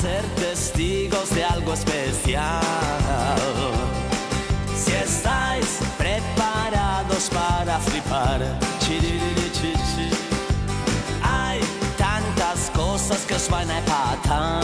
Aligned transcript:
ser 0.00 0.22
testigos 0.36 1.30
de 1.30 1.44
algo 1.44 1.72
especial. 1.72 2.60
Si 4.76 4.92
estáis 4.92 5.78
preparados 5.96 7.28
para 7.30 7.78
flipar, 7.80 8.40
hay 11.22 11.60
tantas 11.96 12.70
cosas 12.70 13.18
que 13.26 13.34
os 13.34 13.48
van 13.48 13.70
a 13.70 13.78
empatar. 13.78 14.62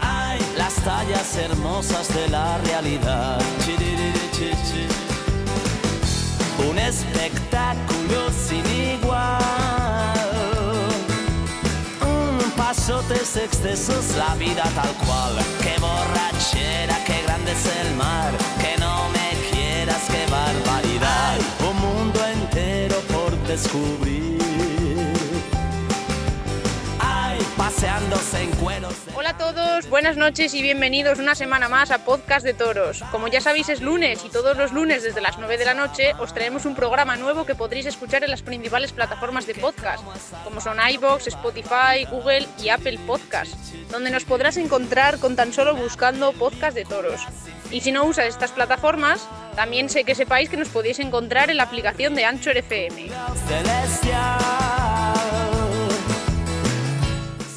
Hay 0.00 0.40
las 0.56 0.74
tallas 0.74 1.36
hermosas 1.36 2.08
de 2.14 2.28
la 2.28 2.58
realidad. 2.58 3.40
Un 6.68 6.78
espectáculo 6.78 8.30
sin 8.46 8.75
Un 12.88 12.92
pasotes 12.92 13.36
excesos, 13.36 14.16
la 14.16 14.36
vida 14.36 14.62
tal 14.76 14.94
cual. 15.04 15.34
Qué 15.60 15.74
borrachera, 15.80 17.02
qué 17.04 17.20
grande 17.24 17.50
es 17.50 17.66
el 17.80 17.96
mar. 17.96 18.32
Que 18.60 18.78
no 18.78 19.08
me 19.08 19.50
quieras, 19.50 20.04
qué 20.08 20.24
barbaridad. 20.30 21.36
Un 21.68 21.76
mundo 21.80 22.20
entero 22.24 23.00
por 23.12 23.36
descubrir. 23.48 24.45
En 28.06 28.50
cueros. 28.62 28.94
Hola 29.16 29.30
a 29.30 29.36
todos, 29.36 29.90
buenas 29.90 30.16
noches 30.16 30.54
y 30.54 30.62
bienvenidos 30.62 31.18
una 31.18 31.34
semana 31.34 31.68
más 31.68 31.90
a 31.90 32.04
Podcast 32.04 32.46
de 32.46 32.54
Toros. 32.54 33.02
Como 33.10 33.26
ya 33.26 33.40
sabéis 33.40 33.68
es 33.68 33.80
lunes 33.80 34.24
y 34.24 34.28
todos 34.28 34.56
los 34.56 34.72
lunes 34.72 35.02
desde 35.02 35.20
las 35.20 35.38
9 35.38 35.58
de 35.58 35.64
la 35.64 35.74
noche 35.74 36.12
os 36.20 36.32
traemos 36.32 36.66
un 36.66 36.76
programa 36.76 37.16
nuevo 37.16 37.44
que 37.44 37.56
podréis 37.56 37.84
escuchar 37.86 38.22
en 38.22 38.30
las 38.30 38.42
principales 38.42 38.92
plataformas 38.92 39.48
de 39.48 39.56
podcast, 39.56 40.04
como 40.44 40.60
son 40.60 40.78
iBox, 40.88 41.26
Spotify, 41.26 42.04
Google 42.08 42.46
y 42.62 42.68
Apple 42.68 43.00
Podcast, 43.08 43.56
donde 43.90 44.10
nos 44.10 44.24
podrás 44.24 44.56
encontrar 44.56 45.18
con 45.18 45.34
tan 45.34 45.52
solo 45.52 45.74
buscando 45.74 46.32
Podcast 46.32 46.76
de 46.76 46.84
Toros. 46.84 47.22
Y 47.72 47.80
si 47.80 47.90
no 47.90 48.04
usas 48.04 48.26
estas 48.26 48.52
plataformas, 48.52 49.26
también 49.56 49.88
sé 49.88 50.04
que 50.04 50.14
sepáis 50.14 50.48
que 50.48 50.56
nos 50.56 50.68
podéis 50.68 51.00
encontrar 51.00 51.50
en 51.50 51.56
la 51.56 51.64
aplicación 51.64 52.14
de 52.14 52.24
Anchor 52.24 52.56
FM. 52.56 53.10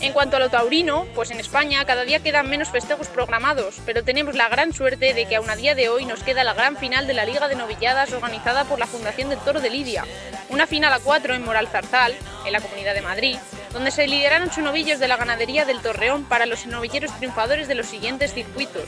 En 0.10 0.14
cuanto 0.14 0.38
a 0.38 0.40
lo 0.40 0.50
taurino, 0.50 1.06
pues 1.14 1.30
en 1.30 1.40
España 1.40 1.86
cada 1.86 2.04
día 2.04 2.20
quedan 2.20 2.50
menos 2.50 2.70
festejos 2.70 3.10
programados, 3.10 3.76
pero 3.86 4.04
tenemos 4.04 4.34
la 4.34 4.50
gran 4.50 4.74
suerte 4.74 5.14
de 5.14 5.28
que 5.28 5.36
aún 5.36 5.52
a 5.52 5.56
día 5.56 5.76
de 5.76 5.88
hoy 5.88 6.06
nos 6.06 6.24
queda 6.24 6.44
la 6.44 6.56
gran 6.56 6.78
final 6.78 7.06
de 7.06 7.14
la 7.14 7.26
Liga 7.26 7.48
de 7.48 7.56
Novilladas 7.56 8.12
organizada 8.12 8.64
por 8.66 8.80
la 8.80 8.88
Fundación 8.88 9.30
del 9.30 9.38
Toro 9.38 9.62
de 9.62 9.70
Lidia, 9.70 10.06
una 10.50 10.66
final 10.66 10.92
a 10.94 11.00
cuatro 11.00 11.36
en 11.36 11.46
Moral 11.46 11.68
Zarzal, 11.68 12.16
en 12.44 12.52
la 12.52 12.60
Comunidad 12.60 12.96
de 12.96 13.04
Madrid, 13.04 13.38
donde 13.73 13.92
se 13.92 14.08
lideran 14.08 14.44
ocho 14.44 14.62
novillos 14.62 15.00
de 15.00 15.08
la 15.08 15.17
ganadería 15.17 15.66
del 15.66 15.81
Torreón 15.81 16.23
para 16.23 16.45
los 16.45 16.66
novilleros 16.66 17.16
triunfadores 17.17 17.67
de 17.67 17.76
los 17.76 17.88
siguientes 17.88 18.34
circuitos. 18.34 18.86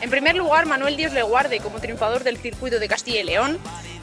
En 0.00 0.10
primer 0.10 0.36
lugar, 0.36 0.66
Manuel 0.66 0.96
Dios 0.96 1.12
le 1.12 1.22
guarde 1.22 1.60
como 1.60 1.80
triunfador 1.80 2.24
del 2.24 2.38
circuito 2.38 2.78
de 2.78 2.88
Castilla 2.88 3.20
y 3.20 3.24
León, 3.24 3.58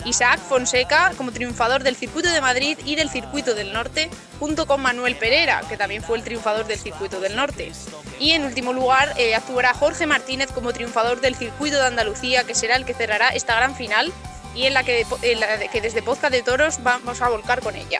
Isaac 0.06 0.40
Fonseca 0.40 1.14
como 1.18 1.32
triunfador 1.32 1.84
del 1.84 1.96
circuito 1.96 2.30
de 2.30 2.42
Madrid 2.42 2.78
y 2.86 2.96
del 2.96 3.10
circuito 3.10 3.54
del 3.54 3.74
norte, 3.74 4.10
junto 4.40 4.66
con 4.66 4.82
Manuel 4.82 5.16
Pereira, 5.16 5.62
que 5.70 5.78
también 5.78 6.04
fue 6.04 6.18
el 6.18 6.24
triunfador 6.24 6.66
del 6.66 6.80
circuito 6.80 7.20
del 7.20 7.36
norte. 7.36 7.72
Y 8.20 8.32
en 8.32 8.46
último 8.46 8.74
lugar, 8.74 9.14
eh, 9.18 9.36
actuará 9.36 9.74
Jorge 9.74 10.06
Martínez 10.06 10.52
como 10.52 10.74
triunfador 10.74 11.22
del 11.22 11.36
circuito 11.36 11.78
de 11.78 11.88
Andalucía, 11.88 12.44
que 12.44 12.56
será 12.56 12.76
el 12.76 12.86
que 12.86 12.94
cerrará 12.94 13.30
esta 13.30 13.56
gran 13.56 13.76
final 13.76 14.12
y 14.56 14.66
en 14.66 14.74
la 14.74 14.84
que, 14.84 15.06
en 15.22 15.40
la 15.40 15.58
que 15.58 15.82
desde 15.82 16.04
Podcast 16.04 16.34
de 16.34 16.44
Toros 16.44 16.84
vamos 16.84 17.22
a 17.22 17.30
volcar 17.30 17.62
con 17.62 17.76
ella. 17.76 18.00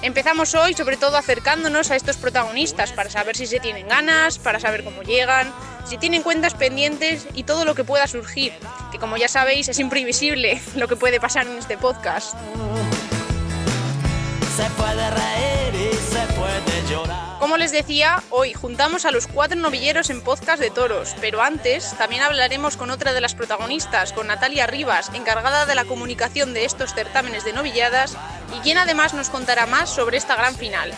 Empezamos 0.00 0.54
hoy 0.54 0.74
sobre 0.74 0.96
todo 0.96 1.16
acercándonos 1.16 1.90
a 1.90 1.96
estos 1.96 2.16
protagonistas 2.16 2.92
para 2.92 3.10
saber 3.10 3.36
si 3.36 3.46
se 3.46 3.58
tienen 3.58 3.88
ganas, 3.88 4.38
para 4.38 4.60
saber 4.60 4.84
cómo 4.84 5.02
llegan, 5.02 5.52
si 5.84 5.98
tienen 5.98 6.22
cuentas 6.22 6.54
pendientes 6.54 7.26
y 7.34 7.42
todo 7.42 7.64
lo 7.64 7.74
que 7.74 7.82
pueda 7.82 8.06
surgir, 8.06 8.52
que 8.92 8.98
como 8.98 9.16
ya 9.16 9.28
sabéis 9.28 9.68
es 9.68 9.78
imprevisible 9.80 10.60
lo 10.76 10.86
que 10.86 10.96
puede 10.96 11.20
pasar 11.20 11.46
en 11.46 11.58
este 11.58 11.76
podcast. 11.76 12.34
Se 14.56 14.70
puede 14.70 15.10
reír 15.10 15.92
y 15.92 15.94
se 15.94 16.32
puede 16.34 16.88
llorar. 16.90 17.27
Como 17.48 17.56
les 17.56 17.72
decía, 17.72 18.22
hoy 18.28 18.52
juntamos 18.52 19.06
a 19.06 19.10
los 19.10 19.26
cuatro 19.26 19.58
novilleros 19.58 20.10
en 20.10 20.20
podcast 20.20 20.60
de 20.60 20.68
toros, 20.68 21.14
pero 21.18 21.40
antes 21.40 21.94
también 21.96 22.20
hablaremos 22.20 22.76
con 22.76 22.90
otra 22.90 23.14
de 23.14 23.22
las 23.22 23.34
protagonistas, 23.34 24.12
con 24.12 24.26
Natalia 24.26 24.66
Rivas, 24.66 25.10
encargada 25.14 25.64
de 25.64 25.74
la 25.74 25.86
comunicación 25.86 26.52
de 26.52 26.66
estos 26.66 26.92
certámenes 26.92 27.44
de 27.44 27.54
novilladas 27.54 28.18
y 28.54 28.60
quien 28.60 28.76
además 28.76 29.14
nos 29.14 29.30
contará 29.30 29.64
más 29.64 29.88
sobre 29.88 30.18
esta 30.18 30.36
gran 30.36 30.56
final. 30.56 30.92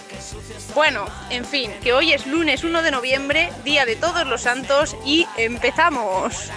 Bueno, 0.74 1.06
en 1.30 1.44
fin, 1.44 1.70
que 1.84 1.92
hoy 1.92 2.14
es 2.14 2.26
lunes 2.26 2.64
1 2.64 2.82
de 2.82 2.90
noviembre, 2.90 3.52
día 3.62 3.86
de 3.86 3.94
todos 3.94 4.26
los 4.26 4.40
santos 4.40 4.96
y 5.06 5.28
empezamos. 5.36 6.50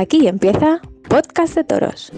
Aquí 0.00 0.28
empieza 0.28 0.80
Podcast 1.08 1.56
de 1.56 1.64
Toros. 1.64 2.12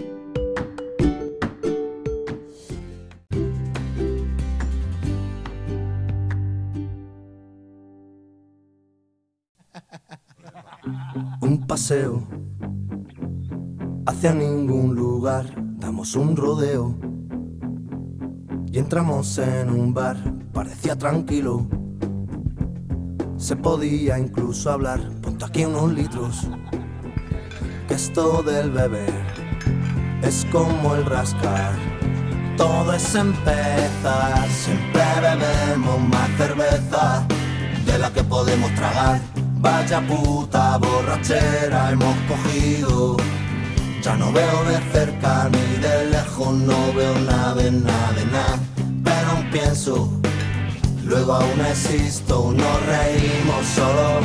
un 11.40 11.66
paseo 11.66 12.28
hacia 14.04 14.34
ningún 14.34 14.94
lugar, 14.94 15.46
damos 15.78 16.16
un 16.16 16.36
rodeo 16.36 16.98
y 18.70 18.78
entramos 18.78 19.38
en 19.38 19.70
un 19.70 19.94
bar, 19.94 20.18
parecía 20.52 20.98
tranquilo, 20.98 21.66
se 23.38 23.56
podía 23.56 24.18
incluso 24.18 24.70
hablar, 24.70 25.00
ponte 25.22 25.46
aquí 25.46 25.64
unos 25.64 25.94
litros, 25.94 26.46
esto 27.90 28.42
del 28.42 28.70
beber 28.70 29.22
es 30.22 30.46
como 30.52 30.94
el 30.94 31.04
rascar, 31.04 31.74
todo 32.56 32.92
es 32.94 33.14
empezar, 33.14 34.48
siempre 34.48 35.02
bebemos 35.20 36.00
más 36.08 36.28
cerveza 36.36 37.26
de 37.84 37.98
la 37.98 38.10
que 38.12 38.22
podemos 38.22 38.72
tragar. 38.74 39.20
Vaya 39.60 40.00
puta 40.00 40.78
borrachera 40.78 41.90
hemos 41.90 42.16
cogido. 42.28 43.16
Ya 44.02 44.16
no 44.16 44.32
veo 44.32 44.64
de 44.64 44.78
cerca 44.92 45.50
ni 45.50 45.82
de 45.82 46.10
lejos, 46.10 46.54
no 46.54 46.92
veo 46.94 47.14
nada 47.20 47.70
nada 47.70 48.12
de 48.12 48.26
nada. 48.26 48.58
Pero 49.04 49.30
aún 49.32 49.50
pienso, 49.50 50.10
luego 51.04 51.34
aún 51.34 51.60
existo. 51.66 52.52
Nos 52.56 52.86
reímos 52.86 53.66
solo, 53.74 54.20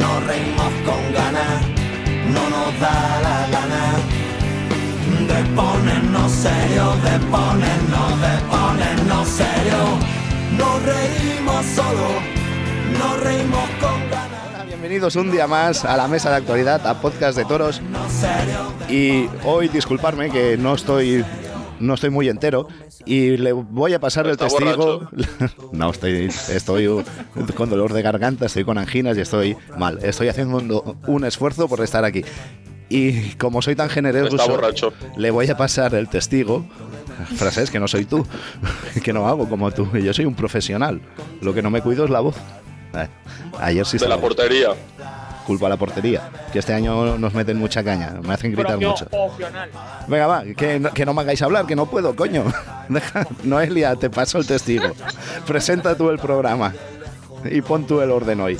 nos 0.00 0.26
reímos 0.26 0.72
con 0.84 1.12
ganas. 1.12 1.75
No 2.34 2.50
nos 2.50 2.80
da 2.80 3.20
la 3.22 3.48
gana 3.50 3.84
de 5.28 5.54
ponernos 5.54 6.32
serio, 6.32 6.94
de 7.04 7.18
ponernos, 7.26 8.20
de 8.20 8.34
ponernos 8.50 9.28
serio. 9.28 9.98
Nos 10.58 10.82
reímos 10.82 11.64
solo, 11.74 12.08
nos 12.98 13.20
reímos 13.20 13.68
con 13.80 14.10
ganas. 14.10 14.66
Bienvenidos 14.66 15.16
un 15.16 15.30
día 15.30 15.46
más 15.46 15.84
a 15.84 15.96
la 15.96 16.08
mesa 16.08 16.30
de 16.30 16.36
actualidad, 16.36 16.86
a 16.86 17.00
Podcast 17.00 17.36
de 17.36 17.44
Toros. 17.44 17.80
Y 18.88 19.28
hoy 19.44 19.68
disculparme 19.68 20.30
que 20.30 20.56
no 20.56 20.74
estoy, 20.74 21.24
no 21.80 21.94
estoy 21.94 22.10
muy 22.10 22.28
entero 22.28 22.68
y 23.04 23.36
le 23.36 23.52
voy 23.52 23.94
a 23.94 24.00
pasar 24.00 24.26
el 24.26 24.32
¿Está 24.32 24.48
testigo. 24.48 25.08
no, 25.72 25.90
estoy, 25.90 26.28
estoy 26.50 27.04
con 27.54 27.70
dolor 27.70 27.92
de 27.92 28.02
garganta, 28.02 28.46
estoy 28.46 28.64
con 28.64 28.78
anginas 28.78 29.16
y 29.16 29.20
estoy 29.20 29.56
mal. 29.76 29.98
Estoy 30.02 30.28
haciendo 30.28 30.98
un, 31.06 31.24
esfuerzo 31.24 31.68
por 31.68 31.80
estar 31.82 32.04
aquí. 32.04 32.24
Y 32.88 33.30
como 33.34 33.62
soy 33.62 33.74
tan 33.74 33.88
generoso, 33.88 34.60
le 35.16 35.30
voy 35.30 35.48
a 35.48 35.56
pasar 35.56 35.94
el 35.94 36.08
testigo. 36.08 36.66
Frases 37.36 37.70
que 37.70 37.80
no 37.80 37.88
soy 37.88 38.04
tú, 38.04 38.26
que 39.02 39.12
no 39.12 39.26
hago 39.26 39.48
como 39.48 39.70
tú. 39.70 39.88
Yo 39.96 40.12
soy 40.12 40.26
un 40.26 40.34
profesional. 40.34 41.00
Lo 41.40 41.54
que 41.54 41.62
no 41.62 41.70
me 41.70 41.80
cuido 41.80 42.04
es 42.04 42.10
la 42.10 42.20
voz. 42.20 42.36
Eh, 42.94 43.08
Ayer 43.58 43.86
sí 43.86 43.98
de 43.98 44.08
la 44.08 44.18
portería. 44.18 44.70
Culpa 45.46 45.66
a 45.66 45.68
la 45.70 45.76
portería. 45.76 46.30
Que 46.52 46.58
este 46.58 46.74
año 46.74 47.16
nos 47.16 47.32
meten 47.32 47.56
mucha 47.56 47.82
caña, 47.82 48.14
me 48.22 48.34
hacen 48.34 48.52
gritar 48.52 48.78
mucho. 48.78 49.06
Venga, 50.08 50.26
va, 50.26 50.44
que 50.56 50.78
no, 50.80 50.92
que 50.92 51.06
no 51.06 51.14
me 51.14 51.22
hagáis 51.22 51.40
hablar, 51.42 51.66
que 51.66 51.76
no 51.76 51.86
puedo, 51.86 52.14
coño. 52.14 52.44
Noelia, 53.44 53.96
te 53.96 54.10
paso 54.10 54.38
el 54.38 54.46
testigo. 54.46 54.92
Presenta 55.46 55.96
tú 55.96 56.10
el 56.10 56.18
programa 56.18 56.74
y 57.50 57.62
pon 57.62 57.86
tú 57.86 58.00
el 58.00 58.10
orden 58.10 58.40
hoy. 58.40 58.58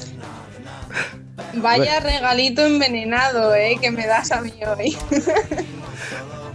Vaya 1.55 2.01
regalito 2.01 2.65
envenenado, 2.65 3.55
eh, 3.55 3.79
que 3.81 3.91
me 3.91 4.07
das 4.07 4.31
a 4.33 4.41
mí 4.41 4.53
hoy. 4.67 4.97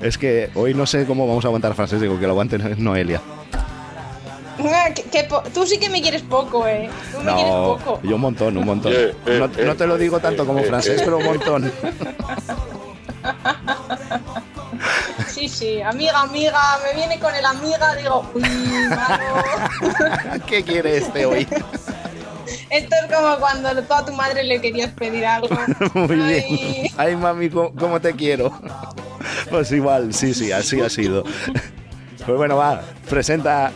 Es 0.01 0.17
que 0.17 0.49
hoy 0.55 0.73
no 0.73 0.87
sé 0.87 1.05
cómo 1.05 1.27
vamos 1.27 1.45
a 1.45 1.49
aguantar 1.49 1.75
frases, 1.75 2.01
digo 2.01 2.19
que 2.19 2.25
lo 2.25 2.31
aguante 2.31 2.57
Noelia. 2.57 3.21
Tú 5.53 5.65
sí 5.65 5.77
que 5.79 5.89
me 5.89 6.01
quieres 6.01 6.21
poco, 6.21 6.67
¿eh? 6.67 6.89
Tú 7.11 7.19
me 7.19 7.23
no, 7.25 7.35
quieres 7.35 7.53
poco. 7.53 7.99
yo 8.03 8.15
un 8.15 8.21
montón, 8.21 8.57
un 8.57 8.65
montón. 8.65 8.93
no, 9.25 9.47
no, 9.47 9.75
te 9.75 9.87
lo 9.87 9.97
digo 9.97 10.19
tanto 10.19 10.45
como 10.45 10.63
francés, 10.63 11.01
pero 11.03 11.17
un 11.17 11.25
montón. 11.25 11.71
Sí, 15.27 15.47
sí, 15.47 15.81
amiga, 15.81 16.21
amiga, 16.21 16.59
me 16.85 16.93
viene 16.93 17.19
con 17.19 17.33
el 17.33 17.45
amiga, 17.45 17.95
digo, 17.95 18.29
uy, 18.33 18.43
malo. 18.89 20.43
¿Qué 20.45 20.63
quiere 20.63 20.97
este 20.97 21.25
hoy? 21.25 21.47
Esto 22.69 22.95
es 23.03 23.15
como 23.15 23.37
cuando 23.37 23.69
a 23.69 24.05
tu 24.05 24.13
madre 24.13 24.43
le 24.43 24.61
querías 24.61 24.91
pedir 24.91 25.25
algo. 25.25 25.49
Muy 25.93 26.15
bien. 26.15 26.87
Ay, 26.97 27.15
mami, 27.15 27.49
¿cómo, 27.49 27.99
te 27.99 28.13
quiero? 28.13 28.51
Pues 29.49 29.71
igual, 29.71 30.13
sí, 30.13 30.33
sí, 30.33 30.51
así 30.51 30.79
ha 30.79 30.89
sido. 30.89 31.23
Pues 32.25 32.37
bueno, 32.37 32.57
va, 32.57 32.81
presenta, 33.09 33.71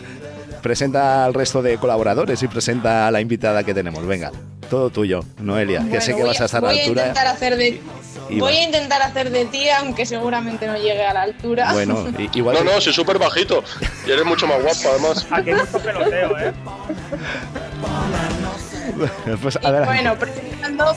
presenta 0.66 1.24
al 1.26 1.36
resto 1.36 1.62
de 1.62 1.78
colaboradores 1.78 2.42
y 2.42 2.48
presenta 2.48 3.06
a 3.06 3.12
la 3.12 3.22
invitada 3.22 3.64
que 3.64 3.72
tenemos. 3.72 4.04
Venga, 4.08 4.32
todo 4.68 4.90
tuyo, 4.90 5.24
Noelia, 5.38 5.86
que 5.92 6.02
sé 6.02 6.16
que 6.16 6.24
vas 6.24 6.42
a 6.42 6.46
estar 6.46 6.66
a 6.66 6.74
la 6.74 6.74
altura. 6.74 7.04
A 7.04 7.08
intentar 7.10 7.28
hacer 7.28 7.56
de, 7.56 7.80
voy 8.32 8.54
a 8.54 8.64
intentar 8.64 9.00
hacer 9.04 9.30
de 9.30 9.46
ti, 9.46 9.70
aunque 9.70 10.08
seguramente 10.08 10.66
no 10.66 10.76
llegue 10.76 11.06
a 11.06 11.14
la 11.14 11.22
altura. 11.22 11.72
Bueno, 11.72 12.08
igual. 12.34 12.56
No, 12.56 12.64
no, 12.64 12.82
soy 12.82 12.94
súper 12.94 13.20
bajito. 13.20 13.64
Y 14.08 14.12
eres 14.12 14.26
mucho 14.26 14.48
más 14.48 14.60
guapo, 14.60 14.90
además. 14.90 15.28
Aquí 15.32 15.52
hay 15.52 15.56
mucho 15.56 15.80
peloteo, 15.80 16.40
¿eh? 16.40 16.54
pues, 19.44 19.60
bueno, 19.86 20.16
presentando, 20.16 20.96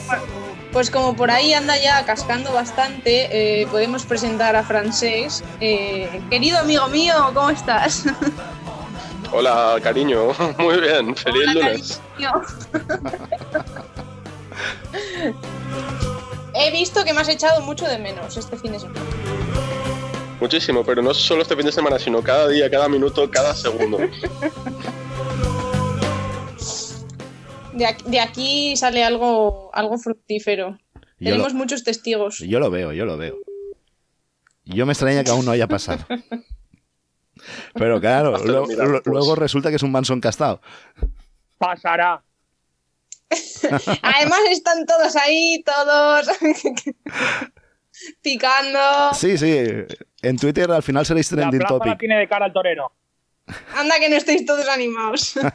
pues 0.71 0.89
como 0.89 1.15
por 1.15 1.29
ahí 1.29 1.53
anda 1.53 1.77
ya 1.77 2.03
cascando 2.07 2.51
bastante, 2.53 3.61
eh, 3.61 3.67
podemos 3.67 4.03
presentar 4.07 4.55
a 4.55 4.63
Francés. 4.63 5.43
Eh, 5.61 6.21
querido 6.31 6.57
amigo 6.57 6.87
mío, 6.87 7.13
¿cómo 7.35 7.51
estás? 7.51 8.05
Hola, 9.31 9.79
cariño. 9.81 10.33
Muy 10.57 10.81
bien. 10.81 11.15
Feliz 11.15 11.53
lunes. 11.53 12.01
He 16.53 16.71
visto 16.71 17.05
que 17.05 17.13
me 17.13 17.21
has 17.21 17.29
echado 17.29 17.61
mucho 17.61 17.85
de 17.85 17.99
menos 17.99 18.35
este 18.35 18.57
fin 18.57 18.71
de 18.71 18.79
semana. 18.79 18.99
Muchísimo, 20.41 20.83
pero 20.83 21.01
no 21.01 21.13
solo 21.13 21.43
este 21.43 21.55
fin 21.55 21.65
de 21.65 21.71
semana, 21.71 21.99
sino 21.99 22.23
cada 22.23 22.47
día, 22.47 22.69
cada 22.69 22.89
minuto, 22.89 23.29
cada 23.29 23.53
segundo. 23.53 23.99
de, 27.73 28.19
aquí, 28.19 28.75
sale 28.75 29.03
algo, 29.03 29.69
algo 29.73 29.97
fructífero. 29.97 30.79
Tenemos 31.19 31.53
muchos 31.53 31.83
testigos. 31.83 32.39
Yo 32.39 32.59
lo 32.59 32.71
veo, 32.71 32.93
yo 32.93 33.05
lo 33.05 33.17
veo. 33.17 33.37
Yo 34.65 34.85
me 34.85 34.93
extraña 34.93 35.23
que 35.23 35.31
aún 35.31 35.45
no 35.45 35.51
haya 35.51 35.67
pasado. 35.67 36.05
Pero 37.73 37.99
claro, 37.99 38.33
pues. 38.33 39.05
luego 39.05 39.35
resulta 39.35 39.69
que 39.69 39.75
es 39.75 39.83
un 39.83 39.91
manso 39.91 40.13
encastado. 40.13 40.61
Pasará. 41.57 42.23
Además 44.01 44.39
están 44.49 44.85
todos 44.85 45.15
ahí, 45.15 45.63
todos 45.63 46.27
picando. 48.21 49.13
Sí, 49.13 49.37
sí. 49.37 49.63
En 50.21 50.37
Twitter 50.37 50.71
al 50.71 50.83
final 50.83 51.05
seréis 51.05 51.29
trending 51.29 51.61
la 51.61 51.67
topic. 51.67 51.99
tiene 51.99 52.17
de 52.17 52.27
cara 52.27 52.45
al 52.45 52.53
torero. 52.53 52.91
Anda 53.75 53.99
que 53.99 54.09
no 54.09 54.15
estéis 54.15 54.45
todos 54.45 54.67
animados. 54.67 55.33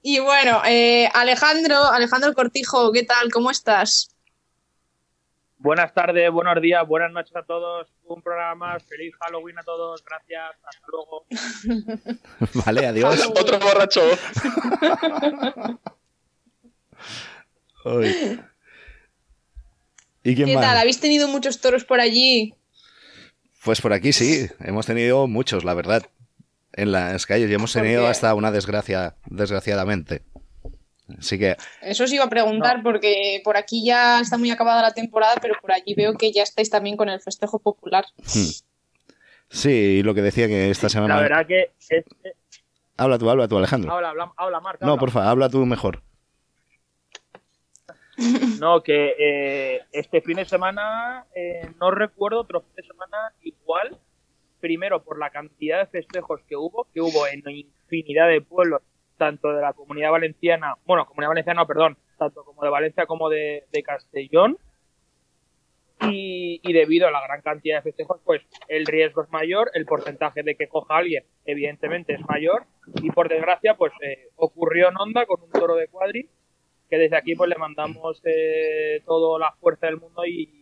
Y 0.00 0.20
bueno, 0.20 0.62
eh, 0.64 1.08
Alejandro, 1.12 1.84
Alejandro 1.84 2.32
Cortijo, 2.32 2.92
¿qué 2.92 3.02
tal? 3.02 3.30
¿Cómo 3.30 3.50
estás? 3.50 4.14
Buenas 5.58 5.92
tardes, 5.92 6.30
buenos 6.30 6.62
días, 6.62 6.86
buenas 6.86 7.10
noches 7.10 7.34
a 7.34 7.42
todos. 7.42 7.88
Un 8.08 8.22
programa 8.22 8.54
más. 8.54 8.84
Feliz 8.84 9.14
Halloween 9.20 9.58
a 9.58 9.62
todos. 9.62 10.04
Gracias. 10.04 10.56
Hasta 10.64 10.86
luego. 10.88 11.26
vale, 12.64 12.86
adiós. 12.86 13.26
Otro 13.28 13.58
borracho. 13.58 14.02
¿Y 20.24 20.34
quién 20.34 20.46
¿Qué 20.46 20.54
tal? 20.54 20.76
¿Habéis 20.76 21.00
tenido 21.00 21.28
muchos 21.28 21.60
toros 21.60 21.84
por 21.84 22.00
allí? 22.00 22.54
Pues 23.64 23.80
por 23.80 23.92
aquí 23.92 24.12
sí, 24.12 24.48
hemos 24.60 24.86
tenido 24.86 25.26
muchos, 25.26 25.64
la 25.64 25.74
verdad 25.74 26.08
en 26.78 26.92
las 26.92 27.26
calles 27.26 27.50
y 27.50 27.54
hemos 27.54 27.72
tenido 27.72 28.06
hasta 28.06 28.34
una 28.34 28.52
desgracia, 28.52 29.16
desgraciadamente. 29.26 30.22
Así 31.16 31.38
que. 31.38 31.56
Eso 31.80 32.04
os 32.04 32.12
iba 32.12 32.24
a 32.24 32.28
preguntar, 32.28 32.82
porque 32.82 33.40
por 33.44 33.56
aquí 33.56 33.84
ya 33.84 34.20
está 34.20 34.36
muy 34.36 34.50
acabada 34.50 34.82
la 34.82 34.92
temporada, 34.92 35.36
pero 35.40 35.54
por 35.60 35.72
allí 35.72 35.94
veo 35.94 36.14
que 36.14 36.32
ya 36.32 36.42
estáis 36.42 36.68
también 36.68 36.96
con 36.96 37.08
el 37.08 37.20
festejo 37.20 37.58
popular. 37.58 38.04
Hmm. 38.18 38.50
Sí, 39.48 40.02
lo 40.02 40.14
que 40.14 40.22
decía 40.22 40.46
que 40.46 40.70
esta 40.70 40.88
semana. 40.88 41.16
La 41.16 41.22
verdad 41.22 41.46
que. 41.46 41.70
Habla 42.96 43.18
tú, 43.18 43.30
habla 43.30 43.48
tú, 43.48 43.56
Alejandro. 43.56 43.92
Habla, 43.92 44.10
habla, 44.10 44.32
habla 44.36 44.60
Marta. 44.60 44.84
No, 44.84 44.98
por 44.98 45.10
favor, 45.10 45.28
habla 45.28 45.48
tú 45.48 45.64
mejor. 45.64 46.02
No, 48.60 48.82
que 48.82 49.14
eh, 49.16 49.84
este 49.92 50.20
fin 50.20 50.38
de 50.38 50.44
semana 50.44 51.24
eh, 51.34 51.70
no 51.80 51.92
recuerdo 51.92 52.40
otro 52.40 52.62
fin 52.62 52.74
de 52.74 52.82
semana 52.82 53.32
igual 53.42 53.96
primero 54.58 55.02
por 55.04 55.18
la 55.18 55.30
cantidad 55.30 55.78
de 55.78 55.86
festejos 55.86 56.40
que 56.48 56.56
hubo, 56.56 56.88
que 56.92 57.00
hubo 57.00 57.26
en 57.26 57.42
infinidad 57.48 58.28
de 58.28 58.40
pueblos, 58.40 58.82
tanto 59.18 59.52
de 59.52 59.60
la 59.60 59.74
comunidad 59.74 60.10
valenciana, 60.10 60.76
bueno, 60.86 61.06
comunidad 61.06 61.30
valenciana, 61.30 61.66
perdón, 61.66 61.98
tanto 62.18 62.44
como 62.44 62.62
de 62.62 62.70
Valencia 62.70 63.06
como 63.06 63.28
de, 63.28 63.64
Castellón. 63.84 64.56
Y, 66.10 66.60
debido 66.72 67.08
a 67.08 67.10
la 67.10 67.20
gran 67.26 67.42
cantidad 67.42 67.78
de 67.78 67.82
festejos, 67.82 68.20
pues 68.24 68.40
el 68.68 68.86
riesgo 68.86 69.22
es 69.22 69.30
mayor, 69.30 69.70
el 69.74 69.84
porcentaje 69.84 70.42
de 70.42 70.54
que 70.54 70.68
coja 70.68 70.96
alguien, 70.96 71.24
evidentemente, 71.44 72.14
es 72.14 72.20
mayor. 72.28 72.64
Y 73.02 73.10
por 73.10 73.28
desgracia, 73.28 73.74
pues 73.74 73.92
eh, 74.02 74.28
ocurrió 74.36 74.88
en 74.88 74.96
Onda 74.96 75.26
con 75.26 75.42
un 75.42 75.50
toro 75.50 75.74
de 75.74 75.88
cuadri, 75.88 76.30
que 76.88 76.98
desde 76.98 77.16
aquí 77.16 77.34
pues 77.34 77.50
le 77.50 77.56
mandamos 77.56 78.22
eh, 78.24 79.02
toda 79.04 79.40
la 79.40 79.52
fuerza 79.60 79.86
del 79.86 79.98
mundo 79.98 80.24
y, 80.24 80.54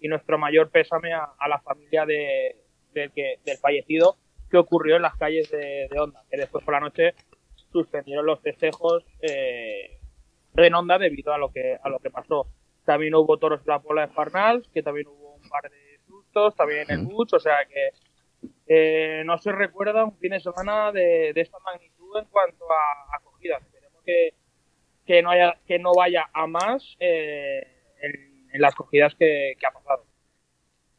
nuestro 0.00 0.38
mayor 0.38 0.70
pésame 0.70 1.12
a 1.12 1.48
la 1.48 1.58
familia 1.60 2.06
de, 2.06 2.56
del, 2.94 3.10
que, 3.12 3.40
del 3.44 3.58
fallecido 3.58 4.16
que 4.50 4.56
ocurrió 4.56 4.96
en 4.96 5.02
las 5.02 5.16
calles 5.16 5.50
de, 5.50 5.88
de 5.90 6.00
Honda, 6.00 6.22
que 6.30 6.36
después 6.36 6.64
por 6.64 6.74
la 6.74 6.80
noche 6.80 7.14
suspendieron 7.72 8.26
los 8.26 8.40
festejos 8.40 9.04
eh, 9.20 10.00
en 10.56 10.74
Honda 10.74 10.98
debido 10.98 11.32
a 11.32 11.38
lo 11.38 11.50
que 11.50 11.76
a 11.80 11.88
lo 11.88 11.98
que 11.98 12.10
pasó. 12.10 12.46
También 12.84 13.14
hubo 13.14 13.36
toros 13.36 13.64
de 13.64 13.72
la 13.72 13.80
Pola 13.80 14.06
de 14.06 14.12
Farnals, 14.12 14.68
que 14.72 14.82
también 14.82 15.06
hubo 15.08 15.34
un 15.34 15.48
par 15.48 15.70
de 15.70 15.98
sustos, 16.06 16.56
también 16.56 16.90
en 16.90 17.00
el 17.00 17.06
Butch, 17.06 17.34
o 17.34 17.38
sea 17.38 17.56
que 17.66 17.90
eh, 18.66 19.22
no 19.24 19.38
se 19.38 19.52
recuerda 19.52 20.04
un 20.04 20.16
fin 20.18 20.30
de 20.30 20.40
semana 20.40 20.92
de, 20.92 21.30
esta 21.30 21.58
magnitud 21.60 22.18
en 22.18 22.24
cuanto 22.26 22.64
a 22.70 23.16
acogida. 23.16 23.58
Esperemos 23.58 24.02
que, 24.04 24.34
que 25.06 25.22
no 25.22 25.30
haya 25.30 25.58
que 25.66 25.78
no 25.78 25.92
vaya 25.94 26.28
a 26.32 26.46
más 26.46 26.96
eh, 27.00 27.62
en, 28.00 28.60
las 28.60 28.72
acogidas 28.74 29.14
que, 29.14 29.54
que 29.58 29.66
ha 29.66 29.70
pasado. 29.70 30.06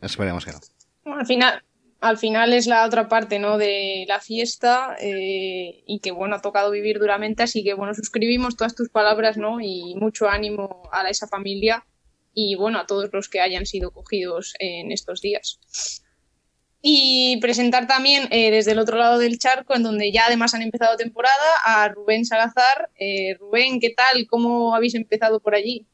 Esperemos 0.02 0.46
que 0.46 0.52
no. 0.52 1.16
al 1.16 1.26
final, 1.26 1.64
al 2.02 2.18
final 2.18 2.54
es 2.54 2.66
la 2.68 2.86
otra 2.86 3.10
parte 3.10 3.40
¿no? 3.40 3.58
de 3.58 4.06
la 4.08 4.20
fiesta 4.20 4.96
eh, 5.02 5.84
y 5.86 6.00
que 6.00 6.12
bueno 6.12 6.36
ha 6.36 6.42
tocado 6.42 6.72
vivir 6.72 7.00
duramente 7.00 7.44
así 7.44 7.64
que 7.64 7.74
bueno 7.74 7.94
suscribimos 7.94 8.56
todas 8.56 8.76
tus 8.76 8.90
palabras 8.90 9.38
¿no? 9.38 9.60
y 9.60 9.96
mucho 9.96 10.30
ánimo 10.30 10.84
a 10.92 11.08
esa 11.10 11.28
familia 11.28 11.86
y 12.34 12.56
bueno 12.56 12.80
a 12.80 12.86
todos 12.86 13.10
los 13.12 13.30
que 13.30 13.42
hayan 13.42 13.66
sido 13.66 13.92
cogidos 13.92 14.54
en 14.60 14.92
estos 14.92 15.22
días. 15.22 15.60
Y 16.82 17.38
presentar 17.42 17.88
también 17.88 18.30
eh, 18.32 18.52
desde 18.52 18.72
el 18.72 18.80
otro 18.80 18.98
lado 18.98 19.18
del 19.18 19.38
charco 19.38 19.76
en 19.76 19.84
donde 19.84 20.14
ya 20.14 20.28
además 20.28 20.54
han 20.54 20.62
empezado 20.62 20.96
temporada 20.96 21.36
a 21.66 21.90
Rubén 21.90 22.24
Salazar. 22.24 22.90
Eh, 22.98 23.36
Rubén 23.38 23.82
qué 23.82 23.90
tal 23.90 24.28
cómo 24.30 24.74
habéis 24.74 24.96
empezado 24.96 25.42
por 25.42 25.56
allí 25.56 25.86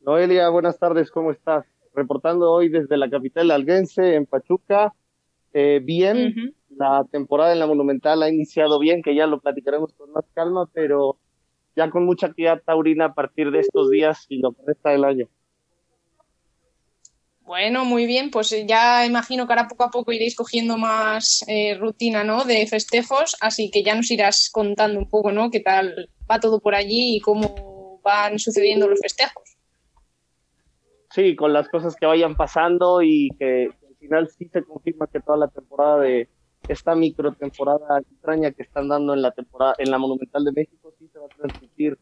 Noelia 0.00 0.48
buenas 0.48 0.78
tardes 0.78 1.10
cómo 1.10 1.30
estás 1.30 1.64
reportando 1.96 2.52
hoy 2.52 2.68
desde 2.68 2.96
la 2.96 3.10
capital 3.10 3.50
alguense, 3.50 4.14
en 4.14 4.26
Pachuca. 4.26 4.92
Eh, 5.52 5.80
bien, 5.82 6.54
la 6.76 7.06
temporada 7.10 7.52
en 7.52 7.58
la 7.58 7.66
Monumental 7.66 8.22
ha 8.22 8.28
iniciado 8.28 8.78
bien, 8.78 9.02
que 9.02 9.14
ya 9.14 9.26
lo 9.26 9.40
platicaremos 9.40 9.92
con 9.94 10.12
más 10.12 10.26
calma, 10.34 10.68
pero 10.72 11.18
ya 11.74 11.90
con 11.90 12.04
mucha 12.04 12.26
actividad 12.26 12.62
taurina 12.64 13.06
a 13.06 13.14
partir 13.14 13.50
de 13.50 13.60
estos 13.60 13.90
días 13.90 14.26
y 14.28 14.38
lo 14.38 14.52
que 14.52 14.62
resta 14.66 14.90
del 14.90 15.04
año. 15.04 15.28
Bueno, 17.40 17.84
muy 17.84 18.06
bien, 18.06 18.30
pues 18.30 18.54
ya 18.66 19.06
imagino 19.06 19.46
que 19.46 19.52
ahora 19.52 19.68
poco 19.68 19.84
a 19.84 19.90
poco 19.90 20.12
iréis 20.12 20.34
cogiendo 20.34 20.76
más 20.76 21.44
eh, 21.46 21.74
rutina, 21.78 22.24
¿no? 22.24 22.44
De 22.44 22.66
festejos, 22.66 23.36
así 23.40 23.70
que 23.70 23.82
ya 23.82 23.94
nos 23.94 24.10
irás 24.10 24.50
contando 24.52 24.98
un 24.98 25.08
poco, 25.08 25.32
¿no? 25.32 25.50
Qué 25.50 25.60
tal 25.60 26.10
va 26.30 26.40
todo 26.40 26.60
por 26.60 26.74
allí 26.74 27.16
y 27.16 27.20
cómo 27.20 28.00
van 28.02 28.38
sucediendo 28.38 28.88
los 28.88 29.00
festejos 29.00 29.55
sí, 31.16 31.34
con 31.34 31.54
las 31.54 31.68
cosas 31.70 31.96
que 31.96 32.04
vayan 32.04 32.36
pasando 32.36 33.00
y 33.02 33.30
que, 33.38 33.70
al 33.88 33.96
final 33.96 34.28
sí 34.28 34.46
se 34.52 34.62
confirma 34.62 35.06
que 35.06 35.20
toda 35.20 35.38
la 35.38 35.48
temporada 35.48 36.00
de 36.00 36.28
esta 36.68 36.94
micro 36.94 37.32
temporada 37.32 38.00
extraña 38.00 38.52
que 38.52 38.62
están 38.62 38.88
dando 38.88 39.14
en 39.14 39.22
la 39.22 39.30
temporada 39.30 39.74
en 39.78 39.90
la 39.90 39.98
Monumental 39.98 40.44
de 40.44 40.52
México 40.52 40.92
sí 40.98 41.08
se 41.08 41.18
va 41.18 41.24
a 41.24 41.28
transmitir 41.28 41.98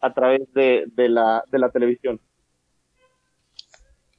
a 0.00 0.14
través 0.14 0.50
de, 0.54 0.86
la, 0.96 1.44
de 1.50 1.58
la 1.58 1.70
televisión. 1.70 2.18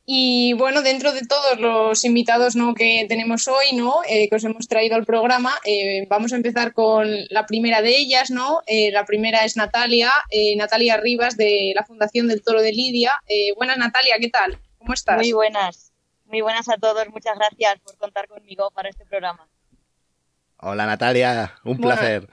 Y 0.09 0.53
bueno, 0.53 0.83
dentro 0.83 1.11
de 1.11 1.27
todos 1.27 1.59
los 1.59 2.05
invitados 2.05 2.55
¿no? 2.55 2.73
que 2.73 3.05
tenemos 3.09 3.49
hoy, 3.49 3.75
¿no? 3.75 3.95
Eh, 4.07 4.29
que 4.29 4.37
os 4.37 4.43
hemos 4.45 4.69
traído 4.69 4.95
al 4.95 5.05
programa, 5.05 5.51
eh, 5.65 6.07
vamos 6.09 6.31
a 6.31 6.37
empezar 6.37 6.71
con 6.71 7.09
la 7.29 7.45
primera 7.45 7.81
de 7.81 7.97
ellas, 7.97 8.31
¿no? 8.31 8.61
Eh, 8.67 8.89
la 8.93 9.03
primera 9.03 9.43
es 9.43 9.57
Natalia, 9.57 10.09
Natalia 10.55 10.95
Rivas 10.95 11.35
de 11.35 11.73
la 11.75 11.83
Fundación 11.83 12.29
del 12.29 12.41
Toro 12.41 12.61
de 12.61 12.71
Lidia. 12.71 13.11
buenas 13.57 13.77
Natalia, 13.77 14.15
¿qué 14.17 14.29
tal? 14.29 14.57
¿Cómo 14.77 14.93
estás? 14.93 15.17
Muy 15.17 15.33
buenas, 15.33 15.91
muy 16.23 16.39
buenas 16.39 16.69
a 16.69 16.77
todos, 16.77 17.05
muchas 17.09 17.37
gracias 17.37 17.77
por 17.81 17.97
contar 17.97 18.29
conmigo 18.29 18.71
para 18.71 18.87
este 18.87 19.05
programa. 19.05 19.49
Hola 20.55 20.85
Natalia, 20.85 21.53
un 21.65 21.79
placer. 21.79 22.29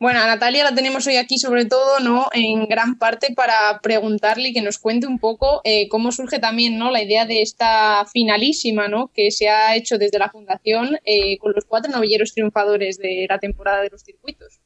Bueno, 0.00 0.20
a 0.20 0.26
Natalia 0.26 0.64
la 0.64 0.74
tenemos 0.74 1.06
hoy 1.06 1.18
aquí 1.18 1.36
sobre 1.36 1.66
todo, 1.66 2.00
¿no? 2.00 2.30
En 2.32 2.64
gran 2.64 2.96
parte 2.96 3.34
para 3.34 3.80
preguntarle 3.82 4.48
y 4.48 4.54
que 4.54 4.62
nos 4.62 4.78
cuente 4.78 5.06
un 5.06 5.18
poco 5.18 5.60
eh, 5.62 5.90
cómo 5.90 6.10
surge 6.10 6.38
también, 6.38 6.78
¿no? 6.78 6.90
La 6.90 7.02
idea 7.02 7.26
de 7.26 7.42
esta 7.42 8.06
finalísima, 8.10 8.88
¿no? 8.88 9.08
Que 9.12 9.30
se 9.30 9.50
ha 9.50 9.76
hecho 9.76 9.98
desde 9.98 10.18
la 10.18 10.30
fundación 10.30 10.98
eh, 11.04 11.36
con 11.36 11.52
los 11.54 11.66
cuatro 11.66 11.92
novilleros 11.92 12.32
triunfadores 12.32 12.96
de 12.96 13.26
la 13.28 13.38
temporada 13.38 13.82
de 13.82 13.90
los 13.90 14.02
circuitos. 14.02 14.60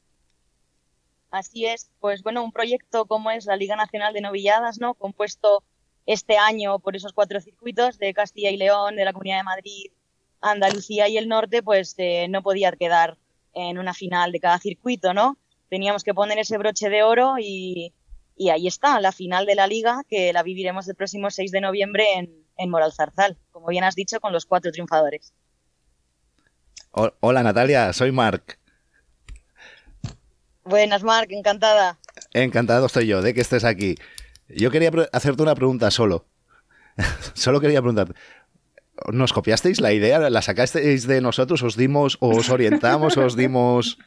Así 1.31 1.65
es, 1.65 1.91
pues 1.99 2.23
bueno, 2.23 2.41
un 2.41 2.53
proyecto 2.53 3.05
como 3.05 3.29
es 3.29 3.45
la 3.45 3.57
Liga 3.57 3.75
Nacional 3.75 4.13
de 4.13 4.21
Novilladas, 4.21 4.79
¿no? 4.79 4.93
Compuesto 4.93 5.65
este 6.05 6.37
año 6.37 6.79
por 6.79 6.95
esos 6.95 7.11
cuatro 7.11 7.41
circuitos 7.41 7.97
de 7.97 8.13
Castilla 8.13 8.51
y 8.51 8.57
León, 8.57 8.95
de 8.95 9.03
la 9.03 9.11
Comunidad 9.11 9.39
de 9.39 9.43
Madrid, 9.43 9.91
Andalucía 10.39 11.09
y 11.09 11.17
el 11.17 11.27
Norte, 11.27 11.61
pues 11.61 11.93
eh, 11.97 12.27
no 12.29 12.41
podía 12.41 12.71
quedar 12.71 13.17
en 13.55 13.79
una 13.79 13.93
final 13.93 14.31
de 14.31 14.39
cada 14.39 14.59
circuito, 14.59 15.13
¿no? 15.13 15.37
Teníamos 15.69 16.03
que 16.03 16.13
poner 16.13 16.37
ese 16.37 16.57
broche 16.57 16.89
de 16.89 17.03
oro 17.03 17.35
y, 17.39 17.93
ahí 18.51 18.67
está, 18.67 18.99
la 18.99 19.11
final 19.11 19.45
de 19.45 19.55
la 19.55 19.65
liga, 19.65 20.03
que 20.07 20.31
la 20.33 20.43
viviremos 20.43 20.87
el 20.87 20.95
próximo 20.95 21.31
6 21.31 21.51
de 21.51 21.61
noviembre 21.61 22.05
en, 22.15 22.45
en 22.57 22.69
Moral 22.69 22.93
Zarzal, 22.93 23.37
como 23.51 23.67
bien 23.67 23.83
has 23.83 23.95
dicho, 23.95 24.19
con 24.19 24.33
los 24.33 24.45
cuatro 24.45 24.71
triunfadores. 24.71 25.33
Hola 26.91 27.43
Natalia, 27.43 27.91
soy 27.91 28.11
Marc. 28.11 28.57
Buenas, 30.63 31.03
Marc, 31.03 31.29
encantada. 31.31 31.99
Encantado 32.33 32.85
estoy 32.85 33.07
yo 33.07 33.21
de 33.21 33.33
que 33.33 33.41
estés 33.41 33.65
aquí. 33.65 33.95
Yo 34.47 34.71
quería 34.71 34.91
hacerte 35.11 35.43
una 35.43 35.55
pregunta 35.55 35.91
solo. 35.91 36.25
solo 37.33 37.59
quería 37.59 37.81
preguntarte. 37.81 38.13
¿Nos 39.11 39.33
copiasteis 39.33 39.81
la 39.81 39.91
idea? 39.91 40.29
¿La 40.29 40.41
sacasteis 40.41 41.05
de 41.05 41.21
nosotros? 41.21 41.61
¿Os 41.63 41.75
dimos, 41.75 42.17
os 42.21 42.49
orientamos, 42.49 43.17
os 43.17 43.35
dimos 43.35 43.97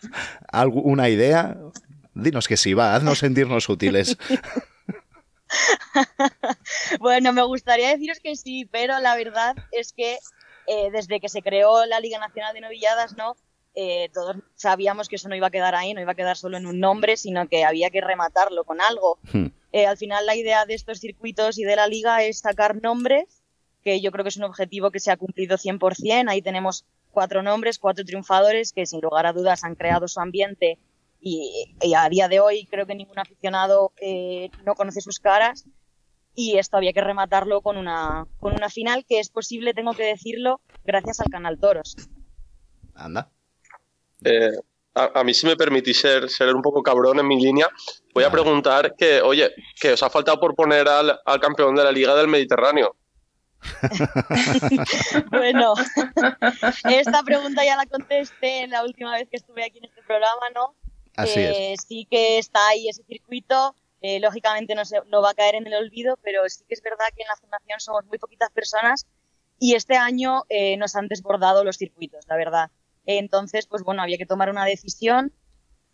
alguna 0.51 1.09
idea? 1.09 1.59
Dinos 2.15 2.49
que 2.49 2.57
sí, 2.57 2.75
va, 2.75 2.95
haznos 2.95 3.19
sentirnos 3.19 3.69
útiles. 3.69 4.17
bueno, 7.01 7.33
me 7.33 7.43
gustaría 7.43 7.91
deciros 7.91 8.19
que 8.21 8.35
sí, 8.35 8.65
pero 8.65 8.99
la 9.01 9.17
verdad 9.17 9.57
es 9.73 9.93
que 9.93 10.19
eh, 10.67 10.91
desde 10.91 11.21
que 11.21 11.29
se 11.29 11.43
creó 11.43 11.85
la 11.87 12.01
Liga 12.01 12.19
Nacional 12.19 12.55
de 12.55 12.63
Novilladas, 12.63 13.17
¿no? 13.17 13.37
Eh, 13.75 14.11
todos 14.13 14.37
sabíamos 14.57 15.09
que 15.09 15.17
eso 15.17 15.29
no 15.29 15.37
iba 15.37 15.49
a 15.49 15.53
quedar 15.53 15.75
ahí, 15.75 15.95
no 15.95 16.01
iba 16.01 16.13
a 16.13 16.17
quedar 16.17 16.37
solo 16.37 16.57
en 16.57 16.67
un 16.67 16.81
nombre, 16.81 17.17
sino 17.17 17.47
que 17.47 17.65
había 17.65 17.91
que 17.91 18.01
rematarlo 18.01 18.65
con 18.65 18.81
algo. 18.81 19.19
Hmm. 19.33 19.49
Eh, 19.73 19.87
al 19.87 19.97
final 19.97 20.27
la 20.27 20.35
idea 20.35 20.67
de 20.67 20.75
estos 20.75 20.99
circuitos 20.99 21.59
y 21.59 21.65
de 21.65 21.77
la 21.77 21.87
liga 21.87 22.25
es 22.25 22.41
sacar 22.41 22.83
nombres 22.83 23.38
que 23.89 24.03
yo 24.03 24.13
creo 24.13 24.23
que 24.23 24.29
es 24.29 24.37
un 24.37 24.45
objetivo 24.45 24.91
que 24.91 25.01
se 25.01 25.11
ha 25.11 25.17
cumplido 25.17 25.57
100%. 25.57 26.29
Ahí 26.29 26.43
tenemos 26.43 26.85
cuatro 27.11 27.43
nombres, 27.43 27.79
cuatro 27.79 28.05
triunfadores 28.05 28.75
que 28.75 28.85
sin 28.85 29.01
lugar 29.01 29.25
a 29.25 29.33
dudas 29.33 29.65
han 29.65 29.77
creado 29.77 30.09
su 30.09 30.21
ambiente 30.21 30.79
y, 31.23 31.67
a 31.97 32.09
día 32.11 32.29
de 32.29 32.39
hoy 32.39 32.67
creo 32.67 32.87
que 32.87 32.95
ningún 32.95 33.19
aficionado 33.19 33.93
eh, 34.01 34.51
no 34.67 34.75
conoce 34.75 35.01
sus 35.01 35.21
caras 35.21 35.65
y 36.35 36.59
esto 36.59 36.77
había 36.77 36.93
que 36.93 37.01
rematarlo 37.01 37.63
con 37.63 37.79
una, 37.79 38.27
con 38.39 38.53
una 38.53 38.69
final 38.69 39.07
que 39.09 39.21
es 39.21 39.31
posible, 39.31 39.73
tengo 39.73 39.95
que 39.95 40.05
decirlo, 40.05 40.61
gracias 40.85 41.21
al 41.21 41.31
canal 41.31 41.59
Toros. 41.59 41.97
Anda. 42.95 43.31
Eh, 44.23 44.53
a, 44.95 45.25
mí 45.25 45.33
si 45.33 45.47
me 45.47 45.57
permitís 45.57 45.99
ser, 45.99 46.29
ser 46.29 46.55
un 46.55 46.61
poco 46.61 46.83
cabrón 46.83 47.19
en 47.19 47.27
mi 47.27 47.41
línea, 47.41 47.69
voy 48.13 48.25
a 48.25 48.31
preguntar 48.31 48.95
que, 48.97 49.23
oye, 49.23 49.51
que 49.81 49.93
os 49.93 50.03
ha 50.03 50.11
faltado 50.11 50.39
por 50.39 50.55
poner 50.55 50.87
al, 50.89 51.19
al 51.25 51.41
campeón 51.41 51.75
de 51.75 51.85
la 51.85 51.91
Liga 51.91 52.15
del 52.15 52.29
Mediterráneo. 52.29 52.95
bueno, 55.31 55.75
esta 56.85 57.23
pregunta 57.23 57.65
ya 57.65 57.77
la 57.77 57.87
contesté 57.87 58.67
la 58.69 58.85
última 58.85 59.13
vez 59.13 59.29
que 59.29 59.37
estuve 59.37 59.65
aquí 59.65 59.79
en 59.79 59.87
este 59.87 60.03
programa, 60.03 60.51
¿no? 60.55 60.75
Así 61.17 61.41
es. 61.41 61.81
Sí 61.87 62.07
que 62.11 62.39
está 62.39 62.69
ahí 62.69 62.89
ese 62.89 63.03
circuito, 63.05 63.75
eh, 64.01 64.21
lógicamente 64.21 64.75
no, 64.75 64.85
se, 64.85 65.01
no 65.09 65.23
va 65.23 65.31
a 65.31 65.35
caer 65.35 65.57
en 65.57 65.67
el 65.67 65.75
olvido, 65.75 66.19
pero 66.23 66.49
sí 66.49 66.65
que 66.69 66.75
es 66.75 66.83
verdad 66.83 67.07
que 67.17 67.23
en 67.23 67.29
la 67.29 67.37
fundación 67.37 67.81
somos 67.81 68.05
muy 68.07 68.19
poquitas 68.19 68.51
personas 68.51 69.07
y 69.59 69.75
este 69.75 69.97
año 69.97 70.45
eh, 70.49 70.77
nos 70.77 70.95
han 70.95 71.09
desbordado 71.09 71.65
los 71.65 71.77
circuitos, 71.77 72.25
la 72.29 72.37
verdad. 72.37 72.71
Entonces, 73.07 73.67
pues 73.67 73.83
bueno, 73.83 74.03
había 74.03 74.19
que 74.19 74.27
tomar 74.27 74.51
una 74.51 74.65
decisión. 74.65 75.33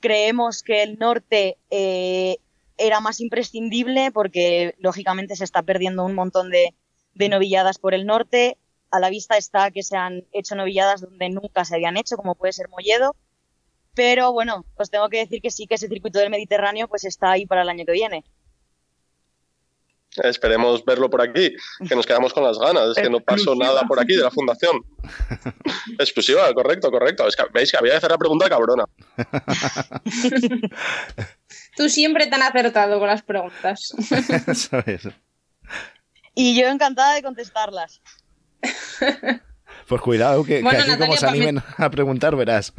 Creemos 0.00 0.62
que 0.62 0.82
el 0.82 0.98
norte 0.98 1.56
eh, 1.70 2.38
era 2.76 3.00
más 3.00 3.20
imprescindible 3.20 4.10
porque 4.12 4.74
lógicamente 4.78 5.36
se 5.36 5.44
está 5.44 5.62
perdiendo 5.62 6.04
un 6.04 6.14
montón 6.14 6.50
de, 6.50 6.74
de 7.14 7.28
novilladas 7.28 7.78
por 7.78 7.94
el 7.94 8.06
norte. 8.06 8.58
A 8.90 9.00
la 9.00 9.10
vista 9.10 9.36
está 9.36 9.70
que 9.70 9.82
se 9.82 9.96
han 9.96 10.24
hecho 10.32 10.54
novilladas 10.54 11.00
donde 11.00 11.28
nunca 11.30 11.64
se 11.64 11.74
habían 11.74 11.96
hecho, 11.96 12.16
como 12.16 12.34
puede 12.34 12.52
ser 12.52 12.68
Molledo. 12.68 13.16
Pero 13.94 14.32
bueno, 14.32 14.64
os 14.76 14.90
tengo 14.90 15.08
que 15.08 15.18
decir 15.18 15.40
que 15.40 15.50
sí 15.50 15.66
que 15.66 15.76
ese 15.76 15.88
circuito 15.88 16.18
del 16.18 16.30
Mediterráneo 16.30 16.88
pues 16.88 17.04
está 17.04 17.32
ahí 17.32 17.46
para 17.46 17.62
el 17.62 17.68
año 17.68 17.84
que 17.84 17.92
viene. 17.92 18.24
Esperemos 20.22 20.84
verlo 20.84 21.10
por 21.10 21.20
aquí, 21.20 21.52
que 21.88 21.96
nos 21.96 22.06
quedamos 22.06 22.32
con 22.32 22.44
las 22.44 22.58
ganas. 22.58 22.90
Es 22.90 23.02
que 23.02 23.10
no 23.10 23.18
pasó 23.20 23.56
nada 23.56 23.82
por 23.82 23.98
aquí 23.98 24.14
de 24.14 24.22
la 24.22 24.30
fundación. 24.30 24.80
Exclusiva, 25.98 26.52
correcto, 26.54 26.90
correcto. 26.90 27.26
Es 27.26 27.34
que, 27.34 27.42
Veis 27.52 27.72
que 27.72 27.78
había 27.78 27.92
que 27.92 27.96
hacer 27.98 28.10
la 28.12 28.18
pregunta 28.18 28.48
cabrona. 28.48 28.84
Tú 31.76 31.88
siempre 31.88 32.28
tan 32.28 32.42
acertado 32.42 33.00
con 33.00 33.08
las 33.08 33.22
preguntas. 33.22 33.92
Eso 34.46 34.78
es. 34.86 35.08
Y 36.34 36.60
yo 36.60 36.68
encantada 36.68 37.14
de 37.14 37.22
contestarlas. 37.22 38.02
Pues 39.88 40.00
cuidado, 40.00 40.44
que, 40.44 40.62
aquí 40.66 40.98
como 40.98 41.14
se 41.14 41.26
animen 41.26 41.62
a 41.76 41.90
preguntar, 41.90 42.34
verás. 42.36 42.72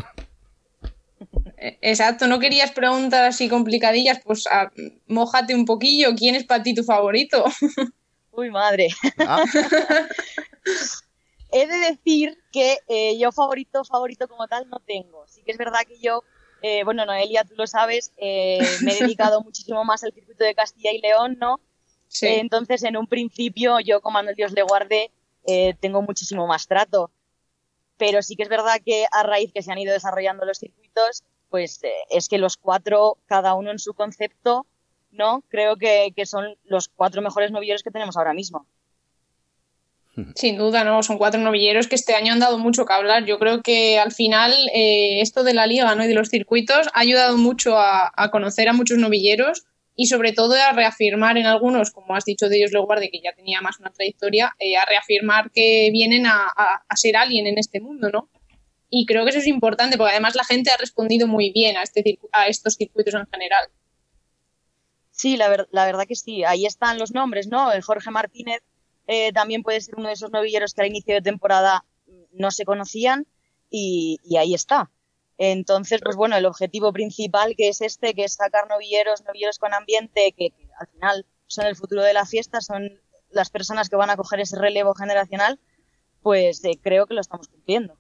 Eh, 1.58 1.78
exacto, 1.82 2.28
no 2.28 2.40
querías 2.40 2.72
preguntar 2.72 3.26
así 3.26 3.48
complicadillas, 3.48 4.20
pues 4.24 4.48
a, 4.48 4.62
ah, 4.62 4.72
mojate 5.08 5.54
un 5.54 5.66
poquillo. 5.66 6.16
¿Quién 6.16 6.36
es 6.36 6.46
para 6.46 6.64
ti 6.64 6.74
tu 6.74 6.84
favorito? 6.84 7.46
Uy, 8.32 8.50
madre. 8.50 8.88
Ah. 9.20 9.44
He 11.52 11.68
de 11.68 11.78
decir 11.78 12.38
que 12.52 12.80
eh, 12.88 13.18
yo 13.18 13.32
favorito, 13.32 13.86
favorito 13.86 14.28
como 14.28 14.48
tal 14.48 14.68
no 14.70 14.80
tengo. 14.80 15.26
Sí 15.28 15.42
que 15.46 15.52
es 15.52 15.58
verdad 15.58 15.82
que 15.88 16.00
yo, 16.00 16.24
eh, 16.62 16.84
bueno, 16.84 17.06
Noelia, 17.06 17.46
tú 17.46 17.54
lo 17.56 17.68
sabes, 17.68 18.12
me 18.20 18.58
he 18.58 19.00
dedicado 19.00 19.42
muchísimo 19.42 19.86
más 19.86 20.04
al 20.04 20.12
circuito 20.12 20.44
de 20.44 20.56
Castilla 20.56 20.92
y 20.92 21.00
León, 21.00 21.38
¿no? 21.40 21.62
Entonces, 22.22 22.84
en 22.84 22.98
un 22.98 23.08
principio, 23.08 23.80
yo 23.80 24.02
como 24.02 24.20
el 24.20 24.36
Dios 24.36 24.52
le 24.54 24.64
guarde, 24.64 25.12
eh, 25.46 25.76
tengo 25.80 26.02
muchísimo 26.02 26.48
más 26.48 26.68
trato. 26.68 27.12
Pero 27.98 28.22
sí 28.22 28.36
que 28.36 28.44
es 28.44 28.50
verdad 28.50 28.82
que 28.86 29.06
a 29.12 29.24
raíz 29.24 29.52
que 29.54 29.62
se 29.62 29.72
han 29.72 29.78
ido 29.78 29.94
desarrollando 29.94 30.46
los 30.46 30.60
circuitos, 30.60 31.24
pues 31.50 31.84
eh, 31.84 31.92
es 32.10 32.28
que 32.28 32.38
los 32.38 32.58
cuatro, 32.58 33.18
cada 33.28 33.54
uno 33.54 33.72
en 33.72 33.80
su 33.80 33.94
concepto, 33.94 34.66
¿no? 35.12 35.44
Creo 35.48 35.78
que, 35.78 36.14
son 36.26 36.58
los 36.66 36.90
cuatro 36.90 37.22
mejores 37.22 37.52
novilleros 37.52 37.84
que 37.84 37.92
tenemos 37.92 38.18
ahora 38.18 38.34
mismo. 38.34 38.66
Sin 40.36 40.58
duda, 40.58 40.84
¿no? 40.84 41.02
Son 41.04 41.18
cuatro 41.18 41.40
novilleros 41.40 41.88
que 41.88 41.96
este 41.96 42.16
año 42.16 42.34
han 42.34 42.40
dado 42.40 42.58
mucho 42.58 42.86
que 42.86 42.94
hablar. 42.94 43.26
Yo 43.26 43.40
creo 43.40 43.62
que 43.62 44.00
al 44.00 44.12
final 44.12 44.54
eh, 44.74 45.22
esto 45.22 45.44
de 45.44 45.54
la 45.54 45.68
liga 45.68 45.96
¿no? 45.96 46.04
y 46.04 46.08
de 46.08 46.14
los 46.14 46.30
circuitos 46.30 46.88
ha 46.94 47.00
ayudado 47.00 47.38
mucho 47.38 47.78
a, 47.78 48.12
a 48.14 48.32
conocer 48.32 48.68
a 48.68 48.74
muchos 48.74 48.98
novilleros 48.98 49.66
y 49.96 50.08
sobre 50.08 50.34
todo 50.34 50.56
a 50.56 50.74
reafirmar 50.74 51.38
en 51.38 51.46
algunos, 51.46 51.92
como 51.92 52.16
has 52.16 52.26
dicho 52.26 52.50
de 52.50 52.58
ellos 52.58 52.72
guarde 52.86 53.10
que 53.10 53.22
ya 53.24 53.34
tenía 53.34 53.62
más 53.62 53.80
una 53.80 53.92
trayectoria, 53.92 54.54
eh, 54.60 54.76
a 54.76 54.86
reafirmar 54.86 55.52
que 55.52 55.90
vienen 55.92 56.26
a, 56.28 56.52
ser 56.96 57.16
alguien 57.16 57.48
en 57.48 57.58
este 57.58 57.80
mundo, 57.80 58.10
¿no? 58.12 58.30
Y 58.90 59.06
creo 59.06 59.24
que 59.24 59.30
eso 59.32 59.40
es 59.40 59.48
importante 59.48 59.98
porque 59.98 60.12
además 60.12 60.36
la 60.36 60.44
gente 60.44 60.70
ha 60.72 60.78
respondido 60.78 61.28
muy 61.28 61.52
bien 61.52 61.78
a, 61.78 61.84
este, 61.84 62.20
a 62.32 62.48
estos 62.48 62.76
circuitos 62.76 63.14
en 63.14 63.26
general. 63.28 63.68
Sí, 65.12 65.38
la, 65.38 65.50
verdad 65.50 66.06
que 66.08 66.16
sí. 66.16 66.44
Ahí 66.44 66.66
están 66.66 67.00
los 67.00 67.14
nombres, 67.14 67.48
¿no? 67.48 67.72
El 67.72 67.82
Jorge 67.82 68.12
Martínez 68.12 68.62
eh, 69.08 69.32
también 69.32 69.64
puede 69.64 69.82
ser 69.82 69.96
uno 69.96 70.08
de 70.08 70.14
esos 70.14 70.32
novilleros 70.32 70.74
que 70.74 70.82
al 70.82 70.88
inicio 70.88 71.16
de 71.16 71.22
temporada 71.22 71.86
no 72.32 72.52
se 72.52 72.66
conocían 72.66 73.26
y 73.70 74.20
ahí 74.38 74.54
está. 74.54 74.92
Entonces, 75.38 76.02
pues 76.04 76.16
bueno, 76.16 76.38
el 76.38 76.46
objetivo 76.46 76.94
principal 76.94 77.56
que 77.58 77.68
es 77.70 77.82
este, 77.82 78.14
que 78.14 78.24
es 78.24 78.34
sacar 78.34 78.68
novilleros, 78.70 79.24
novilleros 79.26 79.60
con 79.60 79.74
ambiente, 79.74 80.34
que, 80.38 80.54
al 80.80 80.88
final 80.88 81.26
son 81.48 81.66
el 81.68 81.76
futuro 81.76 82.04
de 82.04 82.14
la 82.14 82.26
fiesta, 82.26 82.62
son 82.62 83.00
las 83.30 83.50
personas 83.50 83.90
que 83.90 83.98
van 83.98 84.10
a 84.10 84.18
coger 84.18 84.40
ese 84.40 84.58
relevo 84.58 84.94
generacional, 84.94 85.60
pues 86.22 86.64
eh, 86.64 86.80
creo 86.82 87.06
que 87.06 87.14
lo 87.14 87.22
estamos 87.22 87.48
cumpliendo. 87.48 87.98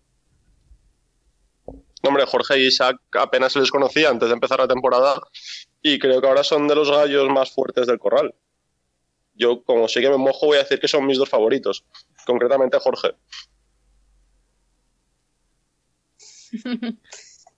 Hombre, 2.03 2.25
Jorge 2.25 2.59
y 2.59 2.67
Isaac 2.67 2.97
apenas 3.13 3.53
se 3.53 3.59
les 3.59 3.71
conocía 3.71 4.09
antes 4.09 4.29
de 4.29 4.35
empezar 4.35 4.59
la 4.59 4.67
temporada 4.67 5.19
y 5.81 5.99
creo 5.99 6.21
que 6.21 6.27
ahora 6.27 6.43
son 6.43 6.67
de 6.67 6.75
los 6.75 6.89
gallos 6.89 7.27
más 7.29 7.51
fuertes 7.51 7.87
del 7.87 7.99
corral. 7.99 8.33
yo 9.33 9.63
como 9.63 9.87
sé 9.87 10.01
que 10.01 10.09
me 10.09 10.17
mojo 10.17 10.45
voy 10.45 10.57
a 10.57 10.61
decir 10.61 10.79
que 10.79 10.87
son 10.87 11.05
mis 11.05 11.17
dos 11.17 11.29
favoritos, 11.29 11.83
concretamente 12.25 12.79
Jorge. 12.79 13.15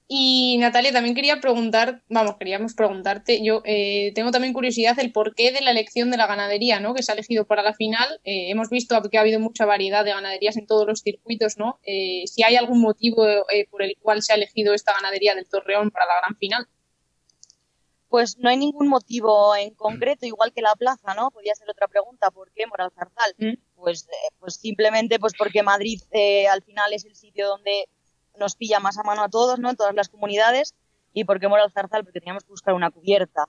Y 0.10 0.58
Natalia, 0.60 0.94
también 0.94 1.16
quería 1.16 1.42
preguntar, 1.42 2.02
vamos, 2.08 2.38
queríamos 2.38 2.74
preguntarte, 2.74 3.44
yo 3.44 3.62
eh, 3.66 4.14
tengo 4.16 4.32
también 4.32 4.54
curiosidad 4.54 4.98
el 5.00 5.12
porqué 5.12 5.52
de 5.52 5.60
la 5.60 5.72
elección 5.72 6.10
de 6.12 6.16
la 6.16 6.28
ganadería, 6.28 6.80
¿no? 6.80 6.94
Que 6.94 7.04
se 7.04 7.12
ha 7.12 7.16
elegido 7.16 7.46
para 7.46 7.62
la 7.62 7.74
final. 7.74 8.22
Eh, 8.24 8.50
hemos 8.50 8.70
visto 8.70 9.02
que 9.12 9.18
ha 9.18 9.22
habido 9.22 9.42
mucha 9.42 9.66
variedad 9.66 10.06
de 10.06 10.12
ganaderías 10.12 10.56
en 10.56 10.66
todos 10.66 10.88
los 10.88 11.02
circuitos, 11.02 11.58
¿no? 11.58 11.80
Eh, 11.84 12.24
si 12.26 12.42
hay 12.44 12.56
algún 12.56 12.80
motivo 12.80 13.26
por 13.70 13.84
el 13.84 13.98
cual 14.02 14.24
se 14.24 14.32
ha 14.32 14.38
elegido 14.38 14.74
esta 14.74 14.94
ganadería 14.94 15.36
del 15.36 15.50
Torreón 15.50 15.92
para 15.92 16.06
la 16.06 16.14
gran 16.22 16.38
final. 16.38 16.68
Pues 18.08 18.38
no 18.38 18.50
hay 18.50 18.56
ningún 18.56 18.88
motivo 18.88 19.54
en 19.58 19.74
concreto, 19.74 20.26
igual 20.26 20.54
que 20.54 20.62
la 20.62 20.74
plaza, 20.76 21.14
¿no? 21.16 21.32
Podría 21.32 21.54
ser 21.56 21.70
otra 21.70 21.90
pregunta, 21.90 22.32
¿por 22.32 22.50
qué 22.54 22.66
Moral 22.66 22.92
Zarzal? 22.96 23.36
Mm. 23.38 23.58
Pues, 23.76 24.08
pues 24.40 24.56
simplemente 24.56 25.20
pues 25.20 25.34
porque 25.38 25.64
Madrid 25.64 26.00
al 26.50 26.64
final 26.64 26.94
es 26.94 27.04
el 27.04 27.16
sitio 27.16 27.50
donde 27.50 27.90
nos 28.38 28.56
pilla 28.56 28.80
más 28.80 28.98
a 28.98 29.04
mano 29.04 29.24
a 29.24 29.30
todos, 29.30 29.60
¿no? 29.60 29.70
En 29.70 29.76
todas 29.76 29.96
las 29.96 30.10
comunidades. 30.10 30.76
¿Y 31.14 31.24
por 31.26 31.40
qué 31.40 31.48
Moral 31.48 31.72
Zarzal? 31.72 32.04
Porque 32.04 32.20
teníamos 32.20 32.44
que 32.44 32.52
buscar 32.52 32.74
una 32.74 32.92
cubierta. 32.92 33.48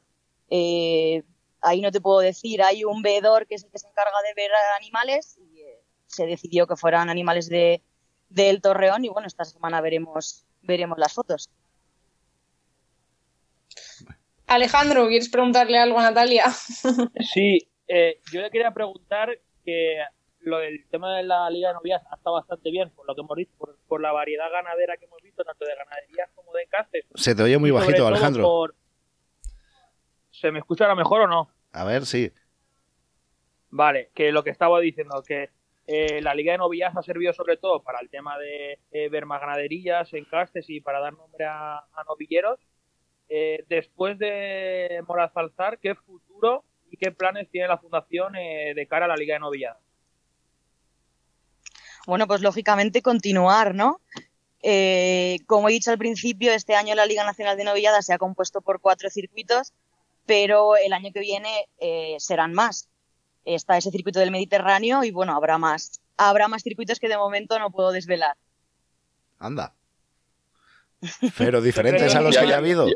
Eh, 0.51 1.23
ahí 1.61 1.81
no 1.81 1.91
te 1.91 2.01
puedo 2.01 2.21
decir, 2.21 2.63
hay 2.63 2.85
un 2.85 3.03
veedor 3.03 3.47
que 3.47 3.57
es 3.57 3.65
el 3.65 3.71
que 3.71 3.79
se 3.79 3.89
encarga 3.89 4.17
de 4.27 4.35
ver 4.35 4.51
animales 4.79 5.39
y 5.39 5.61
eh, 5.61 5.83
se 6.07 6.27
decidió 6.27 6.67
que 6.67 6.77
fueran 6.77 7.11
animales 7.11 7.49
de 7.49 7.83
del 8.29 8.61
Torreón 8.61 9.05
y 9.05 9.09
bueno, 9.09 9.27
esta 9.27 9.45
semana 9.45 9.81
veremos 9.81 10.45
veremos 10.63 10.99
las 10.99 11.15
fotos. 11.15 11.51
Alejandro, 14.47 15.09
¿quieres 15.09 15.29
preguntarle 15.29 15.79
algo 15.79 15.99
a 15.99 16.03
Natalia? 16.03 16.45
Sí, 17.21 17.69
eh, 17.87 18.21
yo 18.33 18.41
le 18.41 18.51
quería 18.51 18.71
preguntar 18.71 19.39
que 19.65 19.99
lo 20.49 20.59
del 20.59 20.87
tema 20.89 21.17
de 21.17 21.23
la 21.23 21.49
Liga 21.51 21.69
de 21.69 21.75
Novias 21.75 22.03
está 22.15 22.31
bastante 22.31 22.71
bien, 22.71 22.91
por 22.91 23.07
lo 23.07 23.15
que 23.15 23.21
hemos 23.21 23.37
visto, 23.37 23.77
por, 23.87 24.01
la 24.01 24.13
variedad 24.13 24.51
ganadera 24.51 24.97
que 24.97 25.05
hemos 25.05 25.23
visto, 25.23 25.45
tanto 25.45 25.65
de 25.65 25.75
ganaderías 25.75 26.31
como 26.35 26.53
de 26.53 26.67
castes. 26.67 27.05
Se 27.15 27.35
te 27.35 27.43
oye 27.43 27.59
muy 27.59 27.71
bajito, 27.71 28.07
Alejandro. 28.07 28.69
¿Se 30.31 30.51
me 30.51 30.59
escucha 30.59 30.85
ahora 30.85 30.95
mejor 30.95 31.23
o 31.23 31.27
no? 31.27 31.51
A 31.73 31.85
ver, 31.85 32.07
sí. 32.07 32.33
Vale, 33.71 34.11
que 34.15 34.33
lo 34.33 34.45
que 34.45 34.51
estaba 34.51 34.81
diciendo, 34.81 35.23
que 35.27 35.51
eh, 35.87 36.21
la 36.23 36.35
Liga 36.35 36.53
de 36.53 36.59
Novillas 36.59 36.97
ha 36.97 37.03
servido 37.03 37.33
sobre 37.33 37.57
todo 37.57 37.83
para 37.83 38.01
el 38.01 38.09
tema 38.09 38.39
de 38.39 38.79
eh, 38.93 39.09
ver 39.09 39.27
más 39.27 39.41
ganaderías 39.41 40.13
en 40.15 40.25
castes 40.25 40.69
y 40.69 40.81
para 40.81 41.01
dar 41.01 41.15
nombre 41.15 41.45
a, 41.47 41.85
novilleros. 42.07 42.61
Eh, 43.29 43.65
después 43.69 44.19
de 44.19 45.03
Morazalzar, 45.07 45.79
¿qué 45.79 45.95
futuro 45.95 46.65
y 46.91 46.97
qué 46.97 47.11
planes 47.11 47.51
tiene 47.51 47.69
la 47.69 47.79
Fundación 47.79 48.33
de 48.33 48.87
cara 48.89 49.05
a 49.05 49.09
la 49.09 49.17
Liga 49.17 49.35
de 49.35 49.41
Novilladas? 49.41 49.88
Bueno, 52.09 52.27
pues 52.27 52.41
lógicamente 52.41 53.03
continuar, 53.03 53.75
¿no? 53.75 54.01
Eh, 54.63 55.41
como 55.47 55.69
he 55.69 55.73
dicho 55.73 55.91
al 55.91 55.99
principio, 55.99 56.55
este 56.55 56.75
año 56.75 56.95
la 56.95 57.05
Liga 57.05 57.23
Nacional 57.23 57.59
de 57.59 57.65
Novilladas 57.65 58.07
se 58.07 58.15
ha 58.15 58.19
compuesto 58.19 58.63
por 58.63 58.81
cuatro 58.81 59.11
circuitos, 59.11 59.75
pero 60.25 60.79
el 60.79 60.95
año 60.95 61.11
que 61.13 61.21
viene 61.21 61.67
eh, 61.79 62.17
serán 62.19 62.55
más. 62.55 62.89
Está 63.45 63.77
ese 63.77 63.91
circuito 63.91 64.21
del 64.21 64.31
Mediterráneo 64.31 65.05
y 65.05 65.11
bueno, 65.11 65.37
habrá 65.37 65.59
más. 65.59 66.01
Habrá 66.17 66.49
más 66.49 66.63
circuitos 66.63 66.99
que 66.99 67.11
de 67.11 67.19
momento 67.19 67.59
no 67.59 67.71
puedo 67.71 67.93
desvelar. 67.93 68.39
Anda. 69.39 69.75
Pero 71.37 71.61
diferentes 71.61 72.15
a 72.15 72.23
los 72.23 72.35
que 72.35 72.43
haya 72.43 72.57
habido. 72.57 72.87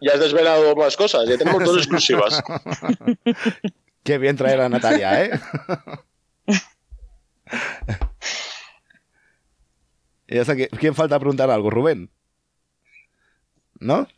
Ya, 0.00 0.12
has 0.12 0.18
desvelado 0.18 0.74
más 0.74 0.96
cosas, 0.96 1.28
ya 1.28 1.38
tenemos 1.38 1.62
dos 1.62 1.76
exclusivas. 1.76 2.42
Qué 4.02 4.18
bien 4.18 4.36
traer 4.36 4.60
a 4.60 4.68
Natalia, 4.68 5.24
¿eh? 5.24 5.40
Que, 10.26 10.68
¿Quién 10.80 10.94
falta 10.94 11.18
preguntar 11.18 11.50
algo? 11.50 11.70
¿Rubén? 11.70 12.10
¿No? 13.78 14.08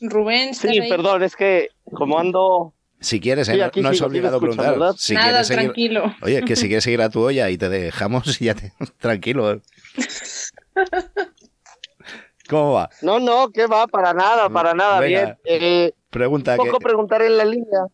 Rubén, 0.00 0.54
Sí, 0.54 0.80
perdón, 0.88 1.22
es 1.22 1.36
que 1.36 1.68
como 1.92 2.18
ando. 2.18 2.74
Si 3.00 3.20
quieres, 3.20 3.48
¿eh? 3.48 3.70
no, 3.76 3.90
es 3.90 4.00
obligado 4.00 4.40
preguntar. 4.40 4.94
Si 4.96 5.14
Nada, 5.14 5.42
tranquilo. 5.42 6.14
Oye, 6.22 6.42
que 6.42 6.56
si 6.56 6.66
quieres 6.68 6.84
seguir 6.84 7.02
a 7.02 7.10
tu 7.10 7.20
olla 7.20 7.50
y 7.50 7.58
te 7.58 7.68
dejamos 7.68 8.40
y 8.40 8.46
ya 8.46 8.54
te. 8.54 8.72
Tranquilo. 8.98 9.52
¿eh? 9.52 9.60
¿Cómo 12.48 12.72
va? 12.72 12.90
No, 13.02 13.20
no, 13.20 13.50
que 13.50 13.66
va, 13.66 13.86
para 13.86 14.14
nada, 14.14 14.48
para 14.48 14.74
nada. 14.74 15.00
Bien. 15.00 15.36
Eh, 15.44 15.92
pregunta. 16.10 16.52
Un 16.52 16.66
poco 16.66 16.78
preguntar 16.78 17.22
en 17.22 17.36
la 17.36 17.44
línea 17.44 17.86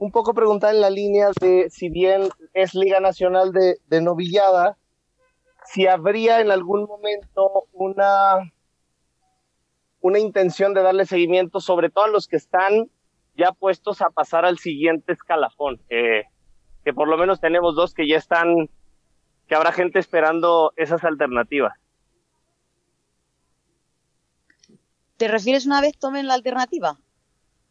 un 0.00 0.10
poco 0.10 0.32
preguntar 0.32 0.74
en 0.74 0.80
la 0.80 0.88
línea 0.88 1.28
de 1.42 1.68
si 1.68 1.90
bien 1.90 2.30
es 2.54 2.74
Liga 2.74 3.00
Nacional 3.00 3.52
de, 3.52 4.00
Novillada, 4.00 4.78
si 5.66 5.86
habría 5.86 6.40
en 6.40 6.50
algún 6.50 6.84
momento 6.84 7.66
una, 7.72 8.50
una 10.00 10.18
intención 10.18 10.72
de 10.72 10.82
darle 10.82 11.04
seguimiento, 11.04 11.60
sobre 11.60 11.90
todo 11.90 12.06
a 12.06 12.08
los 12.08 12.28
que 12.28 12.36
están 12.36 12.90
ya 13.36 13.52
puestos 13.52 14.00
a 14.00 14.08
pasar 14.08 14.46
al 14.46 14.56
siguiente 14.56 15.12
escalafón, 15.12 15.78
que 15.88 16.94
por 16.94 17.06
lo 17.06 17.18
menos 17.18 17.38
tenemos 17.38 17.76
dos 17.76 17.92
que 17.92 18.08
ya 18.08 18.16
están, 18.16 18.70
que 19.48 19.54
habrá 19.54 19.70
gente 19.70 19.98
esperando 19.98 20.72
esas 20.76 21.04
alternativas. 21.04 21.74
¿Te 25.18 25.28
refieres 25.28 25.66
una 25.66 25.82
vez 25.82 25.98
tomen 25.98 26.26
la 26.26 26.32
alternativa? 26.32 26.98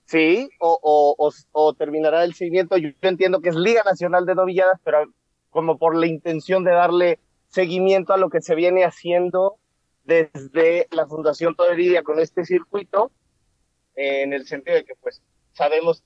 Sí, 0.10 0.50
o, 0.60 1.76
terminará 1.78 2.24
el 2.24 2.34
seguimiento. 2.34 2.78
Yo, 2.78 2.90
entiendo 3.02 3.42
que 3.42 3.50
es 3.50 3.56
Liga 3.56 3.84
Nacional 3.86 4.26
de 4.26 4.34
Novilladas, 4.34 4.80
pero 4.84 5.06
como 5.52 5.78
por 5.78 5.96
la 5.96 6.08
intención 6.08 6.64
de 6.64 6.72
darle 6.72 7.20
seguimiento 7.50 8.14
a 8.14 8.18
lo 8.18 8.32
que 8.32 8.42
se 8.42 8.56
viene 8.56 8.84
haciendo 8.84 9.60
desde 10.06 10.88
la 10.90 11.06
Fundación 11.06 11.56
Toderidia 11.56 12.02
con 12.02 12.20
este 12.20 12.44
circuito, 12.44 13.12
en 13.94 14.34
el 14.34 14.48
sentido 14.48 14.78
de 14.78 14.84
que 14.84 14.96
pues 14.96 15.22
sabemos 15.54 16.04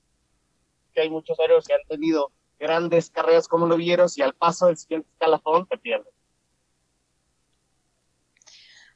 que 0.92 1.00
hay 1.00 1.08
muchos 1.08 1.40
aéreos 1.40 1.66
que 1.66 1.72
han 1.72 1.86
tenido 1.88 2.30
grandes 2.58 3.08
carreras 3.08 3.48
como 3.48 3.66
novilleros 3.66 4.18
y 4.18 4.22
al 4.22 4.34
paso 4.34 4.66
del 4.66 4.76
siguiente 4.76 5.08
escalafón 5.12 5.66
se 5.66 5.78
pierden. 5.78 6.12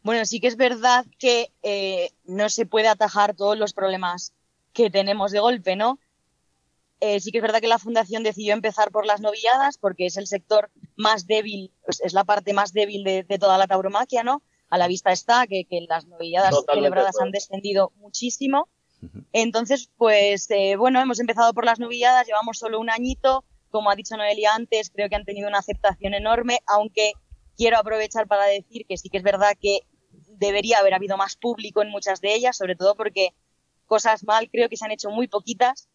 Bueno, 0.03 0.27
sí 0.27 0.39
que 0.39 0.49
es 0.49 0.57
verdad 0.59 1.07
que 1.19 1.51
eh, 1.63 2.11
no 2.25 2.51
se 2.51 2.67
puede 2.67 2.89
atajar 2.89 3.35
todos 3.35 3.59
los 3.59 3.73
problemas 3.73 4.35
que 4.73 4.91
tenemos 4.91 5.33
de 5.33 5.41
golpe, 5.41 5.77
¿no? 5.77 5.99
Eh, 7.01 7.21
sí 7.21 7.31
que 7.31 7.39
es 7.39 7.43
verdad 7.43 7.61
que 7.61 7.69
la 7.69 7.79
fundación 7.79 8.25
decidió 8.25 8.53
empezar 8.53 8.91
por 8.91 9.07
las 9.07 9.21
novilladas 9.21 9.79
porque 9.79 10.07
es 10.07 10.17
el 10.17 10.27
sector 10.27 10.71
más 10.97 11.27
débil, 11.27 11.73
pues, 11.85 12.01
es 12.01 12.13
la 12.13 12.25
parte 12.25 12.53
más 12.53 12.73
débil 12.73 13.05
de, 13.05 13.25
toda 13.39 13.57
la 13.57 13.69
tauromaquia, 13.69 14.25
¿no? 14.25 14.43
A 14.69 14.79
la 14.79 14.89
vista 14.89 15.13
está 15.13 15.47
que, 15.47 15.67
las 15.89 16.07
novilladas 16.07 16.55
celebradas 16.71 17.21
han 17.21 17.31
descendido 17.31 17.93
muchísimo. 17.97 18.69
Entonces, 19.33 19.91
pues 19.97 20.51
eh, 20.51 20.75
bueno, 20.77 21.01
hemos 21.01 21.21
empezado 21.21 21.55
por 21.55 21.65
las 21.65 21.79
novilladas, 21.79 22.27
llevamos 22.27 22.59
solo 22.59 22.81
un 22.81 22.91
añito. 22.91 23.45
Como 23.71 23.91
ha 23.91 23.97
dicho 23.97 24.17
Noelia 24.17 24.55
antes, 24.55 24.91
creo 24.91 25.09
que 25.09 25.15
han 25.15 25.25
tenido 25.25 25.49
una 25.49 25.59
aceptación 25.59 26.15
enorme, 26.15 26.59
aunque 26.67 27.13
quiero 27.57 27.79
aprovechar 27.79 28.27
para 28.27 28.47
decir 28.47 28.87
que 28.87 28.97
sí 28.97 29.09
que 29.09 29.19
es 29.19 29.23
verdad 29.23 29.57
que 29.61 29.81
debería 30.39 30.79
haber 30.79 30.95
habido 30.95 31.17
más 31.17 31.37
público 31.37 31.83
en 31.83 31.91
muchas 31.91 32.21
de 32.21 32.35
ellas, 32.35 32.57
sobre 32.57 32.77
todo 32.77 32.97
porque 32.97 33.35
cosas 33.89 34.23
mal, 34.23 34.49
creo 34.51 34.69
que 34.69 34.77
se 34.77 34.85
han 34.85 34.93
hecho 34.93 35.11
muy 35.11 35.27
poquitas. 35.27 35.89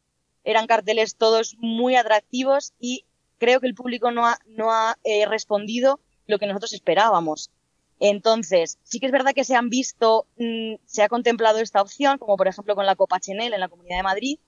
Eran 0.43 0.67
carteles 0.67 1.15
todos 1.15 1.55
muy 1.59 1.95
atractivos 1.95 2.73
y 2.79 3.05
creo 3.37 3.61
que 3.61 3.67
el 3.67 3.75
público 3.75 4.11
no 4.11 4.27
ha, 4.27 4.37
no 4.45 4.73
ha 4.73 4.97
eh, 5.05 5.25
respondido 5.25 6.01
lo 6.27 6.39
que 6.39 6.47
nosotros 6.47 6.73
esperábamos. 6.73 7.51
Entonces, 7.99 8.79
sí 8.83 8.99
que 8.99 9.05
es 9.05 9.11
verdad 9.11 9.33
que 9.33 9.45
se 9.45 9.55
han 9.55 9.69
visto, 9.69 10.27
mm, 10.37 10.75
se 10.85 11.03
ha 11.03 11.07
contemplado 11.07 11.59
esta 11.59 11.81
opción, 11.81 12.17
como 12.17 12.35
por 12.35 12.49
ejemplo 12.49 12.75
con 12.75 12.85
la 12.85 12.95
Copa 12.95 13.19
Chenel 13.19 13.53
en 13.53 13.61
la 13.61 13.69
Comunidad 13.69 13.97
de 13.97 14.03
Madrid. 14.03 14.39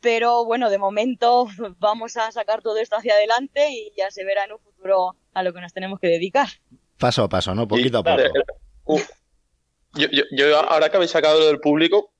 Pero 0.00 0.44
bueno, 0.44 0.68
de 0.68 0.78
momento 0.78 1.46
vamos 1.78 2.16
a 2.16 2.32
sacar 2.32 2.60
todo 2.60 2.78
esto 2.78 2.96
hacia 2.96 3.14
adelante 3.14 3.70
y 3.70 3.92
ya 3.96 4.10
se 4.10 4.24
verá 4.24 4.44
en 4.44 4.52
un 4.52 4.58
futuro 4.58 5.16
a 5.32 5.42
lo 5.42 5.52
que 5.52 5.60
nos 5.60 5.72
tenemos 5.72 6.00
que 6.00 6.08
dedicar. 6.08 6.48
Paso 6.98 7.22
a 7.22 7.28
paso, 7.28 7.54
¿no? 7.54 7.68
Poquito 7.68 7.98
a 7.98 8.04
poco. 8.04 9.04
Yo, 9.96 10.08
yo, 10.30 10.58
ahora 10.58 10.90
que 10.90 10.96
habéis 10.96 11.12
sacado 11.12 11.38
lo 11.40 11.46
del 11.46 11.60
público, 11.60 12.12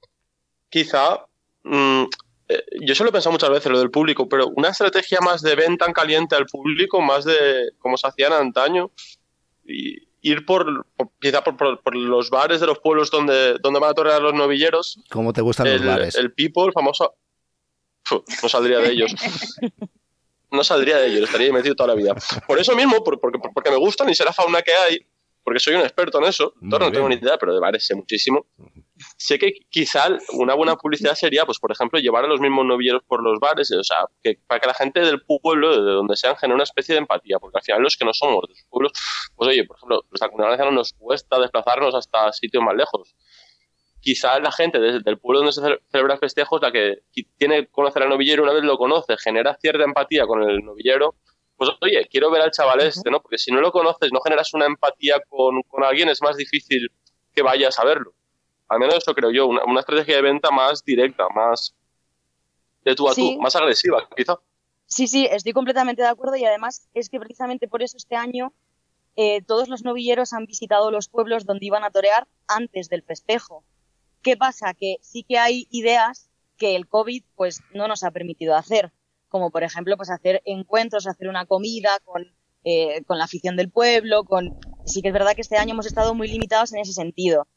quizá. 0.69 1.27
Mm, 1.63 2.05
eh, 2.49 2.65
yo 2.83 2.95
se 2.95 3.03
lo 3.03 3.11
he 3.11 3.13
pensado 3.13 3.33
muchas 3.33 3.51
veces, 3.51 3.73
lo 3.73 3.79
del 3.79 3.91
público, 3.91 4.29
pero 4.29 4.49
una 4.49 4.69
estrategia 4.69 5.21
más 5.21 5.43
de 5.43 5.55
venta 5.55 5.87
en 5.87 5.93
caliente 5.93 6.37
al 6.37 6.47
público, 6.47 7.01
más 7.01 7.25
de 7.25 7.73
como 7.79 7.97
se 7.97 8.07
hacían 8.07 8.33
antaño, 8.33 8.91
y 9.65 10.09
ir 10.21 10.47
por, 10.47 10.87
quizá 11.21 11.43
por, 11.43 11.97
los 11.97 12.31
bares 12.31 12.61
de 12.61 12.67
los 12.67 12.79
pueblos 12.79 13.11
donde, 13.11 13.59
donde 13.63 13.81
van 13.81 13.91
a 13.91 13.95
torear 13.95 14.23
los 14.23 14.35
novilleros. 14.35 14.99
¿Cómo 15.11 15.33
te 15.33 15.43
gustan 15.43 15.71
los 15.71 15.85
bares? 15.85 16.15
El 16.17 16.33
People, 16.33 16.73
famoso. 16.73 17.15
no 18.43 18.49
saldría 18.49 18.79
de 18.79 18.91
ellos. 18.91 19.15
no 20.51 20.65
saldría 20.65 20.99
de 20.99 21.09
ellos, 21.09 21.25
estaría 21.25 21.53
metido 21.53 21.75
toda 21.75 21.89
la 21.89 21.95
vida. 21.95 22.15
Por 22.47 22.59
eso 22.59 22.75
mismo, 22.75 23.05
porque, 23.05 23.39
porque 23.53 23.71
me 23.71 23.77
gustan 23.77 24.09
y 24.09 24.15
sé 24.15 24.25
la 24.25 24.33
fauna 24.33 24.63
que 24.63 24.73
hay, 24.73 25.07
porque 25.45 25.61
soy 25.61 25.75
un 25.75 25.83
experto 25.83 26.19
en 26.19 26.25
eso. 26.25 26.55
no 26.61 26.91
tengo 26.91 27.09
ni 27.09 27.17
idea, 27.17 27.37
pero 27.39 27.53
de 27.53 27.61
bares 27.61 27.87
sé 27.87 27.95
muchísimo. 27.95 28.47
sé 29.19 29.39
que 29.39 29.53
quizá 29.69 30.09
una 30.33 30.55
buena 30.55 30.75
publicidad 30.77 31.15
sería, 31.15 31.45
pues 31.45 31.59
por 31.59 31.71
ejemplo, 31.71 31.99
llevar 31.99 32.25
a 32.25 32.29
los 32.29 32.41
mismos 32.41 32.65
novilleros 32.65 33.03
por 33.07 33.23
los 33.23 33.39
bares, 33.39 33.71
o 33.71 33.85
sea, 33.85 34.07
que, 34.23 34.39
para 34.47 34.61
que 34.61 34.69
la 34.69 34.75
gente 34.75 35.01
del 35.01 35.21
pueblo, 35.23 35.85
de 35.85 35.93
donde 35.93 36.17
sean, 36.17 36.37
genere 36.37 36.55
una 36.55 36.65
especie 36.65 36.95
de 36.95 37.01
empatía, 37.01 37.39
porque 37.39 37.59
al 37.59 37.63
final 37.63 37.83
los 37.83 37.97
que 37.97 38.07
no 38.07 38.15
somos 38.15 38.43
de 38.49 38.55
los 38.55 38.65
pueblos, 38.71 38.93
pues 39.37 39.51
oye, 39.51 39.65
por 39.65 39.77
ejemplo, 39.77 40.05
nuestra 40.11 40.31
comunidad 40.31 40.65
no 40.65 40.71
nos 40.71 40.95
cuesta 40.95 41.39
desplazarnos 41.39 41.95
hasta 41.95 42.33
sitios 42.33 42.63
más 42.65 42.75
lejos. 42.75 43.15
Quizá 44.01 44.39
la 44.39 44.53
gente 44.53 44.79
del 44.81 45.19
pueblo 45.19 45.41
donde 45.41 45.53
se 45.53 45.63
celebra 45.91 46.19
festejos, 46.19 46.61
la 46.61 46.73
que 46.73 47.03
tiene 47.37 47.67
que 47.67 47.71
conocer 47.71 48.03
al 48.03 48.11
novillero, 48.11 48.43
una 48.43 48.53
vez 48.53 48.63
lo 48.63 48.77
conoce, 48.79 49.17
genera 49.19 49.57
cierta 49.61 49.85
empatía 49.85 50.27
con 50.27 50.43
el 50.43 50.65
novillero, 50.65 51.17
pues 51.57 51.71
oye, 51.81 52.07
quiero 52.11 52.31
ver 52.31 52.43
al 52.43 52.51
chaval 52.51 52.81
este, 52.81 53.11
¿no? 53.11 53.21
Porque 53.21 53.39
si 53.39 53.53
no 53.53 53.61
lo 53.61 53.71
conoces, 53.71 54.11
no 54.13 54.21
generas 54.21 54.53
una 54.55 54.67
empatía 54.67 55.21
con, 55.29 55.63
con 55.63 55.85
alguien, 55.85 56.09
es 56.09 56.21
más 56.23 56.37
difícil 56.37 56.91
que 57.35 57.43
vayas 57.43 57.79
a 57.79 57.85
verlo. 57.85 58.15
Al 58.69 58.79
menos 58.79 58.97
eso 58.97 59.15
creo 59.15 59.31
yo, 59.31 59.47
una, 59.47 59.81
estrategia 59.81 60.17
de 60.17 60.23
venta 60.23 60.51
más 60.51 60.85
directa, 60.85 61.29
más 61.35 61.75
de 62.85 62.95
tú 62.95 63.09
a 63.09 63.15
tú, 63.15 63.39
más 63.41 63.55
agresiva, 63.57 64.09
quizá. 64.17 64.39
Sí, 64.87 65.07
sí, 65.07 65.27
estoy 65.31 65.53
completamente 65.53 66.03
de 66.03 66.09
acuerdo 66.09 66.37
y 66.37 66.45
además 66.45 66.89
es 66.95 67.09
que 67.09 67.19
precisamente 67.19 67.69
por 67.69 67.83
eso 67.83 67.97
este 67.97 68.17
año 68.17 68.53
eh, 69.17 69.43
todos 69.43 69.69
los 69.69 69.85
novilleros 69.85 70.33
han 70.33 70.47
visitado 70.47 70.91
los 70.91 71.09
pueblos 71.09 71.47
donde 71.47 71.67
iban 71.67 71.85
a 71.85 71.91
torear 71.91 72.27
antes 72.49 72.89
del 72.89 73.03
festejo. 73.03 73.65
¿Qué 74.23 74.37
pasa? 74.37 74.75
Que 74.75 74.97
sí 75.01 75.23
que 75.23 75.39
hay 75.39 75.67
ideas 75.71 76.31
que 76.57 76.77
el 76.77 76.89
COVID 76.89 77.23
pues 77.35 77.63
no 77.73 77.89
nos 77.89 78.03
ha 78.05 78.11
permitido 78.11 78.55
hacer, 78.55 78.93
como 79.35 79.51
por 79.51 79.65
ejemplo 79.65 79.97
pues 79.97 80.11
hacer 80.11 80.43
encuentros, 80.45 81.09
hacer 81.09 81.27
una 81.27 81.45
comida 81.45 81.99
con, 82.05 82.25
eh, 82.63 83.03
con 83.05 83.19
la 83.19 83.25
afición 83.25 83.57
del 83.57 83.69
pueblo, 83.69 84.23
con 84.23 84.57
sí 84.87 85.03
que 85.03 85.09
es 85.09 85.13
verdad 85.13 85.35
que 85.35 85.41
este 85.41 85.57
año 85.57 85.73
hemos 85.73 85.87
estado 85.87 86.15
muy 86.15 86.29
limitados 86.29 86.73
en 86.73 86.79
ese 86.79 86.93
sentido. 86.93 87.49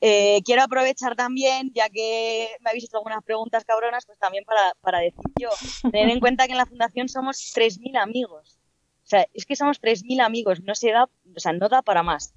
Eh, 0.00 0.42
quiero 0.44 0.64
aprovechar 0.64 1.14
también, 1.14 1.70
ya 1.72 1.88
que 1.88 2.48
me 2.62 2.70
habéis 2.70 2.86
hecho 2.86 2.96
algunas 2.96 3.22
preguntas 3.22 3.64
cabronas, 3.64 4.06
pues 4.06 4.18
también 4.18 4.44
para, 4.44 4.74
para 4.80 4.98
decir 4.98 5.22
yo, 5.40 5.50
tener 5.92 6.10
en 6.10 6.18
cuenta 6.18 6.46
que 6.46 6.52
en 6.52 6.58
la 6.58 6.66
fundación 6.66 7.08
somos 7.08 7.36
3.000 7.54 7.96
amigos. 7.96 8.58
O 9.04 9.06
sea, 9.06 9.24
es 9.34 9.46
que 9.46 9.54
somos 9.54 9.80
3.000 9.80 10.20
amigos, 10.20 10.62
no 10.64 10.74
se 10.74 10.90
da, 10.90 11.04
o 11.04 11.38
sea, 11.38 11.52
no 11.52 11.68
da 11.68 11.82
para 11.82 12.02
más. 12.02 12.34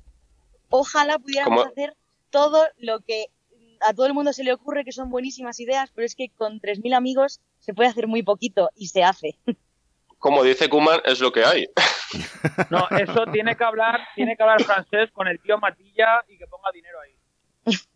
Ojalá 0.69 1.17
pudiéramos 1.17 1.65
hacer 1.65 1.97
todo 2.29 2.63
lo 2.77 2.99
que 2.99 3.25
a 3.81 3.93
todo 3.93 4.05
el 4.05 4.13
mundo 4.13 4.33
se 4.33 4.43
le 4.43 4.53
ocurre, 4.53 4.83
que 4.83 4.91
son 4.91 5.09
buenísimas 5.09 5.59
ideas, 5.59 5.91
pero 5.93 6.05
es 6.05 6.15
que 6.15 6.29
con 6.29 6.59
3.000 6.59 6.95
amigos 6.95 7.41
se 7.59 7.73
puede 7.73 7.89
hacer 7.89 8.07
muy 8.07 8.23
poquito 8.23 8.69
y 8.75 8.87
se 8.87 9.03
hace. 9.03 9.37
Como 10.19 10.43
dice 10.43 10.69
Kuman, 10.69 11.01
es 11.05 11.19
lo 11.19 11.31
que 11.31 11.45
hay. 11.45 11.67
No, 12.69 12.87
eso 12.97 13.25
tiene 13.33 13.57
que 13.57 13.63
hablar, 13.65 13.99
tiene 14.15 14.37
que 14.37 14.41
hablar 14.41 14.63
francés 14.63 15.11
con 15.11 15.27
el 15.27 15.39
tío 15.41 15.57
Matilla 15.57 16.23
y 16.29 16.37
que 16.37 16.47
ponga 16.47 16.71
dinero 16.73 16.97
ahí. 17.01 17.17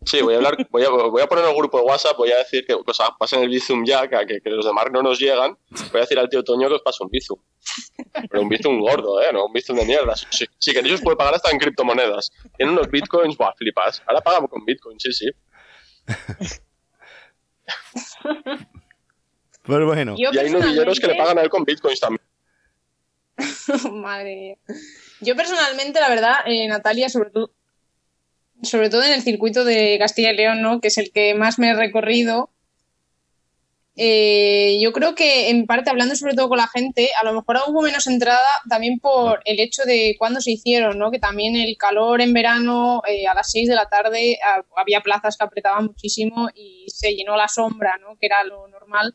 Sí, 0.04 0.20
voy 0.20 0.34
a 0.34 0.36
hablar, 0.36 0.68
voy 0.70 0.84
a, 0.84 0.90
voy 0.90 1.22
a 1.22 1.26
poner 1.26 1.46
el 1.46 1.54
grupo 1.54 1.78
de 1.78 1.84
WhatsApp, 1.84 2.16
voy 2.16 2.30
a 2.30 2.36
decir 2.36 2.66
que 2.66 2.74
o 2.74 2.94
sea, 2.94 3.06
pasen 3.18 3.42
el 3.42 3.48
Bizum 3.48 3.84
ya, 3.86 4.06
que, 4.06 4.40
que, 4.40 4.50
los 4.50 4.66
demás 4.66 4.86
no 4.92 5.02
nos 5.02 5.18
llegan. 5.18 5.56
Voy 5.90 5.98
a 5.98 6.00
decir 6.00 6.18
al 6.18 6.28
tío 6.28 6.44
Toño 6.44 6.68
que 6.68 6.74
os 6.74 6.82
pase 6.82 7.02
un 7.02 7.10
Bizum. 7.10 7.38
Pero 8.30 8.42
un 8.42 8.48
Bizum 8.48 8.80
gordo, 8.80 9.22
¿eh? 9.22 9.32
No 9.32 9.46
un 9.46 9.52
Bizum 9.52 9.76
de 9.76 9.86
mierda. 9.86 10.14
Si, 10.16 10.44
si 10.58 10.72
queréis 10.72 10.96
os 10.96 11.00
puede 11.00 11.16
pagar 11.16 11.34
hasta 11.34 11.50
en 11.50 11.58
criptomonedas. 11.58 12.30
Tienen 12.56 12.74
unos 12.74 12.90
Bitcoins, 12.90 13.36
buah, 13.36 13.54
flipas. 13.54 14.02
Ahora 14.06 14.20
pagamos 14.20 14.50
con 14.50 14.64
Bitcoins, 14.64 15.02
sí, 15.02 15.12
sí. 15.12 15.30
Pues 19.64 19.84
bueno. 19.84 20.16
y 20.18 20.24
hay 20.26 20.50
novilleros 20.50 20.98
que 20.98 21.06
le 21.06 21.14
pagan 21.14 21.38
a 21.38 21.42
él 21.42 21.48
con 21.48 21.64
Bitcoins 21.64 22.00
también. 22.00 22.20
Madre 23.92 24.36
mía. 24.36 24.56
Yo 25.20 25.36
personalmente, 25.36 26.00
la 26.00 26.08
verdad, 26.08 26.34
eh, 26.46 26.66
Natalia, 26.66 27.08
sobre 27.08 27.30
todo, 27.30 27.52
sobre 28.62 28.90
todo 28.90 29.04
en 29.04 29.12
el 29.12 29.22
circuito 29.22 29.64
de 29.64 29.96
Castilla 29.98 30.32
y 30.32 30.36
León, 30.36 30.62
¿no? 30.62 30.80
que 30.80 30.88
es 30.88 30.98
el 30.98 31.12
que 31.12 31.34
más 31.34 31.58
me 31.58 31.70
he 31.70 31.74
recorrido. 31.74 32.50
Eh, 33.94 34.78
yo 34.80 34.90
creo 34.92 35.14
que 35.14 35.50
en 35.50 35.66
parte 35.66 35.90
hablando 35.90 36.16
sobre 36.16 36.34
todo 36.34 36.48
con 36.48 36.58
la 36.58 36.66
gente, 36.66 37.10
a 37.20 37.24
lo 37.24 37.34
mejor 37.34 37.58
hubo 37.68 37.82
menos 37.82 38.06
entrada 38.06 38.40
también 38.68 38.98
por 38.98 39.42
el 39.44 39.60
hecho 39.60 39.82
de 39.84 40.16
cuándo 40.18 40.40
se 40.40 40.52
hicieron, 40.52 40.98
¿no? 40.98 41.10
que 41.10 41.18
también 41.18 41.56
el 41.56 41.76
calor 41.76 42.22
en 42.22 42.32
verano 42.32 43.02
eh, 43.06 43.26
a 43.26 43.34
las 43.34 43.50
6 43.50 43.68
de 43.68 43.74
la 43.74 43.88
tarde 43.88 44.38
había 44.76 45.02
plazas 45.02 45.36
que 45.36 45.44
apretaban 45.44 45.86
muchísimo 45.86 46.48
y 46.54 46.86
se 46.88 47.14
llenó 47.14 47.36
la 47.36 47.48
sombra, 47.48 47.98
¿no? 48.00 48.16
que 48.18 48.26
era 48.26 48.42
lo 48.44 48.66
normal. 48.68 49.14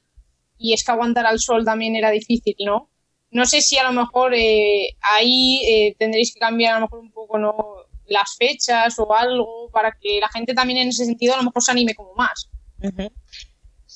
Y 0.60 0.74
es 0.74 0.84
que 0.84 0.92
aguantar 0.92 1.26
al 1.26 1.40
sol 1.40 1.66
también 1.66 1.96
era 1.96 2.10
difícil, 2.10 2.56
¿no? 2.66 2.90
No 3.30 3.46
sé 3.46 3.62
si 3.62 3.78
a 3.78 3.84
lo 3.84 3.92
mejor 3.92 4.34
eh, 4.34 4.96
ahí 5.02 5.96
tendréis 6.00 6.34
que 6.34 6.40
cambiar 6.40 6.74
a 6.74 6.80
lo 6.80 6.86
mejor 6.86 7.00
un 7.00 7.12
poco, 7.12 7.38
¿no? 7.38 7.56
las 8.08 8.38
fechas 8.38 8.98
o 9.00 9.14
algo 9.14 9.70
para 9.72 9.92
que 10.00 10.20
la 10.22 10.30
gente 10.30 10.54
también 10.54 10.80
en 10.80 10.88
ese 10.88 11.04
sentido 11.04 11.34
a 11.34 11.38
lo 11.38 11.44
mejor 11.44 11.62
se 11.62 11.72
anime 11.72 11.94
como 11.94 12.14
más. 12.16 12.50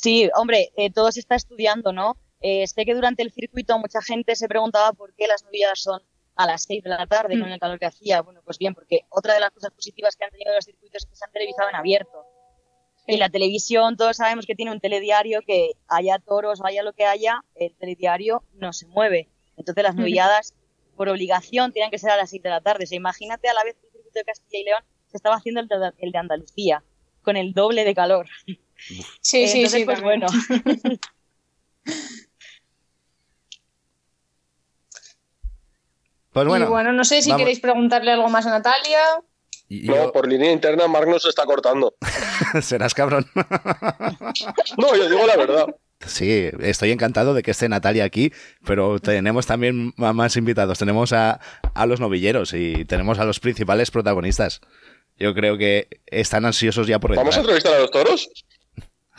Sí, 0.01 0.29
hombre, 0.35 0.71
eh, 0.77 0.91
todo 0.91 1.11
se 1.11 1.19
está 1.19 1.35
estudiando, 1.35 1.93
¿no? 1.93 2.17
Eh, 2.41 2.65
sé 2.65 2.85
que 2.85 2.95
durante 2.95 3.21
el 3.21 3.31
circuito 3.31 3.77
mucha 3.77 4.01
gente 4.01 4.35
se 4.35 4.47
preguntaba 4.47 4.93
por 4.93 5.13
qué 5.13 5.27
las 5.27 5.43
novilladas 5.43 5.79
son 5.79 6.01
a 6.35 6.47
las 6.47 6.63
6 6.63 6.83
de 6.83 6.89
la 6.89 7.05
tarde 7.05 7.39
con 7.39 7.49
mm. 7.49 7.53
el 7.53 7.59
calor 7.59 7.79
que 7.79 7.85
hacía. 7.85 8.21
Bueno, 8.21 8.41
pues 8.43 8.57
bien, 8.57 8.73
porque 8.73 9.01
otra 9.09 9.35
de 9.35 9.39
las 9.39 9.51
cosas 9.51 9.71
positivas 9.71 10.15
que 10.15 10.25
han 10.25 10.31
tenido 10.31 10.53
los 10.53 10.65
circuitos 10.65 11.03
es 11.03 11.09
que 11.09 11.15
se 11.15 11.25
han 11.25 11.31
televisado 11.31 11.69
en 11.69 11.75
abierto. 11.75 12.25
En 13.07 13.19
la 13.19 13.29
televisión 13.29 13.97
todos 13.97 14.17
sabemos 14.17 14.45
que 14.45 14.55
tiene 14.55 14.71
un 14.71 14.79
telediario 14.79 15.41
que 15.45 15.71
haya 15.87 16.19
toros 16.19 16.61
haya 16.63 16.83
lo 16.83 16.93
que 16.93 17.05
haya, 17.05 17.43
el 17.55 17.75
telediario 17.75 18.43
no 18.53 18.73
se 18.73 18.87
mueve. 18.87 19.29
Entonces 19.57 19.83
las 19.83 19.95
novilladas 19.95 20.55
por 20.95 21.09
obligación 21.09 21.73
tienen 21.73 21.91
que 21.91 21.99
ser 21.99 22.11
a 22.11 22.17
las 22.17 22.29
6 22.29 22.41
de 22.41 22.49
la 22.49 22.61
tarde. 22.61 22.85
O 22.85 22.87
sea, 22.87 22.95
imagínate 22.95 23.49
a 23.49 23.53
la 23.53 23.63
vez 23.63 23.75
de 24.13 24.23
Castilla 24.23 24.61
y 24.61 24.63
León 24.65 24.83
se 25.07 25.17
estaba 25.17 25.35
haciendo 25.35 25.61
el 25.61 25.67
de, 25.67 26.17
Andalucía, 26.17 26.83
con 27.21 27.37
el 27.37 27.53
doble 27.53 27.83
de 27.83 27.93
calor. 27.93 28.27
Sí, 29.21 29.47
sí, 29.47 29.67
sí. 29.67 29.85
Pues 29.85 30.01
bueno. 30.01 30.27
Pues 36.31 36.47
bueno, 36.47 36.65
y 36.65 36.69
bueno, 36.69 36.93
no 36.93 37.03
sé 37.03 37.21
si 37.21 37.35
queréis 37.35 37.59
preguntarle 37.59 38.11
algo 38.11 38.29
más 38.29 38.45
a 38.45 38.51
Natalia. 38.51 38.99
No, 39.67 40.11
por 40.11 40.27
línea 40.27 40.51
interna 40.51 40.87
Mark 40.87 41.07
nos 41.07 41.25
está 41.25 41.45
cortando. 41.45 41.95
Serás 42.61 42.93
cabrón. 42.93 43.25
no, 44.77 44.95
yo 44.95 45.09
digo 45.09 45.25
la 45.25 45.37
verdad. 45.37 45.67
Sí, 46.05 46.49
estoy 46.61 46.91
encantado 46.91 47.33
de 47.33 47.43
que 47.43 47.51
esté 47.51 47.69
Natalia 47.69 48.03
aquí, 48.03 48.33
pero 48.65 48.99
tenemos 48.99 49.45
también 49.45 49.93
más 49.97 50.35
invitados. 50.35 50.79
Tenemos 50.79 51.13
a, 51.13 51.39
los 51.85 51.99
novilleros 51.99 52.53
y 52.53 52.85
tenemos 52.85 53.19
a 53.19 53.25
los 53.25 53.39
principales 53.39 53.91
protagonistas. 53.91 54.61
Yo 55.17 55.33
creo 55.35 55.57
que 55.57 56.01
están 56.07 56.45
ansiosos 56.45 56.87
ya 56.87 56.99
por 56.99 57.11
entrar. 57.11 57.25
¿Vamos 57.25 57.37
a 57.37 57.41
entrevistar 57.41 57.75
a 57.75 57.79
los 57.79 57.91
toros? 57.91 58.29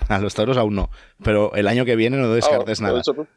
A 0.08 0.18
los 0.18 0.34
toros 0.34 0.56
aún 0.56 0.74
no, 0.74 0.90
pero 1.22 1.54
el 1.54 1.68
año 1.68 1.84
que 1.84 1.96
viene 1.96 2.16
no 2.16 2.32
descartes 2.32 2.80
ah, 2.80 2.84
nada. 2.84 3.02
Pues. 3.02 3.28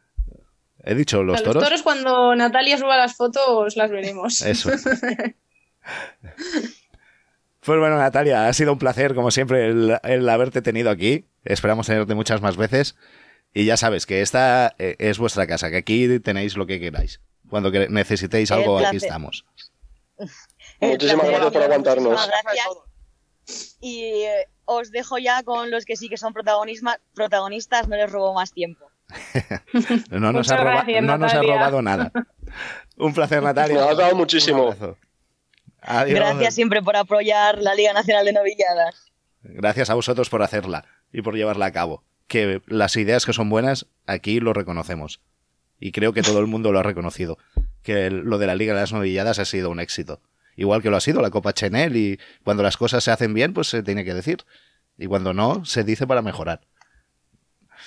He 0.84 0.94
dicho 0.94 1.22
los 1.22 1.42
toros. 1.42 1.56
Los 1.56 1.64
toros 1.64 1.82
cuando 1.82 2.34
Natalia 2.34 2.78
suba 2.78 2.96
las 2.96 3.16
fotos 3.16 3.76
las 3.76 3.90
veremos. 3.90 4.40
Eso. 4.42 4.70
Pues 7.60 7.80
bueno, 7.80 7.98
Natalia, 7.98 8.46
ha 8.46 8.52
sido 8.52 8.72
un 8.72 8.78
placer, 8.78 9.14
como 9.14 9.32
siempre, 9.32 9.68
el 9.68 10.28
haberte 10.28 10.62
tenido 10.62 10.90
aquí. 10.90 11.26
Esperamos 11.44 11.86
tenerte 11.86 12.14
muchas 12.14 12.40
más 12.40 12.56
veces. 12.56 12.96
Y 13.52 13.64
ya 13.64 13.76
sabes 13.76 14.04
que 14.04 14.20
esta 14.20 14.74
eh, 14.78 14.96
es 14.98 15.18
vuestra 15.18 15.46
casa, 15.46 15.70
que 15.70 15.78
aquí 15.78 16.18
tenéis 16.20 16.56
lo 16.56 16.66
que 16.66 16.78
queráis. 16.78 17.20
Cuando 17.48 17.70
necesitéis 17.70 18.50
algo, 18.50 18.78
aquí 18.78 18.98
estamos. 18.98 19.46
Muchísimas 20.80 21.26
gracias 21.26 21.52
por 21.52 21.62
aguantarnos. 21.62 22.30
Y 23.80 24.02
eh, 24.02 24.48
os 24.66 24.90
dejo 24.90 25.18
ya 25.18 25.42
con 25.42 25.70
los 25.70 25.84
que 25.84 25.96
sí 25.96 26.08
que 26.08 26.16
son 26.16 26.34
protagonistas, 26.34 27.88
no 27.88 27.96
les 27.96 28.10
robo 28.10 28.34
más 28.34 28.52
tiempo. 28.52 28.86
no, 30.10 30.32
nos 30.32 30.50
ha, 30.50 30.56
robado 31.42 31.80
nada. 31.80 32.12
Un 32.96 33.14
placer, 33.14 33.42
Natalia. 33.42 33.76
Nos 33.76 33.90
has 33.90 33.96
dado 33.96 34.16
muchísimo. 34.16 34.74
Gracias 35.80 36.54
siempre 36.54 36.82
por 36.82 36.96
apoyar 36.96 37.58
la 37.62 37.74
Liga 37.74 37.92
Nacional 37.92 38.24
de 38.24 38.32
Novilladas. 38.32 39.12
Gracias 39.42 39.90
a 39.90 39.94
vosotros 39.94 40.28
por 40.28 40.42
hacerla 40.42 40.84
y 41.12 41.22
por 41.22 41.36
llevarla 41.36 41.66
a 41.66 41.72
cabo 41.72 42.02
que 42.26 42.60
las 42.66 42.96
ideas 42.96 43.24
que 43.24 43.32
son 43.32 43.48
buenas, 43.48 43.86
aquí 44.06 44.40
lo 44.40 44.52
reconocemos. 44.52 45.20
Y 45.78 45.92
creo 45.92 46.12
que 46.12 46.22
todo 46.22 46.40
el 46.40 46.46
mundo 46.46 46.72
lo 46.72 46.78
ha 46.78 46.82
reconocido. 46.82 47.38
Que 47.82 48.10
lo 48.10 48.38
de 48.38 48.46
la 48.46 48.54
Liga 48.54 48.74
de 48.74 48.80
las 48.80 48.92
Novilladas 48.92 49.38
ha 49.38 49.44
sido 49.44 49.70
un 49.70 49.80
éxito. 49.80 50.20
Igual 50.56 50.82
que 50.82 50.90
lo 50.90 50.96
ha 50.96 51.00
sido 51.00 51.20
la 51.20 51.30
Copa 51.30 51.52
Chenel 51.52 51.96
y 51.96 52.18
cuando 52.42 52.62
las 52.62 52.76
cosas 52.76 53.04
se 53.04 53.10
hacen 53.10 53.34
bien, 53.34 53.52
pues 53.52 53.68
se 53.68 53.82
tiene 53.82 54.04
que 54.04 54.14
decir. 54.14 54.44
Y 54.98 55.06
cuando 55.06 55.32
no, 55.32 55.64
se 55.64 55.84
dice 55.84 56.06
para 56.06 56.22
mejorar. 56.22 56.60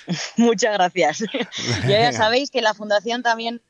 Muchas 0.36 0.74
gracias. 0.74 1.24
ya 1.88 2.12
sabéis 2.12 2.50
que 2.50 2.62
la 2.62 2.74
fundación 2.74 3.22
también 3.22 3.60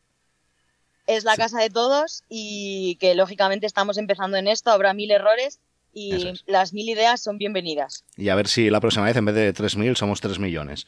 es 1.07 1.25
la 1.25 1.37
casa 1.37 1.61
de 1.61 1.71
todos 1.71 2.25
y 2.29 2.97
que 3.01 3.15
lógicamente 3.15 3.67
estamos 3.67 3.99
empezando 3.99 4.37
en 4.37 4.47
esto, 4.47 4.71
habrá 4.71 4.95
mil 4.95 5.11
errores, 5.11 5.59
y 5.93 6.35
las 6.47 6.73
mil 6.73 6.89
ideas 6.89 7.21
son 7.21 7.39
bienvenidas. 7.39 8.05
Y 8.17 8.29
a 8.29 8.35
ver 8.35 8.49
si 8.49 8.71
la 8.71 8.81
próxima 8.81 9.07
vez 9.07 9.17
en 9.17 9.25
vez 9.25 9.35
de 9.35 9.53
3.000 9.53 9.97
somos 9.97 10.21
3 10.21 10.39
millones. 10.39 10.87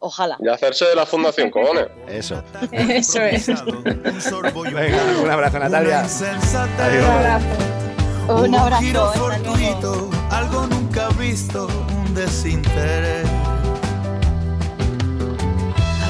Ojalá. 0.00 0.36
Y 0.40 0.48
hacerse 0.48 0.86
de 0.86 0.94
la 0.96 1.04
fundación, 1.06 1.50
cojones. 1.52 1.86
Eso. 2.08 2.42
Eso 2.72 3.20
es. 3.22 3.46
Venga, 3.46 4.98
un 5.22 5.30
abrazo, 5.30 5.58
Natalia. 5.58 6.00
Adiós. 6.00 6.22
Un 7.04 7.04
abrazo. 7.04 7.46
Un 8.28 8.54
abrazo. 8.54 10.10
algo 10.30 10.66
nunca 10.66 11.08
visto 11.18 11.66
un 11.66 12.14
desinterés. 12.14 13.28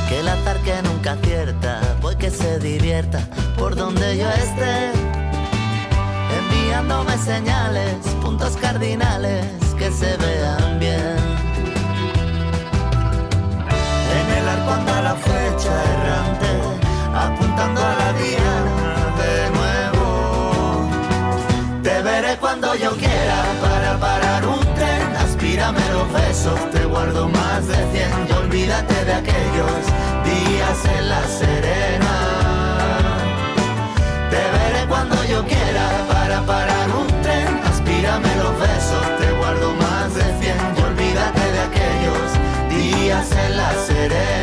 Aquel 0.04 0.28
azar 0.28 0.58
que 0.58 0.82
nunca 0.82 1.12
acierta, 1.12 1.80
voy 2.00 2.16
que 2.16 2.30
se 2.30 2.58
divierta 2.58 3.20
por 3.58 3.74
donde 3.74 4.16
yo 4.18 4.28
esté. 4.30 4.90
Enviándome 6.38 7.16
señales, 7.18 7.96
puntos 8.22 8.56
cardinales 8.56 9.46
que 9.78 9.90
se 9.90 10.16
vean 10.16 10.78
bien. 10.78 11.19
Arco 14.70 14.74
anda 14.74 15.02
la 15.02 15.14
flecha 15.14 15.72
errante, 15.94 16.50
apuntando 17.14 17.80
a 17.80 17.94
la 17.94 18.12
diana 18.12 19.14
de 19.20 19.50
nuevo. 19.56 20.90
Te 21.82 22.02
veré 22.02 22.36
cuando 22.38 22.74
yo 22.76 22.90
quiera 22.96 23.44
para 23.60 23.98
parar 23.98 24.46
un 24.46 24.60
tren. 24.74 25.16
Aspírame 25.16 25.80
los 25.92 26.12
besos, 26.12 26.70
te 26.70 26.84
guardo 26.84 27.28
más 27.28 27.66
de 27.66 27.76
cien 27.92 28.10
y 28.28 28.32
olvídate 28.32 29.04
de 29.04 29.14
aquellos 29.14 29.82
días 30.24 30.84
en 30.96 31.08
la 31.08 31.22
serena. 31.26 32.14
Te 34.30 34.42
veré 34.56 34.86
cuando 34.88 35.16
yo 35.24 35.44
quiera 35.46 35.86
para 36.08 36.42
parar 36.42 36.90
un 36.90 37.08
tren. 37.22 37.60
Aspírame 37.64 38.34
los 38.36 38.58
besos, 38.58 39.04
te 39.18 39.32
guardo 39.32 39.74
más 39.74 40.14
de 40.14 40.24
cien 40.40 40.58
y 40.76 40.80
olvídate 40.82 41.52
de 41.52 41.60
aquellos 41.60 42.28
días 42.68 43.30
en 43.32 43.56
la 43.56 43.70
serena. 43.86 44.39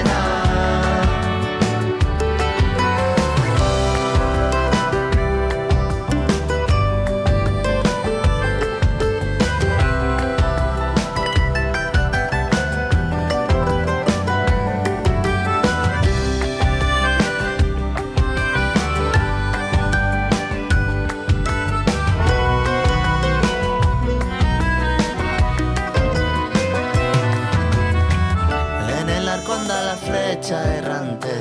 Anda 29.49 29.81
la 29.81 29.95
flecha 29.95 30.61
errante, 30.75 31.31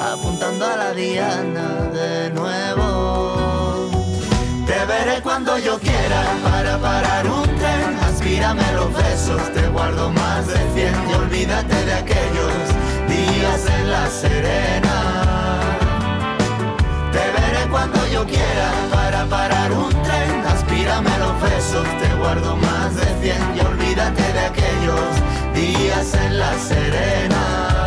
apuntando 0.00 0.64
a 0.64 0.76
la 0.76 0.92
diana 0.92 1.90
de 1.92 2.30
nuevo. 2.30 3.90
Te 4.66 4.86
veré 4.86 5.20
cuando 5.20 5.58
yo 5.58 5.76
quiera 5.80 6.22
para 6.44 6.78
parar 6.78 7.26
un 7.26 7.42
tren. 7.42 7.98
Aspírame 8.08 8.62
los 8.74 8.92
besos, 8.94 9.42
te 9.52 9.66
guardo 9.68 10.10
más 10.10 10.46
de 10.46 10.58
cien 10.74 10.94
y 11.10 11.12
olvídate 11.14 11.84
de 11.84 11.92
aquellos 11.92 12.54
días 13.08 13.66
en 13.78 13.90
la 13.90 14.08
serena. 14.08 15.60
Te 17.10 17.18
veré 17.18 17.68
cuando 17.68 18.06
yo 18.06 18.24
quiera 18.26 18.70
para 18.92 19.24
parar 19.26 19.72
un 19.72 19.90
tren. 20.02 20.39
Aspírame 20.80 21.18
los 21.18 21.42
besos, 21.42 21.86
te 22.00 22.14
guardo 22.14 22.56
más 22.56 22.96
de 22.96 23.04
cien 23.20 23.42
y 23.54 23.60
olvídate 23.60 24.32
de 24.32 24.40
aquellos 24.40 25.10
días 25.54 26.14
en 26.14 26.38
la 26.38 26.58
serena. 26.58 27.79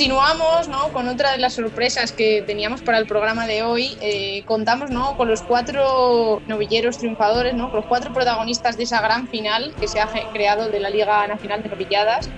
Continuamos 0.00 0.66
¿no? 0.68 0.90
con 0.94 1.08
otra 1.08 1.32
de 1.32 1.36
las 1.36 1.52
sorpresas 1.52 2.10
que 2.10 2.40
teníamos 2.46 2.80
para 2.80 2.96
el 2.96 3.06
programa 3.06 3.46
de 3.46 3.62
hoy. 3.62 3.98
Eh, 4.00 4.44
contamos 4.46 4.90
¿no? 4.90 5.14
con 5.18 5.28
los 5.28 5.42
cuatro 5.42 6.40
novilleros 6.46 6.96
triunfadores, 6.96 7.52
¿no? 7.52 7.68
con 7.70 7.80
los 7.80 7.84
cuatro 7.84 8.10
protagonistas 8.10 8.78
de 8.78 8.84
esa 8.84 9.02
gran 9.02 9.28
final 9.28 9.74
que 9.78 9.86
se 9.86 10.00
ha 10.00 10.08
creado 10.32 10.70
de 10.70 10.80
la 10.80 10.88
Liga 10.88 11.26
Nacional 11.26 11.62
de 11.62 11.68
Novilladas. 11.68 12.30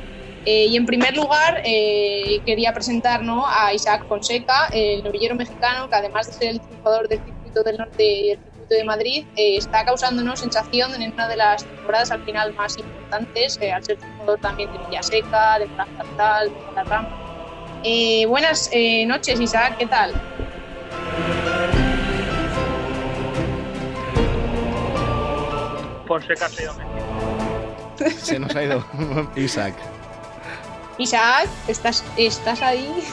Eh, 0.45 0.67
y 0.71 0.77
en 0.77 0.87
primer 0.87 1.17
lugar 1.17 1.63
eh, 1.65 2.41
quería 2.45 2.75
presentar 2.75 3.23
¿no? 3.23 3.47
a 3.47 3.73
Isaac 3.73 4.09
Fonseca, 4.09 4.67
el 4.73 5.05
novillero 5.05 5.37
mexicano 5.37 5.89
que 5.89 5.95
además 5.95 6.27
de 6.27 6.33
ser 6.33 6.49
el 6.49 6.61
triunfador 6.61 7.07
del 7.07 7.21
circuito 7.21 7.63
del 7.63 7.77
norte 7.79 8.05
y 8.05 8.31
el 8.31 8.39
circuito 8.41 8.75
de 8.75 8.83
Madrid, 8.83 9.25
eh, 9.37 9.57
está 9.57 9.85
causándonos 9.85 10.41
sensación 10.41 11.01
en 11.01 11.13
una 11.13 11.29
de 11.29 11.37
las 11.37 11.65
temporadas 11.65 12.11
al 12.11 12.25
final 12.25 12.55
más 12.55 12.77
importantes, 12.77 13.57
eh, 13.63 13.71
al 13.71 13.85
ser 13.85 13.99
triunfador 13.99 14.41
también 14.41 14.73
de 14.73 14.79
Villaseca, 14.79 15.61
de 15.61 15.69
Francartal, 15.69 16.49
de 16.49 16.55
Guadalajara. 16.55 17.22
Eh, 17.85 18.27
buenas 18.27 18.71
eh, 18.73 19.05
noches, 19.07 19.41
Isaac, 19.41 19.77
¿qué 19.79 19.87
tal? 19.87 20.13
Fonseca 26.07 26.49
se. 26.49 26.69
Se 28.21 28.39
nos 28.39 28.55
ha 28.55 28.63
ido 28.63 28.85
Isaac. 29.37 29.75
Isaac, 30.99 31.49
¿estás, 31.69 32.05
estás 32.17 32.63
ahí? 32.63 32.89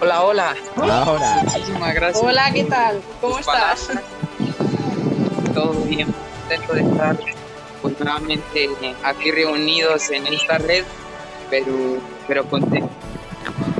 Hola, 0.00 0.22
hola. 0.22 0.56
Ahora. 0.76 1.42
Muchísimas 1.42 1.94
gracias. 1.94 2.24
Hola, 2.24 2.52
¿qué 2.52 2.64
tal? 2.64 3.02
¿Cómo 3.20 3.38
estás? 3.40 3.86
palabras. 3.86 4.04
Todo 5.54 5.72
bien. 5.82 6.14
Contento 6.48 6.72
de 6.72 6.82
estar 6.82 7.16
pues, 7.82 7.98
nuevamente 7.98 8.70
aquí 9.02 9.32
reunidos 9.32 10.10
en 10.10 10.28
esta 10.28 10.58
red, 10.58 10.84
pero, 11.50 11.98
pero 12.26 12.44
contento. 12.48 12.88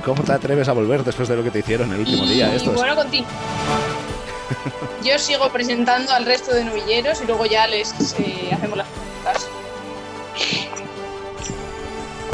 ¿Cómo 0.04 0.22
te 0.22 0.32
atreves 0.32 0.68
a 0.68 0.72
volver 0.72 1.04
después 1.04 1.28
de 1.28 1.36
lo 1.36 1.42
que 1.44 1.50
te 1.50 1.58
hicieron 1.58 1.92
el 1.92 2.00
último 2.00 2.24
día 2.24 2.50
Y 2.52 2.56
estos? 2.56 2.74
bueno, 2.74 2.94
continu- 2.96 3.24
Yo 5.04 5.18
sigo 5.18 5.48
presentando 5.50 6.12
al 6.12 6.24
resto 6.24 6.54
de 6.54 6.64
novilleros 6.64 7.20
y 7.22 7.26
luego 7.26 7.44
ya 7.46 7.66
les 7.66 7.92
eh, 8.18 8.50
hacemos 8.52 8.78
las 8.78 8.86
preguntas. 8.88 9.46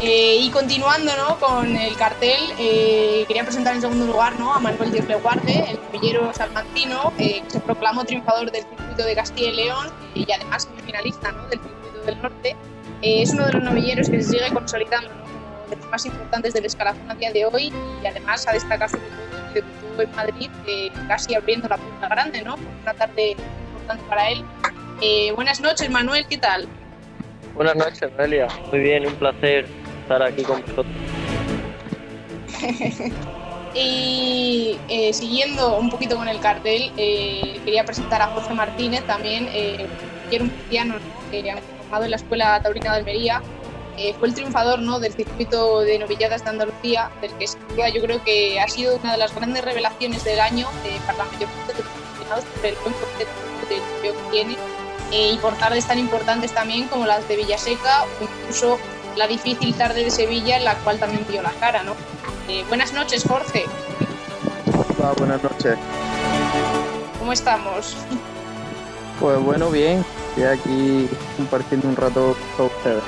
Eh, 0.01 0.37
y 0.41 0.49
continuando 0.51 1.11
¿no? 1.17 1.39
con 1.39 1.75
el 1.75 1.95
cartel, 1.95 2.39
eh, 2.59 3.23
quería 3.27 3.43
presentar 3.43 3.73
en 3.75 3.81
segundo 3.81 4.05
lugar 4.05 4.39
¿no? 4.39 4.53
a 4.53 4.59
Manuel 4.59 4.91
Díaz 4.91 5.07
Leguarde, 5.07 5.65
el 5.71 5.79
novillero 5.91 6.31
salmantino, 6.33 7.11
eh, 7.17 7.41
que 7.43 7.49
se 7.49 7.59
proclamó 7.59 8.03
triunfador 8.05 8.51
del 8.51 8.63
circuito 8.63 9.03
de 9.03 9.15
Castilla 9.15 9.49
y 9.49 9.55
León 9.55 9.87
y 10.13 10.31
además 10.31 10.67
finalista 10.85 11.31
¿no? 11.31 11.47
del 11.47 11.59
circuito 11.59 12.05
del 12.05 12.21
norte. 12.21 12.55
Eh, 13.01 13.21
es 13.23 13.31
uno 13.33 13.47
de 13.47 13.53
los 13.53 13.63
novilleros 13.63 14.09
que 14.09 14.21
se 14.21 14.31
sigue 14.31 14.49
consolidando 14.53 15.09
de 15.69 15.75
los 15.75 15.85
más 15.89 16.05
importantes 16.05 16.53
del 16.53 16.65
escalafón 16.65 17.09
a 17.11 17.15
día 17.15 17.31
de 17.31 17.45
hoy 17.45 17.73
y 18.01 18.05
además 18.05 18.47
a 18.47 18.53
destacar 18.53 18.89
sobre 18.89 19.03
todo 19.03 19.53
que 19.53 19.61
debutó 19.61 20.01
en 20.01 20.15
Madrid 20.15 20.49
eh, 20.67 20.91
casi 21.07 21.35
abriendo 21.35 21.67
la 21.67 21.77
puerta 21.77 22.07
grande, 22.07 22.41
¿no? 22.41 22.55
Una 22.83 22.93
tarde 22.93 23.31
importante 23.31 24.03
para 24.09 24.29
él. 24.29 24.43
Eh, 25.01 25.31
buenas 25.33 25.61
noches, 25.61 25.89
Manuel, 25.89 26.25
¿qué 26.27 26.37
tal? 26.37 26.67
Buenas 27.53 27.75
noches, 27.75 28.11
Noelia. 28.17 28.47
Muy 28.71 28.79
bien, 28.79 29.07
un 29.07 29.15
placer 29.15 29.65
estar 30.03 30.21
aquí 30.21 30.43
con 30.43 30.61
vosotros. 30.61 30.85
Y 33.75 34.79
eh, 34.87 35.11
siguiendo 35.11 35.77
un 35.77 35.89
poquito 35.89 36.15
con 36.15 36.29
el 36.29 36.39
cartel, 36.39 36.93
eh, 36.95 37.59
quería 37.65 37.83
presentar 37.83 38.21
a 38.21 38.27
Jorge 38.27 38.53
Martínez 38.53 39.03
también, 39.03 39.49
eh, 39.51 39.85
que 40.29 40.37
era 40.37 40.45
un 40.45 40.49
cristiano 40.49 40.95
que 41.29 41.51
ha 41.51 41.57
formado 41.57 42.05
en 42.05 42.11
la 42.11 42.15
Escuela 42.15 42.61
Taurina 42.63 42.93
de 42.93 42.99
Almería. 42.99 43.41
Fue 44.19 44.27
el 44.27 44.33
triunfador 44.33 44.79
¿no? 44.79 44.99
del 44.99 45.13
circuito 45.13 45.81
de 45.81 45.99
novilladas 45.99 46.43
de 46.43 46.49
Andalucía, 46.49 47.09
del 47.21 47.31
que 47.33 47.47
sin 47.47 47.67
duda 47.69 47.89
yo 47.89 48.01
creo 48.01 48.23
que 48.23 48.59
ha 48.59 48.67
sido 48.67 48.97
una 48.97 49.13
de 49.13 49.17
las 49.17 49.33
grandes 49.33 49.63
revelaciones 49.63 50.23
del 50.23 50.39
año 50.39 50.67
para 51.05 51.17
la 51.19 51.25
mayor 51.25 51.49
parte 51.49 51.73
de 51.73 51.79
los 51.79 51.87
aficionados 51.87 52.45
por 52.45 52.65
el 52.65 52.75
buen 52.75 52.93
concepto 52.93 53.55
que 54.03 54.13
tiene 54.31 54.57
y 55.11 55.37
por 55.37 55.53
tardes 55.55 55.85
tan 55.85 55.99
importantes 55.99 56.51
también 56.51 56.87
como 56.87 57.05
las 57.05 57.27
de 57.27 57.37
Villaseca 57.37 58.03
o 58.03 58.23
incluso 58.23 58.77
la 59.15 59.27
difícil 59.27 59.73
tarde 59.75 60.03
de 60.03 60.11
Sevilla 60.11 60.57
en 60.57 60.65
la 60.65 60.75
cual 60.75 60.99
también 60.99 61.25
dio 61.29 61.41
la 61.41 61.51
cara, 61.51 61.83
¿no? 61.83 61.93
Eh, 62.49 62.63
buenas 62.67 62.93
noches, 62.93 63.23
Jorge. 63.27 63.65
Hola, 64.99 65.13
buenas 65.17 65.41
noches. 65.41 65.77
¿Cómo 67.17 67.31
estamos? 67.31 67.95
Pues 69.19 69.39
bueno, 69.41 69.69
bien. 69.69 70.05
Estoy 70.29 70.43
aquí 70.43 71.09
compartiendo 71.37 71.87
un 71.87 71.95
rato 71.95 72.35
con 72.57 72.65
ustedes. 72.65 73.03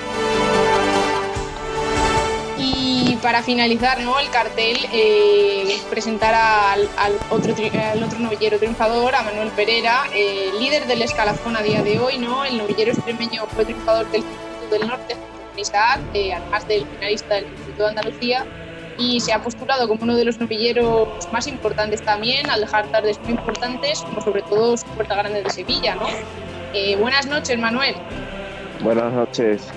Y 3.08 3.16
para 3.16 3.42
finalizar 3.42 4.02
¿no? 4.02 4.20
el 4.20 4.30
cartel, 4.30 4.78
eh, 4.92 5.78
presentar 5.90 6.34
al, 6.36 6.88
otro, 7.30 7.56
al 7.94 8.04
otro 8.04 8.20
novillero 8.20 8.58
triunfador, 8.58 9.16
a 9.16 9.24
Manuel 9.24 9.50
Pereira, 9.50 10.04
eh, 10.14 10.52
líder 10.60 10.88
del 10.88 11.02
escalafón 11.02 11.56
a 11.56 11.62
día 11.62 11.82
de 11.82 12.00
hoy. 12.00 12.18
¿no? 12.18 12.44
El 12.44 12.58
novillero 12.58 12.92
extremeño 12.92 13.46
fue 13.48 13.64
triunfador 13.64 14.12
del 14.12 14.24
Circuito 14.24 14.76
del 14.78 14.88
Norte, 14.88 15.16
Isaac, 15.56 16.02
además 16.12 16.68
del 16.68 16.86
finalista 16.86 17.36
del 17.36 17.46
Circuito 17.46 17.84
de 17.84 17.90
Andalucía 17.90 18.46
y 18.98 19.20
se 19.20 19.32
ha 19.32 19.42
postulado 19.42 19.88
como 19.88 20.04
uno 20.04 20.16
de 20.16 20.26
los 20.26 20.40
novilleros 20.40 21.32
más 21.32 21.48
importantes 21.48 22.02
también, 22.02 22.50
al 22.50 22.62
dejar 22.62 22.88
tardes 22.88 23.20
muy 23.22 23.32
importantes, 23.32 24.02
como 24.02 24.22
sobre 24.22 24.42
todo 24.42 24.76
su 24.76 24.86
Puerta 24.88 25.16
Grande 25.16 25.44
de 25.44 25.50
Sevilla, 25.50 25.96
¿no? 25.96 26.08
Eh, 26.74 26.96
buenas 26.98 27.28
noches, 27.28 27.58
Manuel. 27.60 27.96
Buenas 28.82 29.14
noches. 29.14 29.68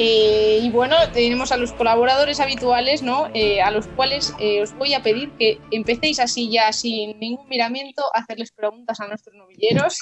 Eh, 0.00 0.60
y 0.62 0.70
bueno, 0.70 0.96
tenemos 1.12 1.50
a 1.50 1.56
los 1.56 1.72
colaboradores 1.72 2.38
habituales, 2.38 3.02
¿no? 3.02 3.28
Eh, 3.34 3.60
a 3.60 3.72
los 3.72 3.88
cuales 3.88 4.32
os 4.62 4.72
voy 4.74 4.94
a 4.94 5.02
pedir 5.02 5.32
que 5.32 5.60
empecéis 5.72 6.20
así 6.20 6.50
ya, 6.50 6.72
sin 6.72 7.18
ningún 7.18 7.48
miramiento, 7.48 8.04
a 8.14 8.20
hacerles 8.20 8.52
preguntas 8.52 9.00
a 9.00 9.08
nuestros 9.08 9.34
novilleros. 9.34 9.98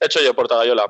Hecho 0.00 0.20
yo, 0.22 0.34
Portagayola. 0.34 0.86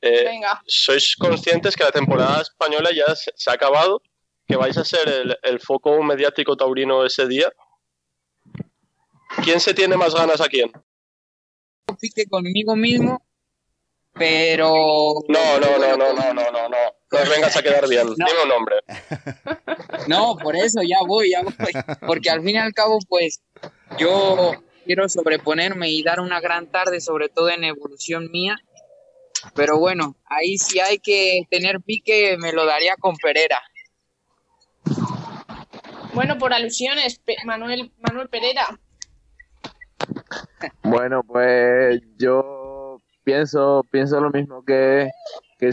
Venga. 0.00 0.62
¿Sois 0.66 1.14
conscientes 1.16 1.76
que 1.76 1.84
la 1.84 1.90
temporada 1.90 2.40
española 2.40 2.90
ya 2.92 3.14
se 3.14 3.50
ha 3.50 3.52
acabado 3.52 4.00
que 4.46 4.56
vais 4.56 4.76
a 4.76 4.84
ser 4.84 5.38
el, 5.42 5.60
foco 5.60 6.02
mediático 6.02 6.56
taurino 6.56 7.04
ese 7.04 7.26
día. 7.26 7.52
¿Quién 9.42 9.60
se 9.60 9.72
tiene 9.72 9.96
más 9.96 10.14
ganas 10.14 10.40
a 10.40 10.46
quién? 10.46 10.70
Pique 12.00 12.26
conmigo 12.26 12.76
mismo, 12.76 13.24
pero. 14.12 14.74
No, 15.28 15.58
no, 15.58 15.78
no, 15.78 15.96
no, 15.96 16.12
no, 16.12 16.34
no, 16.34 16.50
no, 16.50 16.68
no. 16.68 17.01
No 17.12 17.30
vengas 17.30 17.56
a 17.56 17.62
quedar 17.62 17.88
bien. 17.88 18.08
Dime 18.14 18.42
un 18.42 18.48
nombre. 18.48 18.76
No, 20.08 20.36
por 20.36 20.56
eso 20.56 20.80
ya 20.82 20.98
voy, 21.06 21.30
ya 21.30 21.42
voy. 21.42 21.54
Porque 22.06 22.30
al 22.30 22.42
fin 22.42 22.56
y 22.56 22.58
al 22.58 22.72
cabo, 22.72 22.98
pues, 23.08 23.42
yo 23.98 24.52
quiero 24.84 25.08
sobreponerme 25.08 25.90
y 25.90 26.02
dar 26.02 26.20
una 26.20 26.40
gran 26.40 26.66
tarde, 26.66 27.00
sobre 27.00 27.28
todo 27.28 27.50
en 27.50 27.64
evolución 27.64 28.30
mía. 28.30 28.56
Pero 29.54 29.78
bueno, 29.78 30.16
ahí 30.26 30.56
sí 30.56 30.80
hay 30.80 30.98
que 30.98 31.42
tener 31.50 31.80
pique, 31.80 32.36
me 32.38 32.52
lo 32.52 32.64
daría 32.64 32.96
con 32.96 33.16
Pereira. 33.16 33.60
Bueno, 36.14 36.38
por 36.38 36.52
alusiones, 36.52 37.20
Manuel, 37.44 37.92
Manuel 37.98 38.28
Pereira. 38.28 38.78
Bueno, 40.82 41.22
pues 41.24 42.00
yo 42.18 43.00
pienso, 43.24 43.84
pienso 43.90 44.20
lo 44.20 44.30
mismo 44.30 44.64
que, 44.64 45.10
que 45.58 45.72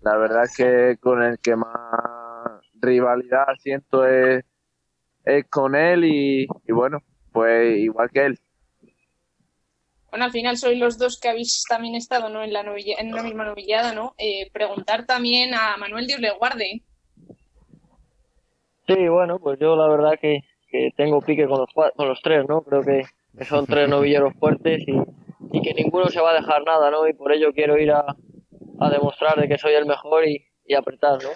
La 0.00 0.16
verdad 0.16 0.44
es 0.44 0.56
que 0.56 0.96
con 1.00 1.22
el 1.22 1.38
que 1.38 1.56
más 1.56 2.60
rivalidad 2.80 3.46
siento 3.58 4.06
es, 4.06 4.44
es 5.24 5.44
con 5.48 5.74
él 5.74 6.04
y, 6.04 6.46
bueno, 6.68 7.02
pues 7.32 7.78
igual 7.78 8.10
que 8.10 8.26
él. 8.26 8.38
Bueno, 10.10 10.24
al 10.24 10.30
final 10.30 10.56
sois 10.56 10.78
los 10.78 10.98
dos 10.98 11.20
que 11.20 11.28
habéis 11.28 11.64
también 11.68 11.94
estado 11.94 12.30
¿no? 12.30 12.42
en, 12.42 12.52
la 12.52 12.62
novilla, 12.62 12.96
en 12.98 13.12
una 13.12 13.22
misma 13.22 13.44
novillada, 13.44 13.92
¿no? 13.92 14.14
Eh, 14.16 14.50
preguntar 14.52 15.04
también 15.04 15.52
a 15.52 15.76
Manuel 15.76 16.06
Dios 16.06 16.20
le 16.20 16.30
guarde. 16.30 16.82
Sí, 18.86 19.08
bueno, 19.08 19.38
pues 19.38 19.58
yo 19.58 19.76
la 19.76 19.86
verdad 19.86 20.18
que, 20.18 20.44
tengo 20.96 21.20
pique 21.20 21.46
con 21.46 21.60
los, 21.60 21.92
con 21.94 22.08
los 22.08 22.22
tres, 22.22 22.46
¿no? 22.48 22.62
Creo 22.62 22.82
que, 22.82 23.02
son 23.44 23.66
tres 23.66 23.88
novilleros 23.88 24.32
fuertes 24.38 24.82
y, 24.86 25.60
que 25.60 25.74
ninguno 25.74 26.08
se 26.08 26.20
va 26.20 26.30
a 26.30 26.40
dejar 26.40 26.64
nada, 26.64 26.90
¿no? 26.90 27.06
Y 27.06 27.12
por 27.12 27.32
ello 27.32 27.52
quiero 27.52 27.78
ir 27.78 27.90
a, 27.90 28.16
demostrar 28.90 29.40
de 29.40 29.48
que 29.48 29.58
soy 29.58 29.74
el 29.74 29.86
mejor 29.86 30.26
y, 30.26 30.44
apretar, 30.74 31.22
¿no? 31.22 31.30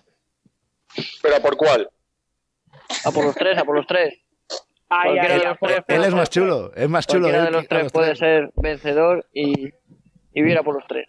¿Pero 1.22 1.36
a 1.36 1.40
por 1.40 1.56
cuál? 1.56 1.88
A 3.04 3.10
por 3.10 3.24
los 3.24 3.34
tres, 3.34 3.58
a 3.58 3.64
por 3.64 3.76
los 3.76 3.86
tres. 3.86 4.14
él 5.88 6.04
es 6.04 6.14
más 6.14 6.30
chulo, 6.30 6.72
es 6.74 6.88
más 6.88 7.06
chulo. 7.06 7.22
Cualquiera 7.22 7.44
de 7.46 7.50
los 7.50 7.68
tres 7.68 7.90
puede 7.92 8.14
ser 8.16 8.52
vencedor 8.56 9.26
y, 9.32 9.68
y 9.68 9.72
ir 10.34 10.58
a 10.58 10.62
por 10.62 10.74
los 10.74 10.86
tres. 10.86 11.08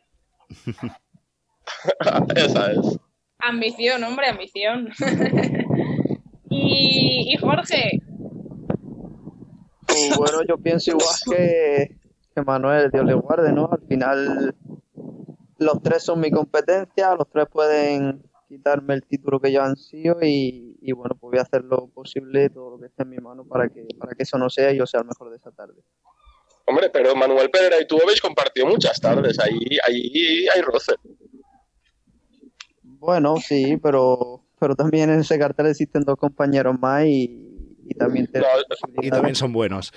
Esa 2.36 2.72
es. 2.72 3.00
Ambición, 3.40 4.04
hombre, 4.04 4.28
ambición. 4.30 4.90
Y, 6.56 7.36
Jorge. 7.38 8.00
Pues 9.88 10.18
bueno, 10.18 10.44
yo 10.48 10.58
pienso 10.58 10.92
igual 10.92 11.16
que, 11.30 11.96
que 12.36 12.42
Manuel, 12.44 12.92
Dios 12.92 13.06
le 13.06 13.16
guarde, 13.16 13.52
¿no? 13.52 13.70
Al 13.72 13.82
final 13.88 14.56
los 15.64 15.82
tres 15.82 16.04
son 16.04 16.20
mi 16.20 16.32
competencia, 16.32 17.16
los 17.16 17.30
tres 17.30 17.48
pueden 17.52 18.24
quitarme 18.48 18.94
el 18.94 19.04
título 19.04 19.40
que 19.40 19.52
ya 19.52 19.66
han 19.66 19.76
sido 19.76 20.18
y, 20.22 20.92
bueno, 20.92 21.16
pues 21.20 21.32
voy 21.32 21.40
a 21.40 21.44
hacer 21.44 21.64
lo 21.64 21.88
posible, 21.88 22.50
todo 22.50 22.72
lo 22.72 22.80
que 22.80 22.88
esté 22.88 23.04
en 23.04 23.10
mi 23.10 23.18
mano 23.18 23.46
para 23.46 23.70
que, 23.70 23.88
para 24.00 24.14
que 24.14 24.24
eso 24.24 24.38
no 24.38 24.50
sea 24.50 24.72
y 24.72 24.78
yo 24.78 24.86
sea 24.86 25.02
el 25.02 25.08
mejor 25.08 25.32
de 25.32 25.38
esa 25.38 25.52
tarde. 25.52 25.82
Hombre, 26.66 26.90
pero 26.90 27.16
Manuel 27.16 27.50
Pereira 27.50 27.82
y 27.82 27.88
tú 27.88 28.00
habéis 28.02 28.22
compartido 28.22 28.68
muchas 28.68 29.02
tardes, 29.02 29.40
ahí, 29.40 29.60
ahí 29.88 30.48
hay 30.48 30.62
roce. 30.62 30.94
Bueno, 32.84 33.36
sí, 33.38 33.78
pero 33.82 34.44
pero 34.64 34.78
también 34.78 35.10
en 35.10 35.20
ese 35.20 35.38
cartel 35.38 35.68
existen 35.68 36.04
dos 36.06 36.16
compañeros 36.16 36.80
más 36.80 37.04
y, 37.06 37.38
también 38.00 38.30
y 39.02 39.10
también 39.10 39.36
son 39.36 39.52
buenos. 39.52 39.92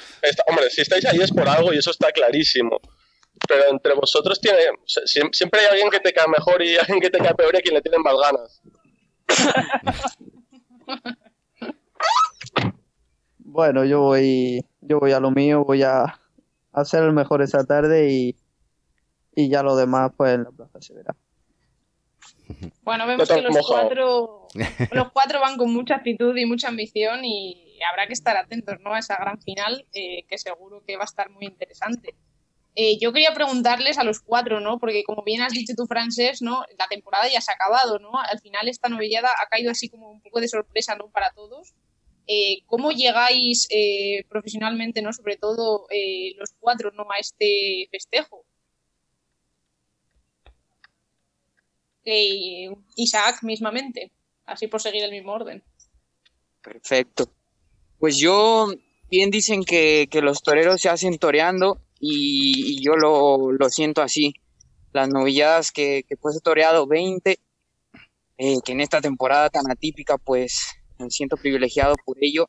hombre, 0.49 0.71
si 0.71 0.81
estáis 0.81 1.07
ahí 1.07 1.21
es 1.21 1.31
por 1.31 1.49
algo 1.49 1.73
y 1.73 1.79
eso 1.79 1.93
está 1.93 2.11
clarísimo. 2.11 2.81
Pero 3.49 3.65
entre 3.71 3.95
vosotros 3.95 4.41
tiene, 4.41 4.59
siempre 5.33 5.61
hay 5.61 5.67
alguien 5.67 5.91
que 5.91 6.01
te 6.01 6.13
cae 6.13 6.27
mejor 6.29 6.63
y 6.63 6.77
alguien 6.77 7.01
que 7.01 7.11
te 7.11 7.19
cae 7.19 7.35
peor 7.35 7.55
y 7.55 7.59
a 7.59 7.61
quien 7.61 7.75
le 7.75 7.83
tienen 7.83 8.03
más 8.03 8.15
ganas. 8.17 8.63
bueno, 13.39 13.85
yo 13.85 14.01
voy, 14.01 14.65
yo 14.81 15.01
voy 15.01 15.13
a 15.13 15.21
lo 15.21 15.31
mío, 15.31 15.65
voy 15.65 15.83
a 15.83 16.21
hacer 16.73 17.03
el 17.03 17.13
mejor 17.13 17.43
esa 17.43 17.65
tarde 17.65 18.11
y, 18.11 18.37
y 19.35 19.49
ya 19.49 19.63
lo 19.63 19.77
demás 19.77 20.13
pues 20.17 20.35
en 20.35 20.45
la 20.45 20.51
plaza 20.51 20.81
se 20.81 20.95
verá. 20.95 21.15
Bueno, 22.83 23.07
vemos 23.07 23.29
que 23.29 23.41
los 23.41 23.57
cuatro, 23.67 24.49
los 24.93 25.13
cuatro 25.13 25.41
van 25.41 25.57
con 25.57 25.73
mucha 25.73 25.97
actitud 25.97 26.37
y 26.37 26.47
mucha 26.47 26.69
ambición 26.69 27.25
y 27.25 27.79
habrá 27.91 28.07
que 28.07 28.13
estar 28.13 28.37
atentos 28.37 28.77
¿no? 28.81 28.95
a 28.95 28.99
esa 28.99 29.17
gran 29.17 29.41
final 29.41 29.87
eh, 29.93 30.25
que 30.29 30.39
seguro 30.39 30.83
que 30.87 30.97
va 30.97 31.03
a 31.03 31.07
estar 31.07 31.31
muy 31.31 31.47
interesante. 31.47 32.15
Eh, 32.77 32.99
yo 33.01 33.13
quería 33.13 33.33
preguntarles 33.33 33.99
a 33.99 34.05
los 34.05 34.21
cuatro, 34.21 34.61
¿no? 34.61 34.79
Porque 34.79 35.03
como 35.03 35.25
bien 35.25 35.41
has 35.41 35.53
dicho 35.53 35.73
tú, 35.75 35.87
Francés, 35.87 36.43
¿no? 36.43 36.63
La 36.79 36.87
temporada 36.89 37.27
ya 37.29 37.41
se 37.41 37.51
ha 37.51 37.55
acabado, 37.55 37.99
¿no? 37.99 38.19
Al 38.19 38.39
final 38.41 38.69
esta 38.69 38.89
novillada 38.89 39.31
ha 39.43 39.49
caído 39.49 39.71
así 39.71 39.89
como 39.89 40.11
un 40.11 40.21
poco 40.21 40.41
de 40.41 40.49
sorpresa, 40.49 40.95
¿no? 40.95 41.09
Para 41.09 41.33
todos. 41.33 41.75
Eh, 42.27 42.59
¿Cómo 42.67 42.93
llegáis 42.93 43.69
profesionalmente, 44.29 45.01
¿no? 45.01 45.13
Sobre 45.13 45.37
todo 45.37 45.87
los 46.37 46.51
cuatro, 46.61 46.91
¿no? 46.93 47.07
A 47.11 47.19
este 47.19 47.89
festejo. 47.91 48.45
Isaac 52.97 53.43
mismamente, 53.43 54.13
así 54.45 54.67
por 54.69 54.81
seguir 54.81 55.03
el 55.03 55.11
mismo 55.11 55.33
orden. 55.33 55.65
Perfecto. 56.63 57.33
Pues 57.99 58.19
yo, 58.19 58.73
bien 59.11 59.31
dicen 59.31 59.65
que, 59.65 60.09
los 60.23 60.43
toreros 60.43 60.81
se 60.81 60.89
hacen 60.89 61.19
toreando 61.19 61.81
y, 62.01 62.85
yo 62.85 62.95
lo, 62.97 63.69
siento 63.69 64.03
así. 64.03 64.35
Las 64.93 65.09
novilladas 65.09 65.73
que, 65.73 66.05
que 66.09 66.17
pues 66.17 66.37
he 66.37 66.41
toreado 66.41 66.87
20, 66.87 67.39
eh, 68.39 68.57
que 68.65 68.73
en 68.73 68.81
esta 68.81 69.01
temporada 69.01 69.49
tan 69.51 69.71
atípica 69.71 70.19
pues 70.19 70.61
me 70.99 71.11
siento 71.11 71.37
privilegiado 71.37 71.95
por 72.05 72.17
ello, 72.21 72.49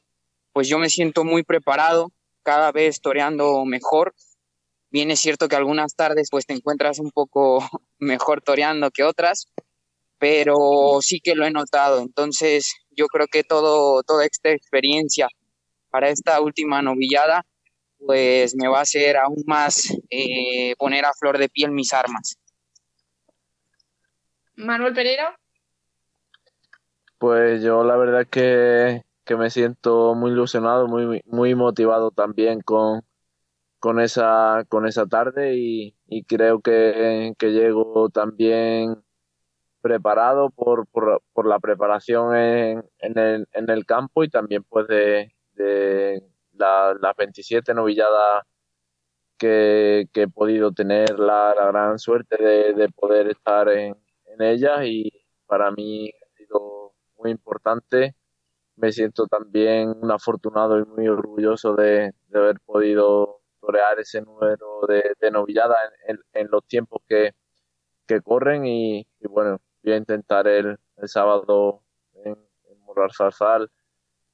pues 0.54 0.68
yo 0.68 0.80
me 0.80 0.89
siento 0.89 1.24
muy 1.24 1.43
preparado, 1.43 2.12
cada 2.43 2.72
vez 2.72 3.02
toreando 3.02 3.66
mejor. 3.66 4.14
Bien 4.89 5.12
es 5.12 5.20
cierto 5.20 5.48
que 5.48 5.56
algunas 5.56 5.95
tardes 5.95 6.30
pues 6.32 6.45
te 6.45 6.54
encuentras 6.54 7.00
un 7.00 7.12
poco 7.12 7.60
mejor 8.00 8.41
toreando 8.41 8.89
que 8.91 9.04
otras, 9.04 9.48
pero 10.18 11.00
sí 11.02 11.20
que 11.22 11.36
lo 11.36 11.45
he 11.45 11.52
notado. 11.52 12.00
Entonces 12.02 12.74
yo 12.91 13.08
creo 13.08 13.28
que 13.28 13.43
todo, 13.43 14.02
toda 14.04 14.26
esta 14.26 14.52
experiencia 14.52 15.28
para 15.89 16.10
esta 16.10 16.41
última 16.41 16.82
novillada, 16.82 17.45
pues 18.00 18.56
me 18.56 18.68
va 18.68 18.80
a 18.80 18.82
hacer 18.84 19.18
aún 19.18 19.43
más 19.45 19.93
eh, 20.10 20.76
poner 20.78 21.06
a 21.06 21.14
flor 21.14 21.38
de 21.38 21.50
piel 21.50 21.72
mis 21.72 21.93
armas. 21.93 22.38
Manuel 24.56 24.93
Pereira. 24.93 25.38
Pues 27.20 27.64
yo 27.64 27.84
la 27.84 27.95
verdad 27.95 28.22
es 28.22 28.28
que, 28.28 29.04
que 29.26 29.36
me 29.36 29.50
siento 29.50 30.16
muy 30.16 30.32
ilusionado, 30.32 30.88
muy, 30.88 31.22
muy 31.26 31.56
motivado 31.56 32.12
también 32.12 32.62
con, 32.62 33.02
con, 33.80 34.00
esa, 34.00 34.64
con 34.70 34.88
esa 34.88 35.06
tarde 35.08 35.56
y, 35.56 35.95
y 36.08 36.24
creo 36.24 36.62
que, 36.62 37.34
que, 37.38 37.52
llego 37.52 38.10
también 38.10 39.04
preparado 39.82 40.50
por, 40.50 40.88
por, 40.88 41.22
por 41.34 41.48
la 41.48 41.60
preparación 41.60 42.36
en, 42.36 42.84
en, 43.00 43.18
el, 43.18 43.48
en 43.52 43.70
el 43.70 43.86
campo 43.86 44.24
y 44.24 44.30
también 44.30 44.64
pues 44.64 44.88
de, 44.88 45.34
de 45.54 46.24
las 46.58 47.16
27 47.18 47.74
novilladas 47.74 48.43
que, 49.38 50.08
que, 50.14 50.24
he 50.24 50.28
podido 50.28 50.72
tener 50.72 51.20
la, 51.20 51.53
la 51.55 51.68
gran 51.68 51.99
suerte 51.99 52.38
de, 52.41 52.74
de 52.74 52.89
poder 52.89 53.30
estar 53.30 53.70
en, 53.70 53.95
en 54.26 54.41
ellas 54.41 54.82
y 54.86 55.12
para 55.45 55.72
mí 55.72 56.10
ha 56.10 56.38
sido 56.38 56.93
muy 57.18 57.32
importante. 57.32 58.16
Me 58.76 58.91
siento 58.91 59.28
también 59.28 59.89
un 60.01 60.12
afortunado 60.12 60.80
y 60.80 60.86
muy 60.86 61.08
orgulloso 61.08 61.76
de, 61.76 62.14
de 62.28 62.39
haber 62.39 62.60
podido 62.62 63.41
torear 63.60 63.99
ese 63.99 64.22
número 64.22 64.82
de, 64.88 65.03
de 65.20 65.32
novillada 65.32 65.76
en, 66.08 66.20
en, 66.34 66.47
los 66.51 66.66
tiempos 66.68 67.01
que, 67.08 67.32
que 68.08 68.22
corren 68.22 68.66
y, 68.66 68.99
y, 69.20 69.28
bueno, 69.28 69.60
voy 69.84 69.93
a 69.93 69.97
intentar 69.97 70.47
el, 70.47 70.78
el 70.97 71.08
sábado 71.10 71.84
en, 72.24 72.38
en 72.70 72.80
Morar 72.82 73.12
Zarzal 73.14 73.70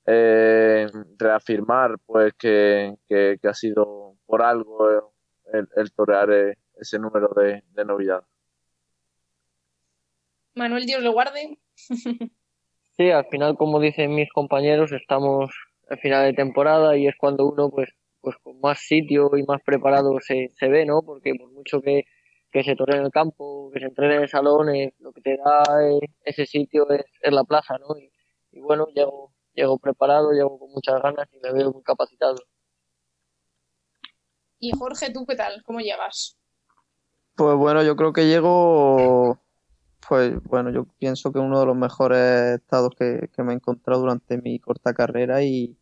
eh, 0.06 0.88
reafirmar 1.18 1.98
pues 2.06 2.34
que, 2.34 2.96
que, 3.08 3.38
que, 3.42 3.48
ha 3.48 3.54
sido 3.54 4.16
por 4.26 4.42
algo 4.42 5.14
el, 5.52 5.68
el 5.76 5.92
torear 5.94 6.32
eh, 6.32 6.58
ese 6.80 7.00
número 7.00 7.30
de, 7.36 7.64
de 7.72 7.86
novillada. 7.86 8.26
Manuel, 10.56 10.86
Dios 10.86 11.02
lo 11.04 11.14
guarde. 11.14 11.58
Sí, 12.96 13.10
al 13.10 13.26
final, 13.26 13.58
como 13.58 13.80
dicen 13.80 14.14
mis 14.14 14.32
compañeros, 14.32 14.92
estamos 14.92 15.52
al 15.90 15.98
final 15.98 16.26
de 16.26 16.34
temporada 16.34 16.96
y 16.96 17.08
es 17.08 17.16
cuando 17.18 17.48
uno, 17.48 17.72
pues, 17.72 17.90
pues 18.22 18.36
con 18.44 18.60
más 18.60 18.80
sitio 18.80 19.36
y 19.36 19.44
más 19.44 19.62
preparado 19.64 20.20
se, 20.22 20.52
se 20.60 20.68
ve, 20.70 20.86
¿no? 20.86 21.02
Porque 21.02 21.34
por 21.34 21.52
mucho 21.52 21.82
que, 21.82 22.04
que 22.52 22.64
se 22.64 22.76
torre 22.76 22.98
en 22.98 23.06
el 23.06 23.12
campo, 23.12 23.72
que 23.74 23.80
se 23.80 23.88
entrene 23.88 24.18
en 24.18 24.22
el 24.22 24.30
salón, 24.30 24.70
eh, 24.76 24.94
lo 25.00 25.12
que 25.12 25.22
te 25.22 25.38
da 25.38 25.64
eh, 25.84 26.08
ese 26.24 26.46
sitio 26.46 26.88
es, 26.92 27.04
es, 27.22 27.34
la 27.34 27.44
plaza, 27.44 27.80
¿no? 27.80 27.98
Y, 27.98 28.12
y, 28.52 28.60
bueno, 28.62 28.88
llego, 28.94 29.33
llego 29.54 29.78
preparado, 29.78 30.32
llego 30.32 30.60
con 30.60 30.72
muchas 30.72 31.02
ganas 31.02 31.28
y 31.32 31.40
me 31.40 31.52
veo 31.54 31.72
muy 31.72 31.84
capacitado. 31.84 32.36
Y 34.60 34.72
Jorge, 34.72 35.12
¿tú 35.12 35.26
qué 35.26 35.36
tal? 35.36 35.62
¿Cómo 35.64 35.80
llegas? 35.80 36.38
Pues 37.36 37.56
bueno, 37.58 37.84
yo 37.84 37.96
creo 37.96 38.14
que 38.14 38.28
llego 38.28 39.40
pues 40.08 40.42
bueno, 40.44 40.70
yo 40.70 40.86
pienso 41.00 41.32
que 41.32 41.40
uno 41.40 41.60
de 41.60 41.66
los 41.66 41.76
mejores 41.76 42.60
estados 42.60 42.92
que, 42.98 43.30
que 43.34 43.44
me 43.44 43.54
he 43.54 43.56
encontrado 43.56 44.02
durante 44.02 44.38
mi 44.42 44.60
corta 44.60 44.94
carrera 44.94 45.44
y, 45.44 45.78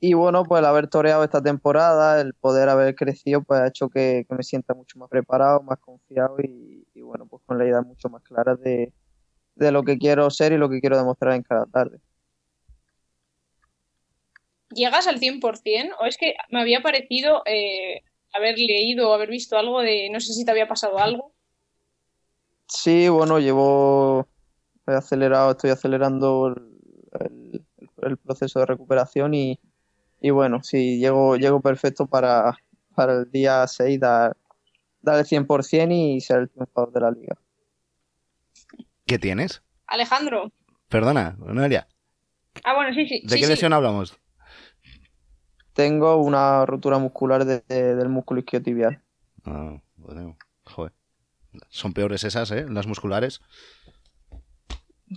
y 0.00 0.14
bueno, 0.14 0.44
pues 0.44 0.60
el 0.60 0.66
haber 0.66 0.88
toreado 0.88 1.24
esta 1.24 1.42
temporada, 1.42 2.20
el 2.20 2.34
poder 2.34 2.68
haber 2.68 2.94
crecido, 2.94 3.42
pues 3.42 3.60
ha 3.60 3.68
hecho 3.68 3.88
que, 3.88 4.26
que 4.28 4.34
me 4.34 4.42
sienta 4.42 4.74
mucho 4.74 4.98
más 4.98 5.08
preparado, 5.08 5.62
más 5.62 5.78
confiado 5.78 6.36
y, 6.40 6.86
y, 6.94 7.02
bueno, 7.02 7.26
pues 7.26 7.42
con 7.46 7.58
la 7.58 7.66
idea 7.66 7.82
mucho 7.82 8.08
más 8.08 8.22
clara 8.22 8.54
de, 8.56 8.92
de 9.54 9.72
lo 9.72 9.82
que 9.82 9.98
quiero 9.98 10.30
ser 10.30 10.52
y 10.52 10.58
lo 10.58 10.68
que 10.68 10.80
quiero 10.80 10.96
demostrar 10.96 11.34
en 11.34 11.42
cada 11.42 11.66
tarde. 11.66 11.98
¿Llegas 14.70 15.06
al 15.06 15.20
100% 15.20 15.96
o 16.00 16.06
es 16.06 16.16
que 16.16 16.34
me 16.50 16.60
había 16.60 16.82
parecido 16.82 17.42
eh, 17.46 18.02
haber 18.32 18.58
leído 18.58 19.10
o 19.10 19.12
haber 19.12 19.28
visto 19.28 19.58
algo 19.58 19.80
de, 19.80 20.08
no 20.10 20.20
sé 20.20 20.32
si 20.32 20.44
te 20.44 20.50
había 20.50 20.68
pasado 20.68 20.98
algo? 20.98 21.32
Sí, 22.66 23.08
bueno, 23.08 23.38
llevo 23.38 24.26
he 24.86 24.92
acelerado, 24.92 25.52
estoy 25.52 25.70
acelerando 25.70 26.48
el, 26.48 26.80
el, 27.20 27.66
el 28.02 28.16
proceso 28.16 28.60
de 28.60 28.66
recuperación 28.66 29.34
y, 29.34 29.60
y, 30.20 30.30
bueno, 30.30 30.62
sí, 30.62 30.98
llego, 30.98 31.36
llego 31.36 31.60
perfecto 31.60 32.06
para, 32.06 32.56
para 32.94 33.14
el 33.20 33.30
día 33.30 33.66
6 33.66 34.00
dar, 34.00 34.36
dar 35.00 35.18
el 35.18 35.26
100% 35.26 35.92
y 35.92 36.20
ser 36.20 36.40
el 36.40 36.50
triunfador 36.50 36.92
de 36.92 37.00
la 37.00 37.10
liga. 37.10 37.36
¿Qué 39.06 39.18
tienes? 39.18 39.62
Alejandro. 39.86 40.52
Perdona, 40.88 41.36
Noelia. 41.38 41.88
Ah, 42.64 42.74
bueno, 42.74 42.94
sí, 42.94 43.06
sí. 43.06 43.22
¿De 43.22 43.34
sí, 43.34 43.40
qué 43.40 43.44
sí. 43.44 43.50
lesión 43.50 43.72
hablamos? 43.72 44.18
Tengo 45.72 46.16
una 46.16 46.66
rotura 46.66 46.98
muscular 46.98 47.44
de, 47.44 47.62
de, 47.68 47.94
del 47.96 48.08
músculo 48.08 48.40
isquiotibial. 48.40 49.02
Ah, 49.44 49.80
bueno, 49.96 50.36
joder. 50.64 50.92
Son 51.68 51.92
peores 51.92 52.24
esas, 52.24 52.50
¿eh? 52.50 52.66
Las 52.68 52.86
musculares. 52.86 53.40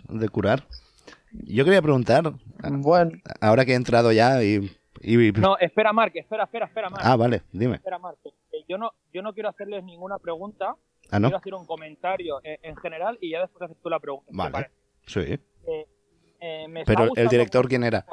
De 0.09 0.29
curar. 0.29 0.65
Yo 1.31 1.63
quería 1.65 1.81
preguntar. 1.81 2.33
Bueno. 2.69 3.11
Ahora 3.41 3.65
que 3.65 3.73
he 3.73 3.75
entrado 3.75 4.11
ya 4.11 4.43
y. 4.43 4.71
y... 5.01 5.31
No, 5.33 5.57
espera, 5.57 5.93
Mark, 5.93 6.13
espera, 6.15 6.45
espera, 6.45 6.65
espera, 6.65 6.89
Mark. 6.89 7.03
Ah, 7.05 7.15
vale, 7.15 7.43
dime. 7.51 7.75
Espera, 7.75 7.99
Mark. 7.99 8.17
Yo 8.67 8.77
no, 8.77 8.93
yo 9.13 9.21
no 9.21 9.33
quiero 9.33 9.49
hacerles 9.49 9.83
ninguna 9.83 10.17
pregunta. 10.19 10.75
Ah, 11.11 11.19
¿no? 11.19 11.27
Quiero 11.27 11.37
hacer 11.37 11.53
un 11.53 11.65
comentario 11.65 12.39
en, 12.43 12.57
en, 12.63 12.75
general 12.77 13.17
y 13.21 13.31
ya 13.31 13.41
después 13.41 13.61
haces 13.63 13.77
tú 13.81 13.89
la 13.89 13.99
pregunta. 13.99 14.31
Vale. 14.31 14.71
Sí. 15.05 15.19
Eh, 15.19 15.87
eh, 16.39 16.67
me 16.67 16.83
Pero 16.85 17.09
el 17.15 17.27
director, 17.27 17.67
¿quién 17.67 17.83
era? 17.83 18.05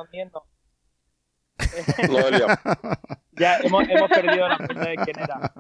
ya 3.32 3.58
hemos, 3.58 3.88
hemos 3.88 4.10
perdido 4.10 4.48
la 4.48 4.56
pregunta 4.56 4.88
de 4.88 4.96
quién 4.96 5.18
era. 5.18 5.52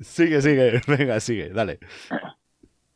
sigue, 0.00 0.40
sigue, 0.40 0.80
venga, 0.86 1.20
sigue, 1.20 1.50
dale. 1.50 1.78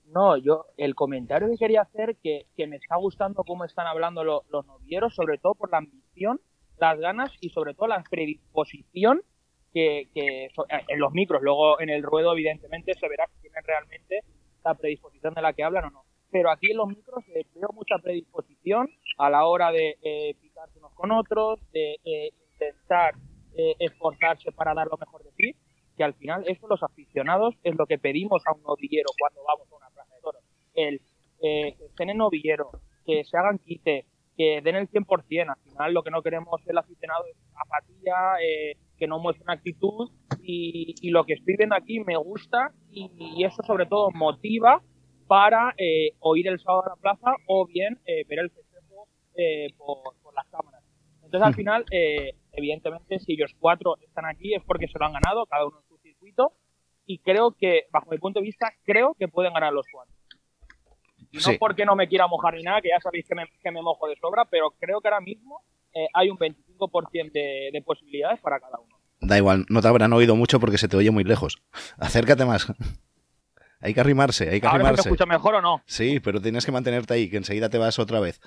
No, 0.07 0.37
yo, 0.37 0.67
el 0.77 0.95
comentario 0.95 1.49
que 1.49 1.59
quería 1.59 1.83
hacer, 1.83 2.17
que, 2.23 2.47
que 2.57 2.67
me 2.67 2.77
está 2.77 2.97
gustando 2.97 3.45
cómo 3.45 3.65
están 3.65 3.87
hablando 3.87 4.25
lo, 4.25 4.45
los 4.49 4.67
novieros, 4.67 5.15
sobre 5.15 5.39
todo 5.39 5.55
por 5.55 5.71
la 5.71 5.79
ambición, 5.79 6.41
las 6.79 6.99
ganas 6.99 7.31
y 7.41 7.51
sobre 7.51 7.75
todo 7.75 7.89
la 7.89 8.03
predisposición 8.09 9.23
que, 9.79 10.09
que 10.15 10.49
en 10.89 10.99
los 10.99 11.13
micros, 11.13 11.43
luego 11.43 11.81
en 11.81 11.91
el 11.91 12.03
ruedo 12.03 12.33
evidentemente 12.33 12.95
se 12.95 13.09
verá 13.09 13.27
si 13.27 13.41
tienen 13.43 13.63
realmente 13.65 14.21
la 14.65 14.75
predisposición 14.75 15.35
de 15.35 15.43
la 15.43 15.53
que 15.53 15.65
hablan 15.65 15.87
o 15.87 15.91
no. 15.91 16.05
Pero 16.31 16.51
aquí 16.51 16.71
en 16.71 16.77
los 16.77 16.89
micros 16.89 17.25
eh, 17.35 17.45
veo 17.55 17.71
mucha 17.73 17.99
predisposición 17.99 18.91
a 19.19 19.31
la 19.31 19.47
hora 19.47 19.71
de 19.73 19.97
eh, 20.03 20.35
picarse 20.41 20.79
unos 20.79 20.93
con 20.95 21.11
otros, 21.13 21.61
de 21.73 21.97
eh, 22.05 22.31
intentar 22.53 23.15
eh, 23.57 23.75
esforzarse 23.79 24.53
para 24.53 24.75
dar 24.75 24.89
lo 24.89 24.99
mejor 24.99 25.23
de 25.23 25.31
sí 25.33 25.55
que 25.99 26.05
al 26.05 26.15
final 26.15 26.45
eso 26.47 26.67
los 26.69 26.83
aficionados 26.83 27.57
es 27.65 27.75
lo 27.77 27.85
que 27.87 27.99
pedimos 27.99 28.43
a 28.47 28.53
un 28.53 28.63
novillero 28.63 29.09
cuando 29.19 29.43
vamos 29.43 29.67
a 29.71 29.77
una 29.77 29.91
plaza 29.91 30.15
de 30.15 30.21
toros. 30.23 30.43
El 30.75 31.03
eh, 31.43 31.75
que 31.77 31.87
estén 31.87 32.17
novillero, 32.17 32.71
que 33.05 33.25
se 33.25 33.37
hagan 33.37 33.59
quite, 33.59 34.07
que 34.37 34.61
den 34.63 34.77
el 34.77 34.89
100%. 34.89 35.51
Al 35.51 35.71
final 35.71 35.93
lo 35.93 36.03
que 36.03 36.11
no 36.11 36.23
queremos 36.23 36.61
el 36.67 36.79
aficionado 36.79 37.25
es 37.27 37.37
apatía, 37.55 38.37
eh, 38.41 38.77
que 38.99 39.07
no 39.07 39.19
muestre 39.19 39.45
una 39.45 39.55
actitud 39.55 40.11
y, 40.43 40.95
y, 41.01 41.11
lo 41.11 41.25
que 41.25 41.35
estoy 41.35 41.57
viendo 41.57 41.75
aquí 41.75 42.01
me 42.01 42.17
gusta 42.17 42.73
y, 42.91 43.11
y 43.19 43.45
eso 43.45 43.63
sobre 43.63 43.87
todo 43.87 44.11
motiva 44.11 44.83
para 45.27 45.75
eh, 45.77 46.13
o 46.21 46.37
ir 46.37 46.49
el 46.49 46.59
sábado 46.59 46.85
a 46.87 46.91
la 46.91 46.97
plaza 46.97 47.37
o 47.47 47.67
bien 47.67 47.99
eh, 48.07 48.25
ver 48.27 48.41
el 48.41 48.51
festejo 48.51 49.09
eh, 49.37 49.73
por, 49.77 50.15
por, 50.23 50.35
las 50.35 50.47
cámaras. 50.49 50.83
Entonces 51.23 51.47
al 51.47 51.55
final, 51.55 51.85
eh, 51.91 52.33
evidentemente, 52.53 53.19
si 53.21 53.35
ellos 53.35 53.55
cuatro 53.59 53.97
están 54.01 54.25
aquí 54.25 54.55
es 54.55 54.63
porque 54.65 54.89
se 54.89 54.99
lo 54.99 55.07
han 55.07 55.13
ganado, 55.13 55.47
cada 55.47 55.67
uno 55.67 55.83
circuito 56.03 56.53
y 57.07 57.19
creo 57.19 57.53
que, 57.53 57.85
bajo 57.91 58.11
mi 58.11 58.19
punto 58.19 58.41
de 58.41 58.47
vista, 58.47 58.73
creo 58.85 59.15
que 59.19 59.29
pueden 59.29 59.53
ganar 59.53 59.73
los 59.73 59.87
cuatro. 59.91 60.15
Y 61.31 61.37
no 61.37 61.43
sí. 61.43 61.57
porque 61.59 61.85
no 61.85 61.97
me 61.97 62.09
quiera 62.09 62.27
mojar 62.27 62.55
ni 62.55 62.63
nada, 62.63 62.81
que 62.81 62.89
ya 62.89 63.01
sabéis 63.01 63.27
que 63.27 63.35
me, 63.35 63.45
que 63.63 63.71
me 63.71 63.83
mojo 63.83 64.09
de 64.09 64.17
sobra, 64.17 64.45
pero 64.45 64.71
creo 64.79 65.01
que 65.01 65.09
ahora 65.09 65.21
mismo 65.21 65.63
eh, 65.95 66.07
hay 66.15 66.31
un 66.31 66.39
25% 66.39 67.33
de, 67.33 67.71
de, 67.73 67.83
posibilidades 67.83 68.41
para 68.41 68.61
cada 68.61 68.79
uno. 68.79 68.97
Da 69.21 69.37
igual, 69.37 69.67
no 69.69 69.83
te 69.83 69.89
habrán 69.89 70.13
oído 70.13 70.37
mucho 70.37 70.61
porque 70.61 70.79
se 70.79 70.89
te 70.89 70.97
oye 70.97 71.11
muy 71.11 71.25
lejos. 71.25 71.59
Acércate 71.99 72.45
más. 72.45 72.67
Hay 73.81 73.95
que 73.95 74.01
arrimarse, 74.01 74.51
hay 74.51 74.61
que 74.61 74.67
¿Ahora 74.67 74.79
arrimarse. 74.79 75.03
¿Ahora 75.03 75.11
me 75.11 75.15
escucha 75.15 75.27
mejor 75.27 75.55
o 75.55 75.63
no? 75.63 75.83
Sí, 75.87 76.19
pero 76.19 76.43
tienes 76.43 76.67
que 76.67 76.73
mantenerte 76.73 77.15
ahí, 77.15 77.31
que 77.31 77.37
enseguida 77.37 77.69
te 77.69 77.79
vas 77.79 78.01
otra 78.01 78.19
vez. 78.19 78.41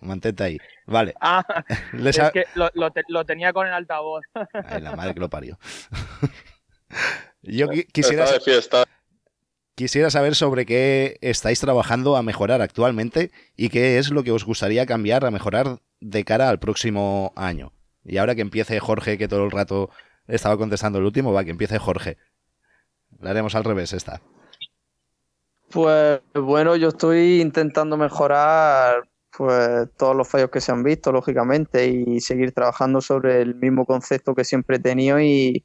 Mantente 0.00 0.44
ahí. 0.44 0.58
Vale. 0.86 1.14
Ah, 1.22 1.42
Les 1.94 2.18
es 2.18 2.30
que 2.32 2.44
lo, 2.54 2.70
lo, 2.74 2.90
te, 2.90 3.00
lo, 3.08 3.24
tenía 3.24 3.54
con 3.54 3.66
el 3.66 3.72
altavoz. 3.72 4.24
Ay, 4.52 4.82
la 4.82 4.94
madre 4.94 5.14
que 5.14 5.20
lo 5.20 5.30
parió. 5.30 5.58
Yo 7.42 7.68
quisiera, 7.92 8.26
quisiera 9.74 10.10
saber 10.10 10.34
sobre 10.34 10.66
qué 10.66 11.18
estáis 11.20 11.60
trabajando 11.60 12.16
a 12.16 12.22
mejorar 12.22 12.62
actualmente 12.62 13.30
y 13.56 13.68
qué 13.68 13.98
es 13.98 14.10
lo 14.10 14.22
que 14.22 14.32
os 14.32 14.44
gustaría 14.44 14.86
cambiar 14.86 15.24
a 15.24 15.30
mejorar 15.30 15.80
de 16.04 16.24
cara 16.24 16.50
al 16.50 16.58
próximo 16.58 17.32
año. 17.34 17.72
Y 18.04 18.18
ahora 18.18 18.34
que 18.34 18.42
empiece 18.42 18.78
Jorge, 18.78 19.16
que 19.16 19.26
todo 19.28 19.44
el 19.44 19.50
rato 19.50 19.90
estaba 20.26 20.58
contestando 20.58 20.98
el 20.98 21.06
último, 21.06 21.32
va, 21.32 21.44
que 21.44 21.50
empiece 21.50 21.78
Jorge. 21.78 22.18
La 23.20 23.30
haremos 23.30 23.54
al 23.54 23.64
revés 23.64 23.94
esta. 23.94 24.20
Pues 25.70 26.20
bueno, 26.34 26.76
yo 26.76 26.88
estoy 26.88 27.40
intentando 27.40 27.96
mejorar 27.96 29.08
pues 29.36 29.88
todos 29.96 30.14
los 30.14 30.28
fallos 30.28 30.50
que 30.50 30.60
se 30.60 30.72
han 30.72 30.84
visto, 30.84 31.10
lógicamente, 31.10 31.88
y 31.88 32.20
seguir 32.20 32.52
trabajando 32.52 33.00
sobre 33.00 33.40
el 33.40 33.54
mismo 33.54 33.86
concepto 33.86 34.34
que 34.34 34.44
siempre 34.44 34.76
he 34.76 34.80
tenido 34.80 35.18
y, 35.20 35.64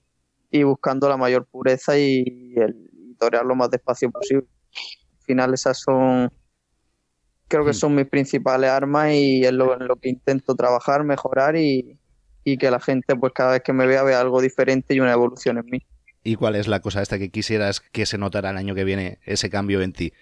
buscando 0.64 1.10
la 1.10 1.18
mayor 1.18 1.46
pureza 1.46 1.98
y, 1.98 2.54
el, 2.56 3.16
torear 3.20 3.46
lo 3.46 3.56
más 3.56 3.70
despacio 3.70 4.10
posible. 4.10 4.48
Al 5.20 5.26
final 5.26 5.54
esas 5.54 5.80
son, 5.80 6.32
creo 7.50 7.66
que 7.66 7.72
hmm. 7.72 7.74
son 7.74 7.95
mis 7.95 8.06
principales 8.08 8.70
armas 8.70 9.12
y 9.12 9.43
es 9.43 9.52
lo, 9.52 9.74
en 9.74 9.88
lo 9.88 9.97
que 9.97 10.08
intento 10.08 10.56
trabajar, 10.56 11.04
mejorar 11.04 11.58
y, 11.58 12.00
y 12.45 12.58
que 12.58 12.72
la 12.72 12.80
gente 12.80 13.16
pues 13.16 13.34
cada 13.34 13.52
vez 13.52 13.62
que 13.62 13.74
me 13.74 13.86
vea 13.86 14.04
vea 14.04 14.22
algo 14.22 14.39
diferente 14.39 14.93
y 14.93 15.02
una 15.02 15.12
evolución 15.12 15.58
en 15.58 15.66
mí. 15.66 15.86
¿Y 16.24 16.36
cuál 16.36 16.56
es 16.56 16.68
la 16.68 16.80
cosa 16.80 17.02
esta 17.02 17.18
que 17.18 17.30
quisieras 17.30 17.80
que 17.80 18.06
se 18.06 18.18
notara 18.18 18.52
el 18.52 18.58
año 18.58 18.76
que 18.76 18.84
viene, 18.84 19.20
ese 19.26 19.50
cambio 19.50 19.82
en 19.82 19.93
ti? 19.93 20.14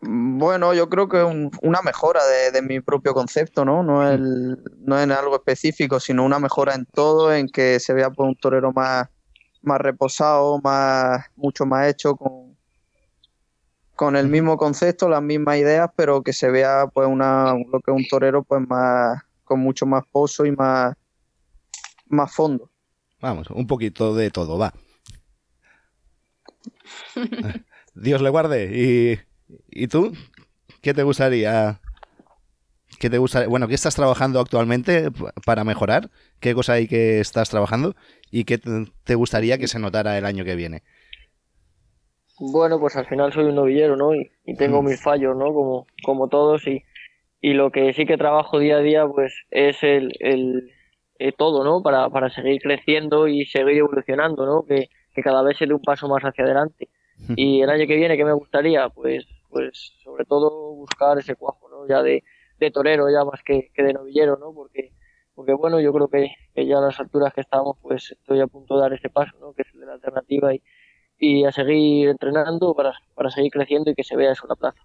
Bueno, 0.00 0.74
yo 0.74 0.88
creo 0.88 1.08
que 1.08 1.22
un, 1.22 1.50
una 1.60 1.82
mejora 1.82 2.20
de, 2.52 2.62
mi 2.62 2.80
propio 2.80 3.14
concepto, 3.14 3.64
¿no? 3.64 3.82
No, 3.82 4.08
el, 4.08 4.58
no 4.78 5.00
en 5.00 5.10
algo 5.10 5.36
específico, 5.36 5.98
sino 5.98 6.24
una 6.24 6.38
mejora 6.38 6.74
en 6.74 6.86
todo, 6.86 7.34
en 7.34 7.48
que 7.48 7.80
se 7.80 7.94
vea 7.94 8.10
pues, 8.10 8.28
un 8.28 8.36
torero 8.36 8.72
más, 8.72 9.08
más 9.60 9.80
reposado, 9.80 10.60
más, 10.62 11.26
mucho 11.34 11.66
más 11.66 11.88
hecho, 11.88 12.14
con, 12.14 12.56
con 13.98 14.14
el 14.14 14.28
mismo 14.28 14.56
concepto, 14.56 15.08
las 15.08 15.22
mismas 15.22 15.56
ideas, 15.56 15.90
pero 15.96 16.22
que 16.22 16.32
se 16.32 16.48
vea 16.52 16.86
pues 16.86 17.08
una, 17.08 17.54
lo 17.54 17.80
que 17.80 17.90
es 17.90 17.96
un 17.96 18.06
torero 18.06 18.44
pues 18.44 18.62
más, 18.68 19.20
con 19.42 19.58
mucho 19.58 19.86
más 19.86 20.04
pozo 20.12 20.46
y 20.46 20.52
más, 20.52 20.94
más 22.06 22.32
fondo. 22.32 22.70
Vamos, 23.20 23.50
un 23.50 23.66
poquito 23.66 24.14
de 24.14 24.30
todo, 24.30 24.56
va. 24.56 24.72
Dios 27.96 28.22
le 28.22 28.30
guarde. 28.30 28.70
¿Y, 28.72 29.18
¿Y 29.68 29.88
tú? 29.88 30.12
¿Qué 30.80 30.94
te 30.94 31.02
gustaría? 31.02 31.80
¿Qué 33.00 33.10
te 33.10 33.18
gustaría? 33.18 33.48
Bueno, 33.48 33.66
¿qué 33.66 33.74
estás 33.74 33.96
trabajando 33.96 34.38
actualmente 34.38 35.10
para 35.44 35.64
mejorar? 35.64 36.08
¿Qué 36.38 36.54
cosa 36.54 36.74
hay 36.74 36.86
que 36.86 37.18
estás 37.18 37.50
trabajando? 37.50 37.96
¿Y 38.30 38.44
qué 38.44 38.58
te 38.58 39.14
gustaría 39.16 39.58
que 39.58 39.66
se 39.66 39.80
notara 39.80 40.16
el 40.16 40.24
año 40.24 40.44
que 40.44 40.54
viene? 40.54 40.84
Bueno, 42.40 42.78
pues 42.78 42.96
al 42.96 43.06
final 43.06 43.32
soy 43.32 43.46
un 43.46 43.56
novillero, 43.56 43.96
¿no? 43.96 44.14
Y, 44.14 44.54
tengo 44.56 44.82
mm. 44.82 44.86
mis 44.86 45.02
fallos, 45.02 45.36
¿no? 45.36 45.52
Como, 45.52 45.86
como 46.04 46.28
todos. 46.28 46.66
Y, 46.66 46.84
y 47.40 47.52
lo 47.54 47.70
que 47.70 47.92
sí 47.92 48.06
que 48.06 48.16
trabajo 48.16 48.58
día 48.58 48.76
a 48.76 48.80
día, 48.80 49.06
pues 49.06 49.34
es 49.50 49.82
el, 49.82 50.12
el, 50.20 50.70
eh, 51.18 51.32
todo, 51.32 51.64
¿no? 51.64 51.82
Para, 51.82 52.08
para 52.10 52.30
seguir 52.30 52.60
creciendo 52.60 53.26
y 53.26 53.46
seguir 53.46 53.78
evolucionando, 53.78 54.46
¿no? 54.46 54.64
Que, 54.64 54.88
que 55.14 55.22
cada 55.22 55.42
vez 55.42 55.58
se 55.58 55.66
dé 55.66 55.74
un 55.74 55.82
paso 55.82 56.08
más 56.08 56.22
hacia 56.22 56.44
adelante. 56.44 56.88
Y 57.34 57.62
el 57.62 57.70
año 57.70 57.88
que 57.88 57.96
viene, 57.96 58.16
¿qué 58.16 58.24
me 58.24 58.32
gustaría? 58.32 58.88
Pues, 58.90 59.26
pues 59.50 59.92
sobre 60.04 60.24
todo 60.24 60.74
buscar 60.76 61.18
ese 61.18 61.34
cuajo, 61.34 61.68
¿no? 61.68 61.88
Ya 61.88 62.00
de, 62.00 62.22
de 62.60 62.70
torero, 62.70 63.10
ya 63.10 63.24
más 63.24 63.42
que, 63.42 63.72
que, 63.74 63.82
de 63.82 63.92
novillero, 63.92 64.36
¿no? 64.36 64.52
Porque, 64.54 64.92
porque 65.34 65.52
bueno, 65.52 65.80
yo 65.80 65.92
creo 65.92 66.06
que, 66.06 66.30
que, 66.54 66.66
ya 66.66 66.78
a 66.78 66.80
las 66.80 67.00
alturas 67.00 67.34
que 67.34 67.40
estamos, 67.40 67.76
pues 67.82 68.12
estoy 68.12 68.40
a 68.40 68.46
punto 68.46 68.76
de 68.76 68.82
dar 68.82 68.92
ese 68.92 69.10
paso, 69.10 69.36
¿no? 69.40 69.52
Que 69.52 69.62
es 69.62 69.74
el 69.74 69.80
de 69.80 69.86
la 69.86 69.94
alternativa 69.94 70.54
y, 70.54 70.62
y 71.18 71.44
a 71.44 71.52
seguir 71.52 72.08
entrenando 72.08 72.74
para, 72.74 72.94
para 73.14 73.30
seguir 73.30 73.50
creciendo 73.50 73.90
y 73.90 73.94
que 73.94 74.04
se 74.04 74.16
vea 74.16 74.32
eso 74.32 74.44
en 74.44 74.48
la 74.50 74.56
plaza. 74.56 74.80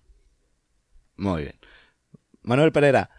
Muy 1.16 1.44
bien. 1.44 1.56
Manuel 2.42 2.72
Pereira, 2.72 3.10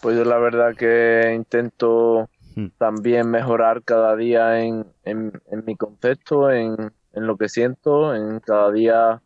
pues 0.00 0.16
yo 0.16 0.24
la 0.24 0.38
verdad 0.38 0.74
que 0.74 1.32
intento 1.34 2.28
hmm. 2.56 2.68
también 2.78 3.30
mejorar 3.30 3.82
cada 3.84 4.16
día 4.16 4.60
en, 4.60 4.86
en, 5.04 5.32
mi 5.64 5.76
concepto, 5.76 6.50
en, 6.50 6.92
en, 7.12 7.26
lo 7.26 7.36
que 7.36 7.48
siento, 7.48 8.14
en 8.14 8.40
cada 8.40 8.72
día 8.72 9.22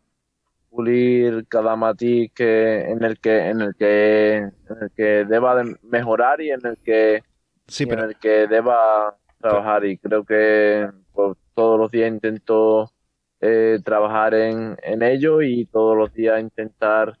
pulir 0.69 1.47
cada 1.47 1.75
matiz 1.75 2.31
que 2.33 2.81
en 2.91 3.03
el 3.03 3.19
que 3.19 3.49
en 3.49 3.61
el 3.61 3.75
que 3.75 4.35
en 4.35 4.77
el 4.81 4.91
que 4.95 5.25
deba 5.25 5.55
de 5.55 5.75
mejorar 5.81 6.41
y 6.41 6.51
en 6.51 6.63
el 6.65 6.77
que 6.77 7.23
en 7.79 7.99
el 7.99 8.15
que 8.17 8.47
deba 8.47 9.17
trabajar 9.39 9.85
y 9.85 9.97
creo 9.97 10.23
que 10.23 10.89
pues, 11.13 11.37
todos 11.53 11.79
los 11.79 11.91
días 11.91 12.09
intento 12.09 12.91
eh, 13.39 13.79
trabajar 13.83 14.33
en, 14.33 14.77
en 14.83 15.03
ello 15.03 15.41
y 15.41 15.65
todos 15.65 15.95
los 15.97 16.13
días 16.13 16.39
intentar 16.41 17.17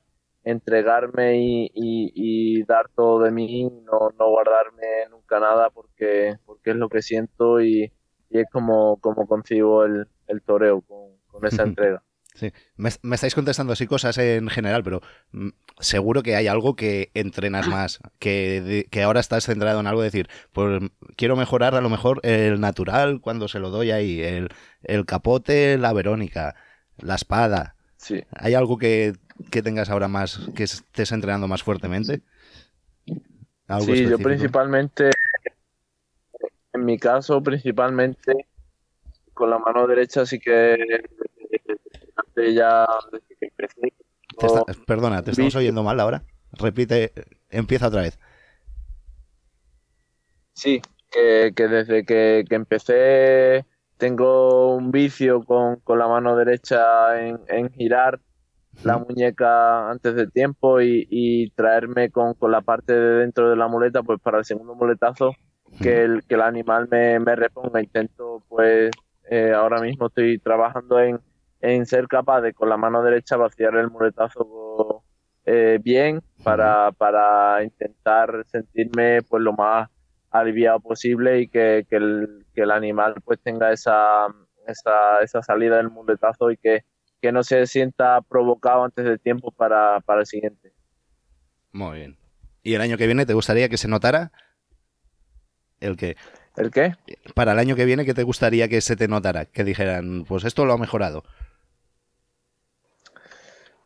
entregarme 0.47 1.33
y, 1.73 2.63
dar 2.63 2.89
todo 2.95 3.23
de 3.23 3.31
mí, 3.31 3.69
no, 3.83 4.11
no 4.17 4.29
guardarme 4.29 5.07
nunca 5.09 5.39
nada 5.39 5.69
porque, 5.69 6.37
porque 6.45 6.71
es 6.71 6.75
lo 6.77 6.87
que 6.89 7.01
siento 7.01 7.61
y, 7.61 7.91
es 8.29 8.45
como, 8.51 8.97
como 8.99 9.27
concibo 9.27 9.83
el, 9.83 10.07
el 10.27 10.41
toreo 10.41 10.81
con, 10.81 11.45
esa 11.45 11.63
entrega. 11.63 12.03
Sí. 12.37 12.53
Me, 12.75 12.89
estáis 13.15 13.33
contestando 13.33 13.73
así 13.73 13.87
cosas 13.87 14.17
en 14.19 14.47
general, 14.47 14.83
pero 14.83 15.01
mm, 15.31 15.49
seguro 15.79 16.21
que 16.21 16.35
hay 16.35 16.47
algo 16.47 16.75
que 16.75 17.09
entrenas 17.15 17.67
más, 17.67 17.99
que, 18.19 18.87
que, 18.91 19.03
ahora 19.03 19.19
estás 19.19 19.45
centrado 19.45 19.79
en 19.79 19.87
algo, 19.87 20.03
decir, 20.03 20.29
pues 20.53 20.83
quiero 21.15 21.35
mejorar 21.35 21.73
a 21.73 21.81
lo 21.81 21.89
mejor 21.89 22.19
el 22.23 22.61
natural 22.61 23.21
cuando 23.21 23.47
se 23.47 23.59
lo 23.59 23.71
doy 23.71 23.89
ahí, 23.89 24.21
el, 24.21 24.49
el 24.83 25.05
capote, 25.05 25.79
la 25.79 25.93
Verónica, 25.93 26.55
la 26.97 27.15
espada. 27.15 27.75
Sí. 27.97 28.23
¿Hay 28.31 28.53
algo 28.53 28.77
que 28.77 29.13
que 29.51 29.61
tengas 29.61 29.89
ahora 29.89 30.07
más, 30.07 30.39
que 30.55 30.63
estés 30.63 31.11
entrenando 31.11 31.47
más 31.47 31.63
fuertemente? 31.63 32.21
sí, 33.81 34.07
yo 34.07 34.17
principalmente, 34.17 35.11
en 36.73 36.85
mi 36.85 36.97
caso, 36.97 37.41
principalmente 37.41 38.47
con 39.33 39.49
la 39.49 39.59
mano 39.59 39.85
derecha, 39.87 40.25
sí 40.25 40.39
que 40.39 40.77
ya 42.53 42.85
perdona, 44.85 45.23
te 45.23 45.31
estamos 45.31 45.55
oyendo 45.55 45.83
mal 45.83 45.99
ahora. 45.99 46.23
Repite, 46.53 47.11
empieza 47.49 47.87
otra 47.87 48.01
vez. 48.01 48.19
Sí, 50.53 50.81
que, 51.11 51.51
desde 51.55 52.05
que, 52.05 52.45
empecé 52.49 53.65
tengo 53.97 54.75
un 54.75 54.91
vicio 54.91 55.43
con, 55.43 55.81
la 55.87 56.07
mano 56.07 56.35
derecha 56.35 57.19
en, 57.19 57.39
en 57.47 57.71
girar 57.71 58.19
la 58.83 58.97
muñeca 58.97 59.89
antes 59.89 60.15
de 60.15 60.27
tiempo 60.27 60.81
y, 60.81 61.51
traerme 61.55 62.09
con, 62.11 62.35
la 62.49 62.61
parte 62.61 62.93
de 62.93 63.19
dentro 63.19 63.49
de 63.49 63.55
la 63.55 63.67
muleta, 63.67 64.03
pues 64.03 64.19
para 64.21 64.39
el 64.39 64.45
segundo 64.45 64.75
muletazo 64.75 65.35
que 65.81 66.03
el, 66.03 66.23
que 66.23 66.35
el 66.35 66.41
animal 66.41 66.87
me, 66.89 67.19
reponga. 67.35 67.81
Intento, 67.81 68.43
pues 68.47 68.91
eh, 69.29 69.51
ahora 69.53 69.81
mismo 69.81 70.07
estoy 70.07 70.39
trabajando 70.39 70.99
en, 70.99 71.19
en 71.61 71.85
ser 71.85 72.07
capaz 72.07 72.41
de 72.41 72.53
con 72.53 72.69
la 72.69 72.77
mano 72.77 73.03
derecha 73.03 73.37
vaciar 73.37 73.75
el 73.75 73.89
muletazo 73.89 75.03
eh, 75.45 75.79
bien 75.81 76.21
para, 76.43 76.91
para 76.91 77.63
intentar 77.63 78.43
sentirme 78.45 79.21
pues 79.23 79.41
lo 79.41 79.53
más 79.53 79.89
aliviado 80.29 80.79
posible 80.79 81.41
y 81.41 81.47
que, 81.47 81.85
que, 81.89 81.95
el, 81.95 82.45
que 82.53 82.61
el 82.61 82.71
animal 82.71 83.15
pues 83.23 83.39
tenga 83.41 83.71
esa, 83.71 84.27
esa, 84.67 85.21
esa 85.21 85.41
salida 85.41 85.77
del 85.77 85.89
muletazo 85.89 86.51
y 86.51 86.57
que 86.57 86.83
que 87.21 87.31
no 87.31 87.43
se 87.43 87.65
sienta 87.67 88.21
provocado 88.21 88.83
antes 88.83 89.05
de 89.05 89.17
tiempo 89.17 89.51
para, 89.51 90.03
el 90.07 90.25
siguiente. 90.25 90.73
Muy 91.71 91.99
bien. 91.99 92.17
¿Y 92.63 92.73
el 92.73 92.81
año 92.81 92.97
que 92.97 93.05
viene 93.05 93.25
te 93.25 93.33
gustaría 93.33 93.69
que 93.69 93.77
se 93.77 93.87
notara? 93.87 94.31
¿El 95.79 95.95
qué? 95.95 96.15
¿El 96.55 96.71
qué? 96.71 96.93
Para 97.35 97.53
el 97.53 97.59
año 97.59 97.75
que 97.75 97.85
viene, 97.85 98.05
¿qué 98.05 98.13
te 98.13 98.23
gustaría 98.23 98.67
que 98.67 98.81
se 98.81 98.95
te 98.95 99.07
notara? 99.07 99.45
Que 99.45 99.63
dijeran, 99.63 100.25
pues 100.27 100.43
esto 100.43 100.65
lo 100.65 100.73
ha 100.73 100.77
mejorado. 100.77 101.23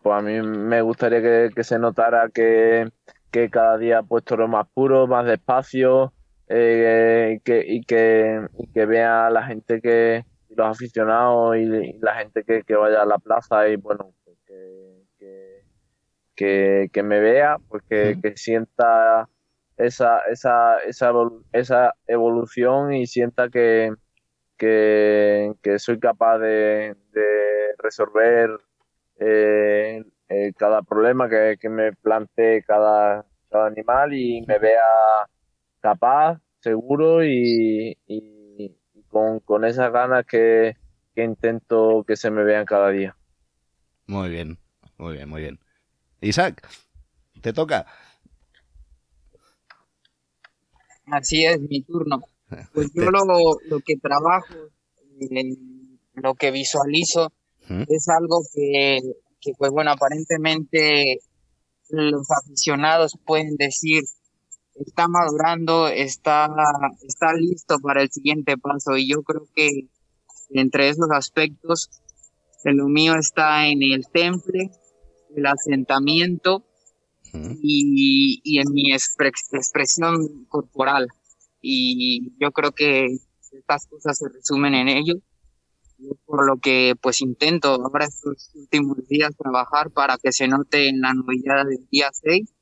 Pues 0.01 0.17
a 0.17 0.21
mí 0.21 0.41
me 0.41 0.81
gustaría 0.81 1.21
que, 1.21 1.63
se 1.63 1.77
notara 1.77 2.29
que, 2.33 2.91
cada 3.51 3.77
día 3.77 4.03
puesto 4.03 4.35
lo 4.35 4.47
más 4.47 4.67
puro, 4.73 5.07
más 5.07 5.25
despacio, 5.25 6.13
eh, 6.47 7.39
que, 7.43 7.63
y, 7.65 7.81
que, 7.83 8.47
y 8.57 8.67
que 8.71 8.85
vea 8.85 9.27
a 9.27 9.29
la 9.29 9.43
gente 9.43 9.79
que, 9.81 10.25
los 10.55 10.67
aficionados 10.67 11.57
y, 11.57 11.65
la 11.99 12.15
gente 12.15 12.43
que, 12.43 12.75
vaya 12.75 13.01
a 13.01 13.05
la 13.05 13.17
plaza 13.17 13.67
y 13.67 13.75
bueno, 13.75 14.13
pues 14.23 14.37
que, 16.35 16.89
que, 16.91 17.03
me 17.03 17.19
vea, 17.19 17.57
pues 17.69 17.83
que, 17.87 18.33
sienta 18.35 19.29
esa, 19.77 20.19
esa, 20.29 20.79
esa, 20.79 21.11
esa 21.51 21.93
evolución 22.07 22.93
y 22.93 23.07
sienta 23.07 23.49
que, 23.49 23.93
que, 24.57 25.55
soy 25.77 25.99
capaz 25.99 26.39
de, 26.39 26.95
resolver 27.77 28.59
eh, 29.21 30.03
eh, 30.29 30.53
cada 30.57 30.81
problema 30.81 31.29
que, 31.29 31.57
me 31.69 31.93
plantee 31.93 32.63
cada, 32.63 33.25
cada 33.49 33.67
animal 33.67 34.13
y 34.13 34.41
me 34.47 34.59
vea 34.59 34.81
capaz, 35.79 36.39
seguro 36.59 37.23
y 37.23 37.97
con, 39.11 39.41
con 39.41 39.65
esas 39.65 39.91
ganas 39.91 40.25
que, 40.25 40.75
intento 41.15 42.03
que 42.07 42.15
se 42.15 42.31
me 42.31 42.43
vean 42.43 42.65
cada 42.65 42.89
día. 42.89 43.15
Muy 44.07 44.29
bien, 44.29 44.57
muy 44.97 45.17
bien, 45.17 45.29
muy 45.29 45.41
bien. 45.41 45.59
Isaac, 46.21 46.67
te 47.41 47.53
toca. 47.53 47.85
Así 51.05 51.45
es, 51.45 51.59
mi 51.59 51.83
turno. 51.83 52.21
Pues 52.73 52.91
yo 52.93 53.09
lo, 53.11 53.79
que 53.79 53.95
trabajo 53.95 54.53
lo 56.15 56.35
que 56.35 56.51
visualizo 56.51 57.31
es 57.87 58.07
algo 58.09 58.41
que, 58.53 58.99
que, 59.39 59.51
pues 59.57 59.71
bueno, 59.71 59.91
aparentemente 59.91 61.19
los 61.89 62.27
aficionados 62.31 63.17
pueden 63.25 63.55
decir 63.57 64.03
está 64.75 65.07
madurando, 65.07 65.87
está, 65.87 66.49
está 67.01 67.33
listo 67.33 67.79
para 67.79 68.01
el 68.01 68.11
siguiente 68.11 68.57
paso 68.57 68.97
y 68.97 69.09
yo 69.09 69.21
creo 69.23 69.47
que 69.55 69.87
entre 70.49 70.89
esos 70.89 71.09
aspectos 71.11 71.89
lo 72.63 72.87
mío 72.87 73.15
está 73.15 73.67
en 73.67 73.81
el 73.81 74.05
temple, 74.07 74.69
el 75.35 75.45
asentamiento 75.45 76.65
y, 77.33 78.41
y, 78.43 78.59
en 78.59 78.71
mi 78.73 78.93
expresión 78.93 80.45
corporal. 80.47 81.07
Y 81.61 82.33
yo 82.39 82.51
creo 82.51 82.71
que 82.71 83.07
estas 83.51 83.87
cosas 83.87 84.17
se 84.17 84.27
resumen 84.29 84.75
en 84.75 84.89
ello. 84.89 85.15
Por 86.25 86.45
lo 86.45 86.57
que 86.57 86.95
pues 86.99 87.21
intento 87.21 87.69
ahora 87.69 88.05
estos 88.05 88.51
últimos 88.55 89.07
días 89.07 89.35
trabajar 89.37 89.91
para 89.91 90.17
que 90.17 90.31
se 90.31 90.47
note 90.47 90.87
en 90.87 91.01
la 91.01 91.13
novedad 91.13 91.65
del 91.65 91.87
día 91.89 92.09
6 92.11 92.53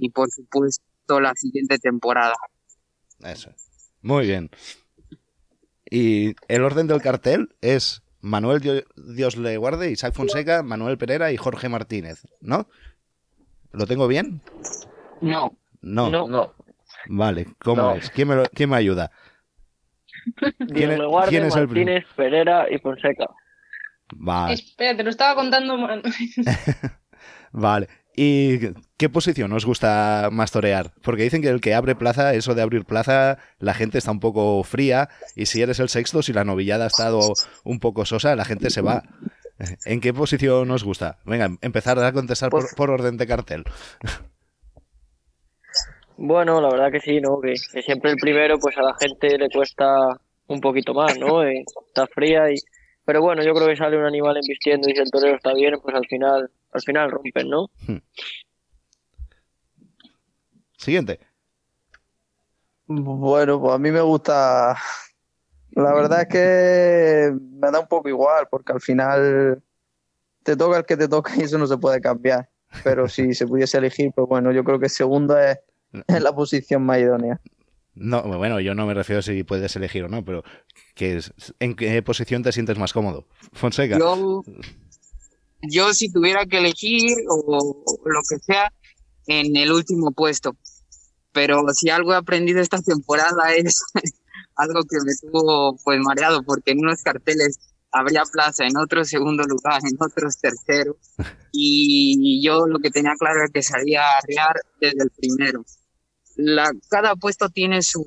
y 0.00 0.10
por 0.10 0.30
supuesto 0.30 1.20
la 1.20 1.34
siguiente 1.34 1.78
temporada. 1.78 2.34
Eso. 3.20 3.50
Muy 4.02 4.26
bien. 4.26 4.50
Y 5.90 6.34
el 6.48 6.64
orden 6.64 6.86
del 6.86 7.02
cartel 7.02 7.54
es 7.60 8.02
Manuel 8.20 8.84
Dios, 8.96 9.36
le 9.36 9.56
guarde, 9.56 9.90
Isaac 9.90 10.14
Fonseca, 10.14 10.62
Manuel 10.62 10.98
Pereira 10.98 11.30
y 11.32 11.36
Jorge 11.36 11.68
Martínez, 11.68 12.26
¿no? 12.40 12.68
¿Lo 13.72 13.86
tengo 13.86 14.08
bien? 14.08 14.42
No. 15.20 15.56
No. 15.82 16.10
No. 16.10 16.54
Vale, 17.08 17.46
¿cómo 17.60 17.92
es? 17.92 18.10
¿Quién 18.10 18.28
me, 18.28 18.48
¿Quién 18.48 18.70
me 18.70 18.76
ayuda? 18.76 19.12
¿Quién, 20.72 20.92
es, 20.92 21.00
¿quién 21.28 21.44
es 21.44 21.56
el 21.56 21.66
Martínez, 21.68 22.04
Pereira 22.16 22.66
y 22.70 22.78
Fonseca. 22.78 23.26
Vale. 24.14 24.54
Espera, 24.54 24.96
te 24.96 25.02
lo 25.02 25.10
estaba 25.10 25.34
contando. 25.34 25.76
vale. 27.52 27.88
¿Y 28.18 28.72
qué 28.96 29.10
posición 29.10 29.52
os 29.52 29.66
gusta 29.66 30.30
más 30.32 30.50
torear? 30.50 30.92
Porque 31.02 31.24
dicen 31.24 31.42
que 31.42 31.48
el 31.48 31.60
que 31.60 31.74
abre 31.74 31.94
plaza, 31.94 32.32
eso 32.32 32.54
de 32.54 32.62
abrir 32.62 32.86
plaza, 32.86 33.38
la 33.58 33.74
gente 33.74 33.98
está 33.98 34.10
un 34.10 34.20
poco 34.20 34.62
fría 34.64 35.10
y 35.34 35.46
si 35.46 35.60
eres 35.60 35.80
el 35.80 35.90
sexto, 35.90 36.22
si 36.22 36.32
la 36.32 36.44
novillada 36.44 36.84
ha 36.84 36.88
estado 36.88 37.20
un 37.62 37.78
poco 37.78 38.06
sosa, 38.06 38.34
la 38.34 38.46
gente 38.46 38.70
se 38.70 38.80
va. 38.80 39.02
¿En 39.84 40.00
qué 40.00 40.14
posición 40.14 40.70
os 40.70 40.82
gusta? 40.82 41.18
Venga, 41.26 41.50
empezar 41.60 41.98
a 41.98 42.12
contestar 42.12 42.48
por, 42.50 42.74
por 42.74 42.90
orden 42.90 43.18
de 43.18 43.26
cartel. 43.26 43.64
Bueno, 46.18 46.60
la 46.60 46.70
verdad 46.70 46.90
que 46.90 47.00
sí, 47.00 47.20
¿no? 47.20 47.40
Que, 47.40 47.56
siempre 47.56 48.10
el 48.10 48.16
primero, 48.16 48.58
pues 48.58 48.76
a 48.78 48.82
la 48.82 48.94
gente 48.98 49.36
le 49.36 49.50
cuesta 49.50 50.18
un 50.46 50.60
poquito 50.60 50.94
más, 50.94 51.18
¿no? 51.18 51.42
Eh, 51.42 51.64
está 51.86 52.06
fría 52.06 52.50
y... 52.50 52.56
Pero 53.04 53.22
bueno, 53.22 53.44
yo 53.44 53.54
creo 53.54 53.68
que 53.68 53.76
sale 53.76 53.96
un 53.96 54.04
animal 54.04 54.36
embistiendo 54.36 54.88
y 54.88 54.94
si 54.94 55.00
el 55.00 55.10
torero 55.10 55.36
está 55.36 55.54
bien, 55.54 55.74
pues 55.80 55.94
al 55.94 56.06
final, 56.06 56.50
al 56.72 56.82
final 56.82 57.10
rompen, 57.10 57.48
¿no? 57.48 57.70
Hmm. 57.86 57.98
Siguiente. 60.76 61.20
Bueno, 62.86 63.60
pues 63.60 63.74
a 63.74 63.78
mí 63.78 63.90
me 63.90 64.00
gusta... 64.00 64.76
La 65.72 65.92
verdad 65.92 66.22
es 66.22 66.28
que 66.28 67.32
me 67.38 67.70
da 67.70 67.80
un 67.80 67.86
poco 67.86 68.08
igual, 68.08 68.48
porque 68.50 68.72
al 68.72 68.80
final 68.80 69.62
te 70.42 70.56
toca 70.56 70.78
el 70.78 70.86
que 70.86 70.96
te 70.96 71.06
toca 71.06 71.32
y 71.36 71.42
eso 71.42 71.58
no 71.58 71.66
se 71.66 71.76
puede 71.76 72.00
cambiar. 72.00 72.48
Pero 72.82 73.08
si 73.08 73.34
se 73.34 73.46
pudiese 73.46 73.78
elegir, 73.78 74.10
pues 74.14 74.26
bueno, 74.26 74.52
yo 74.52 74.64
creo 74.64 74.78
que 74.78 74.86
el 74.86 74.90
segundo 74.90 75.38
es 75.38 75.58
en 76.08 76.24
la 76.24 76.34
posición 76.34 76.84
más 76.84 76.98
idónea. 76.98 77.40
No, 77.94 78.22
bueno, 78.22 78.60
yo 78.60 78.74
no 78.74 78.84
me 78.84 78.92
refiero 78.92 79.20
a 79.20 79.22
si 79.22 79.42
puedes 79.42 79.74
elegir 79.74 80.04
o 80.04 80.08
no, 80.08 80.22
pero 80.22 80.44
que 80.94 81.18
¿en 81.60 81.74
qué 81.74 82.02
posición 82.02 82.42
te 82.42 82.52
sientes 82.52 82.78
más 82.78 82.92
cómodo? 82.92 83.26
Fonseca. 83.52 83.98
Yo, 85.62 85.94
si 85.94 86.12
tuviera 86.12 86.44
que 86.44 86.58
elegir 86.58 87.16
o, 87.28 87.82
lo 88.04 88.20
que 88.28 88.38
sea, 88.38 88.70
en 89.26 89.56
el 89.56 89.72
último 89.72 90.12
puesto. 90.12 90.56
Pero 91.32 91.64
si 91.72 91.88
algo 91.88 92.12
he 92.12 92.16
aprendido 92.16 92.60
esta 92.60 92.82
temporada 92.82 93.54
es 93.54 93.82
algo 94.56 94.82
que 94.84 94.98
me 94.98 95.12
tuvo 95.30 95.78
pues 95.82 95.98
mareado, 96.00 96.42
porque 96.42 96.72
en 96.72 96.80
unos 96.80 97.02
carteles 97.02 97.58
habría 97.98 98.22
plaza, 98.30 98.64
en 98.64 98.76
otros 98.76 99.08
segundo 99.08 99.42
lugar, 99.44 99.80
en 99.84 99.96
otros 100.00 100.38
tercero. 100.38 100.96
Y 101.58 102.44
yo 102.44 102.66
lo 102.66 102.78
que 102.80 102.90
tenía 102.90 103.12
claro 103.18 103.40
era 103.40 103.48
que 103.48 103.62
salía 103.62 104.02
a 104.02 104.18
arrear 104.18 104.56
desde 104.78 105.04
el 105.04 105.10
primero 105.10 105.64
la, 106.36 106.70
cada 106.88 107.16
puesto 107.16 107.48
tiene 107.48 107.82
su, 107.82 108.04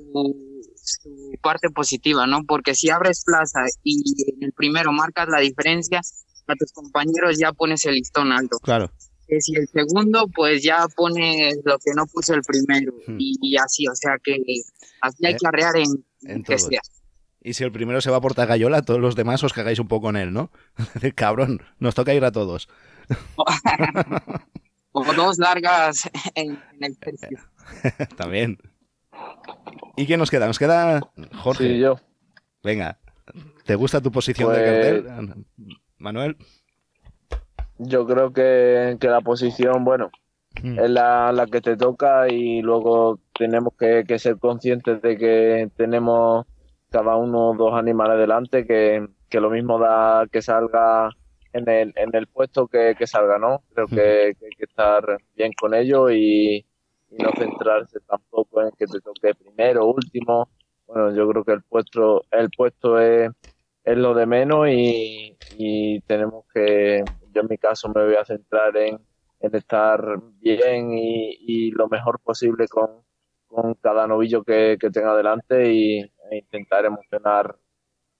su 0.75 1.31
parte 1.41 1.69
positiva, 1.69 2.27
¿no? 2.27 2.43
Porque 2.47 2.75
si 2.75 2.89
abres 2.89 3.23
plaza 3.25 3.61
y 3.83 4.01
en 4.31 4.43
el 4.43 4.53
primero 4.53 4.91
marcas 4.91 5.27
la 5.29 5.39
diferencia, 5.39 5.99
a 6.47 6.55
tus 6.55 6.71
compañeros 6.71 7.37
ya 7.39 7.51
pones 7.53 7.85
el 7.85 7.95
listón 7.95 8.31
alto. 8.31 8.57
Claro. 8.61 8.91
Que 9.27 9.39
si 9.41 9.53
el 9.55 9.67
segundo, 9.67 10.25
pues 10.33 10.63
ya 10.63 10.87
pones 10.95 11.57
lo 11.63 11.77
que 11.77 11.91
no 11.95 12.05
puso 12.07 12.33
el 12.33 12.41
primero. 12.41 12.93
Hmm. 13.05 13.17
Y, 13.19 13.55
así, 13.57 13.87
o 13.87 13.95
sea 13.95 14.13
que 14.23 14.37
así 15.01 15.25
hay 15.25 15.33
eh, 15.33 15.37
que 15.39 15.47
arrear 15.47 15.77
en, 15.77 16.05
en 16.23 16.43
que 16.43 16.57
sea. 16.57 16.81
Y 17.49 17.53
si 17.55 17.63
el 17.63 17.71
primero 17.71 17.99
se 17.99 18.11
va 18.11 18.21
por 18.21 18.35
Tagayola, 18.35 18.83
todos 18.83 18.99
los 18.99 19.15
demás 19.15 19.43
os 19.43 19.53
cagáis 19.53 19.79
un 19.79 19.87
poco 19.87 20.11
en 20.11 20.17
él, 20.17 20.31
¿no? 20.31 20.51
Cabrón, 21.15 21.63
nos 21.79 21.95
toca 21.95 22.13
ir 22.13 22.23
a 22.23 22.31
todos. 22.31 22.69
o 24.91 25.13
dos 25.15 25.39
largas 25.39 26.07
en, 26.35 26.61
el 26.79 26.95
precio. 26.95 27.39
También. 28.17 28.59
¿Y 29.97 30.05
quién 30.05 30.19
nos 30.19 30.29
queda? 30.29 30.45
Nos 30.45 30.59
queda 30.59 31.01
Jorge. 31.41 31.69
Sí, 31.69 31.79
yo. 31.79 31.95
Venga, 32.61 32.99
¿te 33.65 33.73
gusta 33.73 33.99
tu 33.99 34.11
posición 34.11 34.53
de 34.53 34.59
pues 34.59 35.03
cartel, 35.03 35.45
Manuel? 35.97 36.37
Yo 37.79 38.05
creo 38.05 38.31
que, 38.31 38.95
la 39.01 39.21
posición, 39.21 39.83
bueno, 39.83 40.11
mm. 40.61 40.77
es 40.77 40.89
la, 40.91 41.47
que 41.51 41.61
te 41.61 41.75
toca 41.75 42.31
y 42.31 42.61
luego 42.61 43.19
tenemos 43.33 43.73
que, 43.73 44.19
ser 44.19 44.37
conscientes 44.37 45.01
de 45.01 45.17
que 45.17 45.71
tenemos 45.75 46.45
cada 46.89 47.15
uno 47.15 47.53
dos 47.57 47.73
animales 47.73 48.17
delante, 48.17 48.65
que, 48.65 49.07
que 49.29 49.39
lo 49.39 49.49
mismo 49.49 49.79
da 49.79 50.27
que 50.31 50.41
salga 50.41 51.09
en 51.53 51.69
el, 51.69 51.93
en 51.95 52.15
el 52.15 52.27
puesto 52.27 52.67
que, 52.67 52.95
salga, 53.05 53.37
¿no? 53.37 53.63
Creo 53.73 53.87
que, 53.87 54.35
hay 54.41 54.55
que 54.57 54.65
estar 54.65 55.17
bien 55.35 55.51
con 55.53 55.73
ello 55.73 56.09
y, 56.09 56.65
no 57.11 57.31
centrarse 57.35 57.99
tampoco 58.01 58.61
en 58.61 58.69
que 58.77 58.85
te 58.85 59.01
toque 59.01 59.33
primero, 59.33 59.87
último. 59.87 60.49
Bueno, 60.85 61.11
yo 61.15 61.27
creo 61.27 61.43
que 61.43 61.53
el 61.53 61.63
puesto, 61.63 62.25
el 62.29 62.51
puesto 62.55 62.99
es, 62.99 63.31
es 63.83 63.97
lo 63.97 64.13
de 64.13 64.27
menos 64.27 64.67
y, 64.69 65.35
tenemos 66.05 66.45
que, 66.53 67.03
yo 67.33 67.41
en 67.41 67.47
mi 67.49 67.57
caso 67.57 67.89
me 67.89 68.05
voy 68.05 68.15
a 68.15 68.25
centrar 68.25 68.77
en, 68.77 68.99
estar 69.39 70.19
bien 70.39 70.91
y, 70.93 71.71
lo 71.71 71.87
mejor 71.87 72.19
posible 72.19 72.67
con, 72.67 73.03
con 73.49 73.73
cada 73.75 74.07
novillo 74.07 74.43
que, 74.43 74.77
tenga 74.93 75.15
delante 75.15 75.73
y, 75.73 75.99
e 75.99 76.37
intentar 76.37 76.85
emocionar 76.85 77.57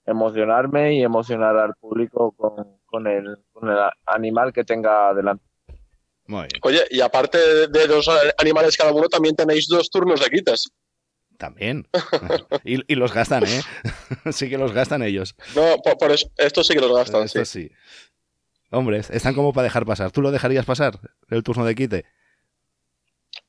emocionarme 0.05 0.95
y 0.95 1.03
emocionar 1.03 1.55
al 1.57 1.75
público 1.75 2.32
con, 2.32 2.80
con 2.88 3.05
el, 3.05 3.38
con 3.53 3.69
el 3.69 3.77
animal 4.07 4.51
que 4.51 4.63
tenga 4.63 5.13
delante. 5.13 5.43
Oye, 6.61 6.84
y 6.91 7.01
aparte 7.01 7.67
de 7.67 7.88
dos 7.88 8.09
animales 8.38 8.77
cada 8.77 8.91
uno, 8.91 9.07
también 9.07 9.36
tenéis 9.36 9.67
dos 9.67 9.89
turnos 9.89 10.19
de 10.19 10.30
quitas. 10.30 10.69
También. 11.38 11.88
y, 12.63 12.95
los 12.95 13.13
gastan, 13.13 13.45
¿eh? 13.45 13.61
sí 14.32 14.49
que 14.49 14.57
los 14.57 14.73
gastan 14.73 15.01
ellos. 15.03 15.36
No, 15.55 15.77
por, 15.77 16.11
eso, 16.11 16.30
estos 16.38 16.67
sí 16.67 16.73
que 16.73 16.82
los 16.82 16.95
gastan, 16.95 17.23
estos 17.23 17.47
sí. 17.47 17.71
Hombre, 18.71 18.99
están 18.99 19.34
como 19.34 19.53
para 19.53 19.63
dejar 19.63 19.86
pasar. 19.86 20.11
¿Tú 20.11 20.21
lo 20.21 20.32
dejarías 20.32 20.65
pasar, 20.65 20.99
el 21.30 21.41
turno 21.41 21.65
de 21.65 21.73
quite? 21.73 22.05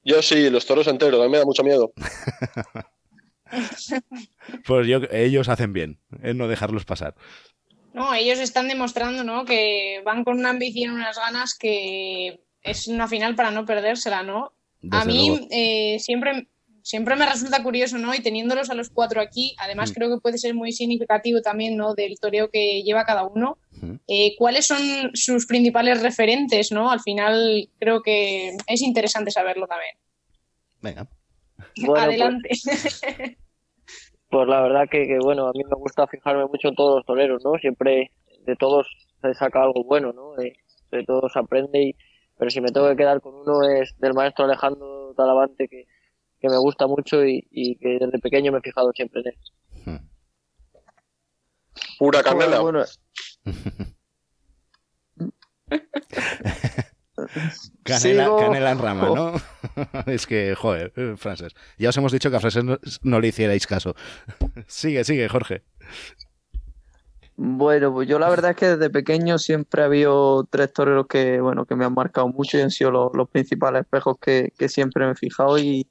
Yo 0.05 0.23
sí, 0.23 0.51
los 0.51 0.67
toros 0.67 0.87
enteros, 0.87 1.21
a 1.21 1.25
mí 1.25 1.31
me 1.31 1.39
da 1.39 1.45
mucho 1.45 1.63
miedo. 1.63 1.93
pues 4.67 4.87
yo, 4.87 5.01
ellos 5.11 5.49
hacen 5.49 5.73
bien 5.73 6.01
en 6.23 6.39
no 6.39 6.49
dejarlos 6.49 6.85
pasar. 6.85 7.15
No, 7.93 8.15
ellos 8.15 8.39
están 8.39 8.69
demostrando 8.69 9.25
¿no? 9.25 9.45
que 9.45 10.01
van 10.05 10.25
con 10.25 10.39
una 10.39 10.51
ambición, 10.51 10.95
unas 10.95 11.17
ganas 11.17 11.57
que 11.59 12.41
es 12.63 12.89
una 12.89 13.09
final 13.09 13.35
para 13.35 13.51
no 13.51 13.67
perdérsela, 13.67 14.23
¿no? 14.23 14.53
a 14.91 15.05
mí 15.05 15.49
eh, 15.51 15.99
siempre, 15.99 16.49
siempre 16.83 17.17
me 17.17 17.27
resulta 17.27 17.63
curioso, 17.63 17.99
¿no? 17.99 18.15
Y 18.15 18.23
teniéndolos 18.23 18.71
a 18.71 18.75
los 18.75 18.91
cuatro 18.91 19.21
aquí, 19.21 19.55
además 19.59 19.91
mm. 19.91 19.95
creo 19.95 20.11
que 20.11 20.21
puede 20.21 20.39
ser 20.39 20.55
muy 20.55 20.73
significativo 20.73 21.41
también, 21.41 21.77
¿no? 21.77 21.95
Del 21.95 22.19
toreo 22.19 22.51
que 22.51 22.83
lleva 22.83 23.05
cada 23.05 23.25
uno. 23.25 23.59
Eh, 24.09 24.35
¿Cuáles 24.37 24.67
son 24.67 25.11
sus 25.15 25.47
principales 25.47 26.03
referentes, 26.03 26.71
¿no? 26.71 26.91
Al 26.91 27.01
final 27.01 27.69
creo 27.79 28.03
que 28.03 28.57
es 28.67 28.83
interesante 28.83 29.31
saberlo 29.31 29.67
también. 29.67 29.97
Venga. 30.81 31.09
Pues 31.85 32.03
Adelante. 32.03 32.51
Pues 34.31 34.47
la 34.47 34.61
verdad 34.63 34.85
que, 34.89 35.19
bueno, 35.21 35.49
a 35.49 35.53
mí 35.53 35.65
me 35.65 35.75
gusta 35.75 36.07
fijarme 36.07 36.47
mucho 36.47 36.69
en 36.69 36.77
todos 36.77 36.99
los 36.99 37.05
toreros, 37.05 37.43
¿no? 37.45 37.59
Siempre 37.59 38.13
de 38.47 38.55
todos 38.55 38.87
se 39.21 39.35
saca 39.35 39.61
algo 39.61 39.83
bueno, 39.83 40.13
¿no? 40.13 40.35
De, 40.35 40.55
todos 41.05 41.33
se 41.33 41.39
aprende 41.41 41.83
y, 41.83 41.97
pero 42.39 42.49
si 42.49 42.61
me 42.61 42.71
tengo 42.71 42.89
que 42.89 42.97
quedar 42.97 43.21
con 43.21 43.35
uno 43.35 43.63
es 43.69 43.99
del 43.99 44.15
maestro 44.15 44.45
Alejandro 44.45 45.15
Talavante 45.17 45.67
que, 45.67 45.87
me 46.49 46.59
gusta 46.59 46.87
mucho 46.87 47.25
y, 47.25 47.77
que 47.81 47.99
desde 48.01 48.19
pequeño 48.19 48.53
me 48.53 48.59
he 48.59 48.63
fijado 48.63 48.93
siempre 48.93 49.21
en 49.21 49.29
él. 49.29 49.37
Hmm. 49.85 49.99
Pura 51.99 52.23
canela. 52.23 52.63
canela, 57.85 58.71
en 58.71 58.79
rama, 58.79 59.09
¿no? 59.09 59.35
es 60.07 60.27
que, 60.27 60.55
joder, 60.55 60.93
eh, 60.97 61.15
Frances. 61.17 61.55
Ya 61.79 61.91
os 61.91 61.97
hemos 61.97 62.13
dicho 62.13 62.31
que 62.31 62.37
a 62.37 62.41
Frances 62.41 62.65
no, 63.03 63.21
le 63.21 63.29
hicierais 63.29 63.67
caso. 63.67 63.95
sigue, 64.67 65.05
sigue, 65.05 65.29
Jorge. 65.29 65.63
Bueno, 67.43 67.91
pues 67.95 68.07
yo 68.07 68.19
la 68.19 68.29
verdad 68.29 68.51
es 68.51 68.57
que 68.59 68.69
desde 68.69 68.91
pequeño 68.91 69.39
siempre 69.39 69.81
ha 69.81 69.87
habido 69.87 70.45
tres 70.45 70.75
toreros 70.75 71.07
que, 71.07 71.41
bueno, 71.41 71.65
que 71.65 71.75
me 71.75 71.87
han 71.87 71.95
marcado 71.95 72.29
mucho 72.29 72.59
y 72.59 72.61
han 72.61 72.71
sido 72.71 72.91
los, 72.91 73.31
principales 73.31 73.81
espejos 73.81 74.19
que, 74.21 74.53
siempre 74.69 75.07
me 75.07 75.13
he 75.13 75.15
fijado 75.15 75.59
y, 75.59 75.89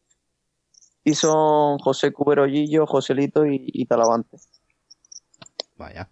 y 1.04 1.14
son 1.14 1.78
José 1.80 2.12
Cuberollillo, 2.12 2.86
Joselito 2.86 3.46
y, 3.46 3.64
y 3.66 3.86
Talavante. 3.86 4.38
Vaya. 5.78 6.10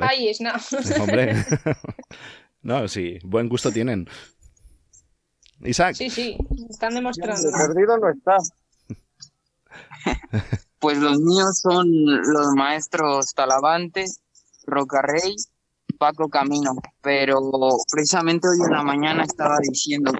Ay, 0.00 0.28
es 0.28 0.40
no. 0.40 0.52
Hombre. 1.02 1.44
no, 2.62 2.88
sí, 2.88 3.18
buen 3.24 3.48
gusto 3.48 3.72
tienen. 3.72 4.08
Isaac. 5.64 5.94
Sí, 5.94 6.10
sí, 6.10 6.36
están 6.70 6.94
demostrando. 6.94 7.50
perdido 7.50 7.98
no 7.98 8.10
está. 8.10 8.36
Pues 10.78 10.98
los 10.98 11.20
míos 11.20 11.60
son 11.60 11.86
los 12.32 12.48
maestros 12.56 13.32
Talavante, 13.34 14.04
Rocarrey, 14.66 15.36
Paco 15.96 16.28
Camino, 16.28 16.72
pero 17.00 17.40
precisamente 17.88 18.48
hoy 18.48 18.66
en 18.66 18.72
la 18.72 18.82
mañana 18.82 19.22
estaba 19.22 19.58
diciendo, 19.62 20.10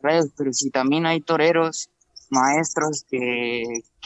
pero 0.00 0.24
si 0.52 0.70
también 0.70 1.04
hay 1.04 1.20
toreros 1.20 1.90
maestros 2.32 3.04
que, 3.08 3.62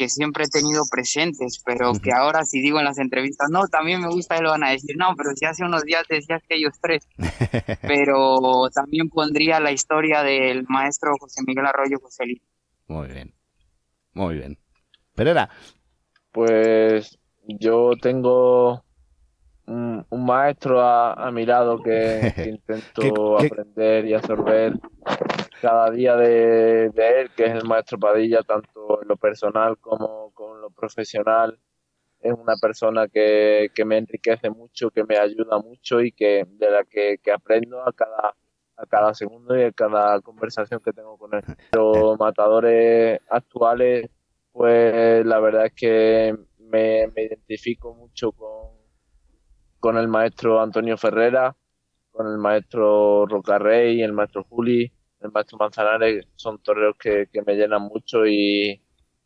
siempre 0.09 0.45
he 0.45 0.49
tenido 0.49 0.83
presentes, 0.91 1.63
pero 1.65 1.93
que 1.95 2.13
ahora 2.13 2.45
si 2.45 2.61
digo 2.61 2.79
en 2.79 2.85
las 2.85 2.99
entrevistas, 2.99 3.49
no, 3.51 3.67
también 3.69 4.01
me 4.01 4.09
gusta, 4.09 4.41
lo 4.41 4.51
van 4.51 4.65
a 4.65 4.71
decir, 4.71 4.97
no, 4.99 5.15
pero 5.17 5.31
si 5.35 5.47
hace 5.47 5.65
unos 5.65 5.85
días 5.85 6.05
decías 6.09 6.43
que 6.47 6.57
ellos 6.57 6.75
tres. 6.81 7.09
pero 7.83 8.69
también 8.75 9.09
pondría 9.09 9.61
la 9.61 9.73
historia 9.73 10.23
del 10.23 10.65
maestro 10.69 11.13
José 11.19 11.43
Miguel 11.47 11.67
Arroyo 11.67 11.99
José 12.01 12.27
Luis. 12.27 12.43
Muy 12.89 13.09
bien, 13.09 13.35
muy 14.13 14.35
bien. 14.35 14.59
Pereira. 15.15 15.49
Pues 16.33 17.19
yo 17.47 17.93
tengo 18.01 18.85
un, 19.67 20.07
maestro 20.11 20.81
a, 20.81 21.31
mi 21.31 21.45
lado 21.45 21.83
que, 21.83 22.33
intento 22.47 23.39
aprender 23.39 24.07
y 24.07 24.15
absorber 24.15 24.75
cada 25.61 25.91
día 25.91 26.17
de, 26.17 26.87
él, 26.87 27.31
que 27.37 27.47
es 27.47 27.53
el 27.53 27.65
maestro 27.65 27.99
Padilla, 27.99 28.43
tanto 28.43 29.03
en 29.03 29.09
lo 29.09 29.17
personal 29.17 29.79
como 29.79 30.33
con 30.33 30.61
lo 30.61 30.71
profesional. 30.71 31.59
Es 32.21 32.33
una 32.33 32.57
persona 32.61 33.09
que, 33.09 33.71
me 33.85 33.99
enriquece 33.99 34.51
mucho, 34.51 34.91
que 34.91 35.05
me 35.05 35.17
ayuda 35.17 35.59
mucho 35.59 36.01
y 36.01 36.13
que 36.13 36.45
de 36.49 36.71
la 36.71 36.85
que, 36.85 37.19
aprendo 37.33 37.83
a 37.87 37.93
cada, 37.93 38.35
a 38.77 38.87
cada 38.87 39.15
segundo 39.15 39.57
y 39.59 39.63
a 39.63 39.73
cada 39.73 40.21
conversación 40.21 40.81
que 40.81 40.93
tengo 40.93 41.19
con 41.19 41.35
él. 41.35 41.43
Los 41.73 42.19
matadores 42.19 43.21
actuales, 43.29 44.11
pues 44.53 45.25
la 45.25 45.39
verdad 45.41 45.67
es 45.67 45.75
que 45.75 46.37
me, 46.59 47.07
me 47.09 47.25
identifico 47.25 47.95
mucho 47.95 48.33
con, 48.33 48.86
con 49.81 49.97
el 49.99 50.09
maestro 50.09 50.61
Antonio 50.61 50.97
Ferrera, 50.97 51.57
con 52.11 52.27
el 52.27 52.39
maestro 52.39 53.27
Rocarrey, 53.27 54.03
el 54.03 54.13
maestro 54.13 54.45
Juli, 54.45 54.91
el 55.21 55.33
maestro 55.33 55.59
Manzanares 55.59 56.27
son 56.35 56.59
toreros 56.59 56.97
que, 56.99 57.29
me 57.47 57.55
llenan 57.55 57.83
mucho 57.83 58.27
y, 58.27 58.81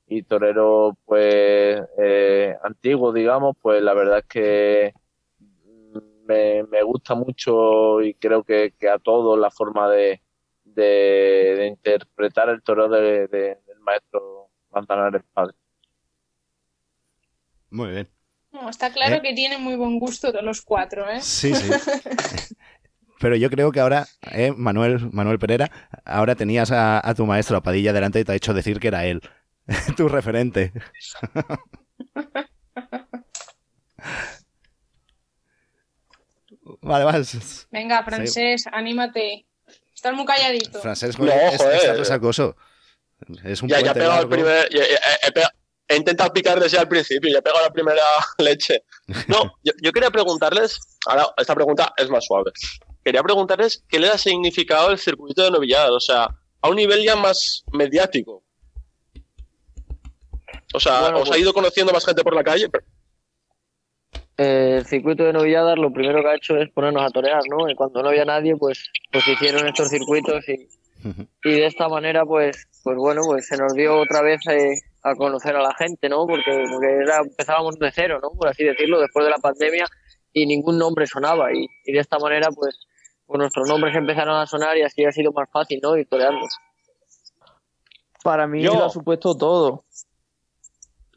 y 0.09 0.23
toreros 0.23 0.95
pues 1.05 1.81
eh, 1.99 2.57
antiguos, 2.63 3.15
digamos, 3.15 3.57
pues 3.61 3.83
la 3.83 3.95
verdad 3.95 4.19
es 4.19 4.27
que 4.27 4.95
me, 6.27 6.83
gusta 6.83 7.15
mucho 7.15 8.01
y 8.03 8.15
creo 8.15 8.45
que, 8.45 8.73
a 8.93 8.99
todos 8.99 9.39
la 9.39 9.51
forma 9.51 9.91
de, 9.91 10.21
de, 10.65 11.67
interpretar 11.69 12.49
el 12.49 12.63
toro 12.63 12.89
de, 12.89 13.27
del 13.29 13.81
maestro 13.81 14.49
Manzanares 14.71 15.23
Padre. 15.33 15.55
Muy 17.71 17.91
bien. 17.91 18.20
Está 18.69 18.93
claro 18.93 19.17
¿Eh? 19.17 19.23
que 19.23 19.35
tienen 19.35 19.63
muy 19.63 19.77
buen 19.77 19.99
gusto 19.99 20.33
todos 20.33 20.45
los 20.45 20.63
cuatro, 20.63 21.11
¿eh? 21.11 21.21
Sí, 21.21 21.55
sí. 21.55 21.71
Pero 23.21 23.37
yo 23.37 23.51
creo 23.51 23.71
que 23.71 23.81
ahora, 23.81 24.09
eh, 24.33 24.53
Manuel, 24.57 25.11
Manuel 25.13 25.39
Pereira, 25.39 25.71
ahora 26.07 26.37
tenías 26.37 26.71
a, 26.73 27.13
tu 27.15 27.27
maestro, 27.27 27.59
a 27.59 27.63
Padilla, 27.63 27.93
delante 27.93 28.19
y 28.19 28.25
te 28.25 28.33
ha 28.33 28.35
hecho 28.35 28.55
decir 28.55 28.81
que 28.81 28.89
era 28.89 29.05
él, 29.05 29.21
tu 29.97 30.09
referente. 30.09 30.73
vale, 36.81 37.05
vas. 37.05 37.69
Venga, 37.71 38.03
Francés, 38.05 38.65
anímate. 38.73 39.45
Estás 39.95 40.15
muy 40.15 40.25
calladito. 40.25 40.81
Francés, 40.81 41.19
no, 41.19 41.31
es, 41.31 41.61
es, 41.61 42.11
acoso. 42.11 42.57
Es 43.45 43.61
un 43.61 43.69
ya, 43.69 43.83
ya 43.83 43.91
he 43.91 43.95
pegado 43.95 44.23
el 44.23 44.31
primer. 44.31 44.67
he, 44.75 45.60
intentado 45.97 46.33
picar 46.33 46.61
desde 46.61 46.79
el 46.79 46.89
principio, 46.89 47.31
ya 47.31 47.39
he 47.39 47.43
pegado 47.43 47.63
la 47.63 47.73
primera 47.73 48.03
leche. 48.39 48.85
No, 49.29 49.55
yo, 49.65 49.73
yo, 49.83 49.93
quería 49.93 50.11
preguntarles. 50.11 50.79
Ahora, 51.07 51.27
esta 51.37 51.55
pregunta 51.55 51.93
es 51.97 52.09
más 52.09 52.25
suave 52.25 52.53
quería 53.05 53.23
preguntarles 53.23 53.85
qué 53.89 53.99
le 53.99 54.09
ha 54.09 54.19
significado 54.19 54.91
el 54.91 54.99
circuito 54.99 55.43
de 55.43 55.51
novilladas, 55.51 55.91
o 55.91 56.01
sea, 56.01 56.29
a 56.61 56.69
un 56.69 56.77
nivel 56.77 57.03
ya 57.03 57.17
más 57.17 57.65
mediático. 57.73 58.43
O 60.73 60.81
sea, 60.81 61.17
¿os 61.17 61.29
ha 61.29 61.31
pues 61.31 61.41
ido 61.41 61.53
conociendo 61.53 61.93
más 61.93 62.05
gente 62.05 62.23
por 62.23 62.35
la 62.35 62.45
calle? 62.45 62.69
el 64.37 64.87
circuito 64.87 65.25
de 65.25 65.35
novilladas 65.35 65.77
lo 65.77 65.93
primero 65.93 66.23
que 66.23 66.29
ha 66.29 66.35
hecho 66.35 66.57
es 66.57 66.71
ponernos 66.71 67.03
a 67.03 67.11
torear, 67.11 67.43
¿no? 67.51 67.69
Y 67.69 67.75
cuando 67.75 68.03
no 68.03 68.09
había 68.09 68.25
nadie, 68.25 68.57
pues, 68.57 68.91
pues 69.13 69.29
hicieron 69.29 69.67
estos 69.67 69.91
circuitos 69.91 70.49
y, 70.49 70.67
y 71.45 71.51
de 71.51 71.67
esta 71.67 71.91
manera, 71.91 72.25
pues, 72.25 72.67
pues 72.83 72.97
bueno, 72.97 73.21
pues 73.27 73.47
se 73.47 73.59
nos 73.59 73.75
dio 73.75 73.99
otra 73.99 74.23
vez 74.23 74.41
eh, 74.49 74.81
a 75.03 75.15
conocer 75.15 75.57
a 75.57 75.63
la 75.63 75.75
gente, 75.75 76.09
¿no? 76.09 76.27
Porque, 76.27 76.65
porque 76.71 76.93
era, 77.03 77.19
empezábamos 77.19 77.79
de 77.79 77.91
cero, 77.93 78.19
¿no? 78.23 78.31
Por 78.31 78.49
así 78.49 78.65
decirlo, 78.65 79.01
después 79.01 79.25
de 79.25 79.31
la 79.31 79.39
pandemia 79.39 79.87
y 80.33 80.47
ningún 80.47 80.79
nombre 80.79 81.07
sonaba 81.07 81.53
y, 81.53 81.67
y 81.85 81.93
de 81.93 81.99
esta 81.99 82.19
manera, 82.19 82.49
pues, 82.55 82.79
pues 83.27 83.39
nuestros 83.39 83.69
nombres 83.69 83.97
empezaron 83.97 84.37
a 84.37 84.47
sonar 84.47 84.77
y 84.77 84.83
así 84.83 85.05
ha 85.05 85.13
sido 85.13 85.33
más 85.33 85.49
fácil, 85.51 85.81
¿no? 85.83 85.97
Ir 85.97 86.09
Para 88.23 88.47
mí 88.47 88.63
lo 88.63 88.85
ha 88.85 88.91
supuesto 88.91 89.37
todo. 89.37 89.85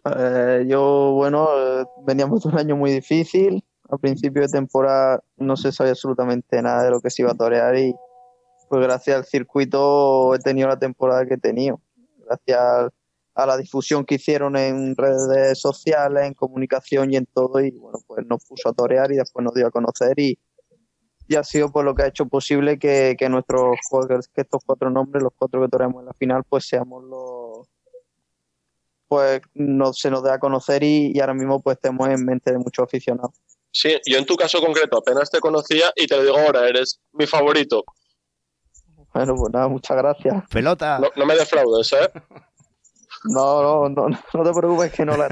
Eh, 0.06 0.66
yo, 0.68 1.12
bueno, 1.14 1.48
eh, 1.58 1.86
veníamos 2.06 2.44
de 2.44 2.50
un 2.50 2.58
año 2.58 2.76
muy 2.76 2.92
difícil. 2.92 3.64
Al 3.90 4.00
principio 4.00 4.42
de 4.42 4.48
temporada 4.48 5.24
no 5.38 5.56
se 5.56 5.72
sabía 5.72 5.92
absolutamente 5.92 6.62
nada 6.62 6.84
de 6.84 6.92
lo 6.92 7.00
que 7.00 7.10
se 7.10 7.22
iba 7.22 7.32
a 7.32 7.36
torear 7.36 7.78
y 7.78 7.94
pues 8.70 8.82
gracias 8.82 9.18
al 9.18 9.26
circuito 9.26 10.34
he 10.34 10.40
tenido 10.40 10.68
la 10.68 10.80
temporada 10.80 11.26
que 11.26 11.36
he 11.36 11.38
tenido. 11.38 11.80
Gracias 12.26 12.92
a 13.36 13.46
la 13.46 13.58
difusión 13.58 14.06
que 14.06 14.16
hicieron 14.16 14.56
en 14.56 14.96
redes 14.96 15.60
sociales, 15.60 16.26
en 16.26 16.34
comunicación 16.34 17.12
y 17.12 17.18
en 17.18 17.26
todo 17.26 17.60
y 17.60 17.72
bueno, 17.72 18.00
pues 18.06 18.26
nos 18.26 18.46
puso 18.46 18.70
a 18.70 18.74
torear 18.74 19.12
y 19.12 19.16
después 19.16 19.44
nos 19.44 19.54
dio 19.54 19.68
a 19.68 19.72
conocer 19.72 20.20
y, 20.20 20.38
y 21.28 21.36
ha 21.36 21.44
sido 21.44 21.72
por 21.72 21.84
lo 21.86 21.96
que 21.96 22.04
ha 22.04 22.08
hecho 22.08 22.28
posible 22.28 22.78
que, 22.78 23.16
que 23.18 23.30
nuestros 23.30 23.78
que 24.34 24.42
estos 24.42 24.62
cuatro 24.66 24.90
nombres, 24.90 25.24
los 25.24 25.34
cuatro 25.36 25.62
que 25.62 25.68
tenemos 25.70 26.02
en 26.02 26.06
la 26.08 26.14
final, 26.14 26.44
pues 26.48 26.66
seamos 26.68 27.04
los 27.04 27.68
pues 29.14 29.42
no, 29.54 29.94
se 29.94 30.10
nos 30.10 30.24
dé 30.24 30.32
a 30.32 30.40
conocer 30.40 30.82
y, 30.84 31.20
ahora 31.20 31.36
mismo 31.36 31.62
pues 31.62 31.78
estemos 31.78 32.10
en 32.10 32.26
mente 32.26 32.52
de 32.52 32.58
muchos 32.58 32.86
aficionados. 32.86 33.36
Sí, 33.72 33.96
yo 34.08 34.18
en 34.18 34.26
tu 34.26 34.36
caso 34.36 34.60
concreto 34.60 34.98
apenas 34.98 35.30
te 35.30 35.40
conocía 35.40 35.92
y 35.96 36.08
te 36.08 36.16
lo 36.16 36.24
digo 36.24 36.38
ahora, 36.38 36.68
eres 36.68 37.00
mi 37.12 37.28
favorito. 37.28 37.84
Bueno, 39.14 39.36
pues 39.36 39.54
nada, 39.54 39.68
muchas 39.68 39.98
gracias. 39.98 40.44
Pelota. 40.50 41.00
No, 41.16 41.26
me 41.28 41.36
defraudes, 41.36 41.94
¿eh? 41.94 42.10
No, 43.26 43.62
no, 43.62 43.90
no, 43.90 44.10
no 44.10 44.44
te 44.44 44.54
preocupes 44.54 44.92
que 44.92 45.06
no 45.06 45.16
la 45.16 45.28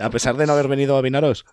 A 0.00 0.10
pesar 0.10 0.36
de 0.36 0.46
no 0.46 0.52
haber 0.52 0.68
venido 0.68 0.96
a 0.96 1.00
Vinaros. 1.00 1.44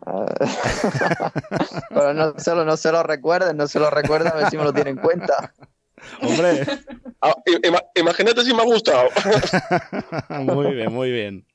Pero 1.90 2.14
no 2.14 2.38
se, 2.38 2.54
lo, 2.54 2.64
no 2.64 2.76
se 2.76 2.92
lo 2.92 3.02
recuerden, 3.02 3.56
no 3.56 3.66
se 3.66 3.78
lo 3.78 3.90
recuerden, 3.90 4.32
a 4.32 4.36
ver 4.36 4.50
si 4.50 4.56
me 4.56 4.64
lo 4.64 4.72
tienen 4.72 4.96
en 4.98 5.02
cuenta. 5.02 5.52
Hombre. 6.22 6.66
Ah, 7.20 7.34
imagínate 7.94 8.42
si 8.44 8.54
me 8.54 8.62
ha 8.62 8.64
gustado. 8.64 9.10
muy 10.30 10.74
bien, 10.74 10.92
muy 10.92 11.10
bien. 11.10 11.46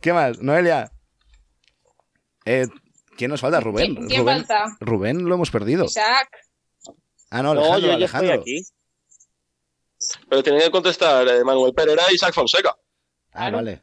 ¿Qué 0.00 0.12
más? 0.12 0.40
Noelia. 0.40 0.90
Eh, 2.46 2.66
¿Quién 3.16 3.30
nos 3.30 3.40
falta? 3.40 3.60
Rubén. 3.60 3.94
¿Quién, 4.06 4.20
Rubén, 4.20 4.44
falta? 4.46 4.76
Rubén 4.80 5.24
lo 5.28 5.34
hemos 5.34 5.50
perdido. 5.50 5.84
Isaac. 5.84 6.28
Ah, 7.34 7.42
no, 7.42 7.50
Alejandro. 7.50 7.80
yo 7.88 7.92
Alejandro. 7.94 8.34
estoy 8.34 8.54
aquí. 8.54 8.66
Pero 10.28 10.42
tienen 10.44 10.62
que 10.62 10.70
contestar 10.70 11.26
eh, 11.26 11.42
Manuel 11.42 11.74
Pereira 11.74 12.04
y 12.08 12.14
Isaac 12.14 12.32
Fonseca. 12.32 12.76
Ah, 13.32 13.50
vale. 13.50 13.82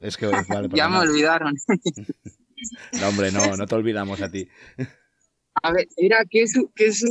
Es 0.00 0.16
que 0.16 0.28
ya 0.74 0.88
me 0.88 0.98
olvidaron. 0.98 1.54
no, 3.00 3.08
hombre, 3.08 3.30
no, 3.30 3.56
no 3.56 3.66
te 3.68 3.74
olvidamos 3.76 4.20
a 4.20 4.28
ti. 4.28 4.48
A 5.62 5.72
ver, 5.72 5.86
era 5.96 6.24
¿qué, 6.28 6.44
su, 6.48 6.72
qué 6.74 6.92
su, 6.92 7.06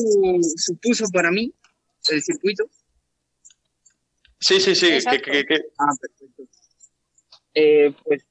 supuso 0.57 1.05
para 1.13 1.31
mí 1.31 1.53
el 2.09 2.21
circuito? 2.21 2.65
Sí, 4.41 4.59
sí, 4.59 4.75
sí. 4.75 4.89
Ah, 5.07 5.93
perfecto. 6.01 6.43
Eh, 7.53 7.93
pues 8.03 8.25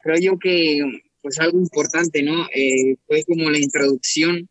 creo 0.00 0.16
yo 0.18 0.38
que 0.38 0.80
pues 1.20 1.38
algo 1.40 1.58
importante, 1.58 2.22
¿no? 2.22 2.46
Eh, 2.54 2.96
fue 3.06 3.22
como 3.24 3.50
la 3.50 3.58
introducción, 3.58 4.48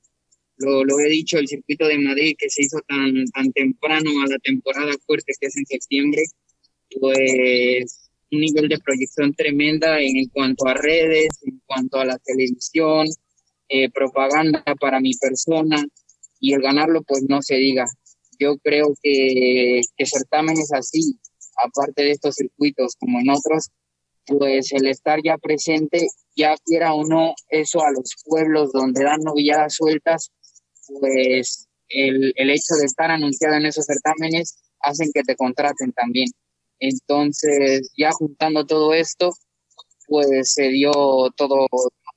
lo, 0.58 0.84
lo 0.84 1.00
he 1.00 1.10
dicho, 1.10 1.38
el 1.38 1.48
circuito 1.48 1.88
de 1.88 2.00
Madrid 2.00 2.36
que 2.38 2.50
se 2.50 2.64
hizo 2.64 2.80
tan, 2.88 3.26
tan 3.34 3.52
temprano 3.52 4.10
a 4.24 4.28
la 4.28 4.38
temporada 4.40 4.94
fuerte 5.06 5.34
que 5.40 5.48
es 5.48 5.58
en 5.58 5.66
septiembre, 5.66 6.24
pues 7.00 8.10
un 8.32 8.40
nivel 8.42 8.68
de 8.68 8.80
proyección 8.80 9.34
tremenda 9.34 10.00
en 10.02 10.28
cuanto 10.30 10.68
a 10.68 10.74
redes, 10.74 11.30
en 11.44 11.62
cuanto 11.66 12.00
a 12.00 12.06
la 12.06 12.18
televisión, 12.20 13.08
eh, 13.70 13.90
propaganda 13.90 14.64
para 14.80 15.00
mi 15.00 15.12
persona 15.14 15.86
y 16.40 16.54
el 16.54 16.62
ganarlo 16.62 17.02
pues 17.04 17.24
no 17.28 17.42
se 17.42 17.56
diga. 17.56 17.86
Yo 18.40 18.58
creo 18.58 18.94
que, 19.02 19.82
que 19.98 20.06
certámenes 20.06 20.72
así, 20.74 21.20
aparte 21.66 22.04
de 22.04 22.12
estos 22.12 22.36
circuitos 22.36 22.96
como 23.00 23.20
en 23.20 23.30
otros, 23.30 23.70
pues 24.26 24.72
el 24.74 24.88
estar 24.88 25.20
ya 25.24 25.38
presente, 25.38 26.08
ya 26.36 26.56
quiera 26.64 26.94
o 26.94 27.06
no, 27.06 27.34
eso 27.50 27.84
a 27.84 27.92
los 27.92 28.16
pueblos 28.26 28.72
donde 28.74 29.04
dan 29.04 29.22
novilladas 29.22 29.76
sueltas, 29.76 30.32
pues 31.00 31.68
el, 31.90 32.34
el 32.36 32.50
hecho 32.50 32.76
de 32.80 32.86
estar 32.86 33.12
anunciado 33.12 33.56
en 33.56 33.66
esos 33.66 33.86
certámenes 33.86 34.58
hacen 34.82 35.12
que 35.14 35.24
te 35.24 35.36
contraten 35.36 35.92
también. 35.94 36.28
Entonces, 36.80 37.92
ya 37.98 38.12
juntando 38.12 38.66
todo 38.66 38.94
esto, 38.94 39.32
pues 40.08 40.54
se 40.54 40.70
dio 40.70 40.92
todo 41.36 41.68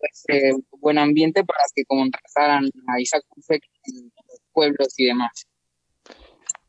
ese 0.00 0.52
buen 0.78 0.98
ambiente 0.98 1.44
para 1.44 1.60
que 1.74 1.84
contrataran 1.84 2.70
a 2.88 3.00
Isaac 3.00 3.24
Kufek 3.28 3.62
en 3.84 4.12
los 4.28 4.40
pueblos 4.52 4.88
y 4.96 5.06
demás. 5.06 5.46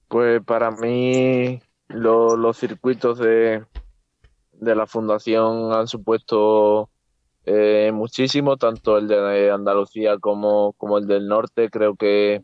Pues 0.07 0.41
para 0.43 0.71
mí 0.71 1.61
los 1.87 2.57
circuitos 2.57 3.19
de, 3.19 3.63
de 4.53 4.75
la 4.75 4.85
fundación 4.85 5.73
han 5.73 5.87
supuesto 5.87 6.90
eh, 7.45 7.91
muchísimo, 7.93 8.57
tanto 8.57 8.97
el 8.97 9.07
de 9.07 9.51
Andalucía 9.51 10.17
como, 10.19 10.73
como 10.73 10.97
el 10.97 11.07
del 11.07 11.27
norte. 11.27 11.69
Creo 11.69 11.95
que 11.95 12.43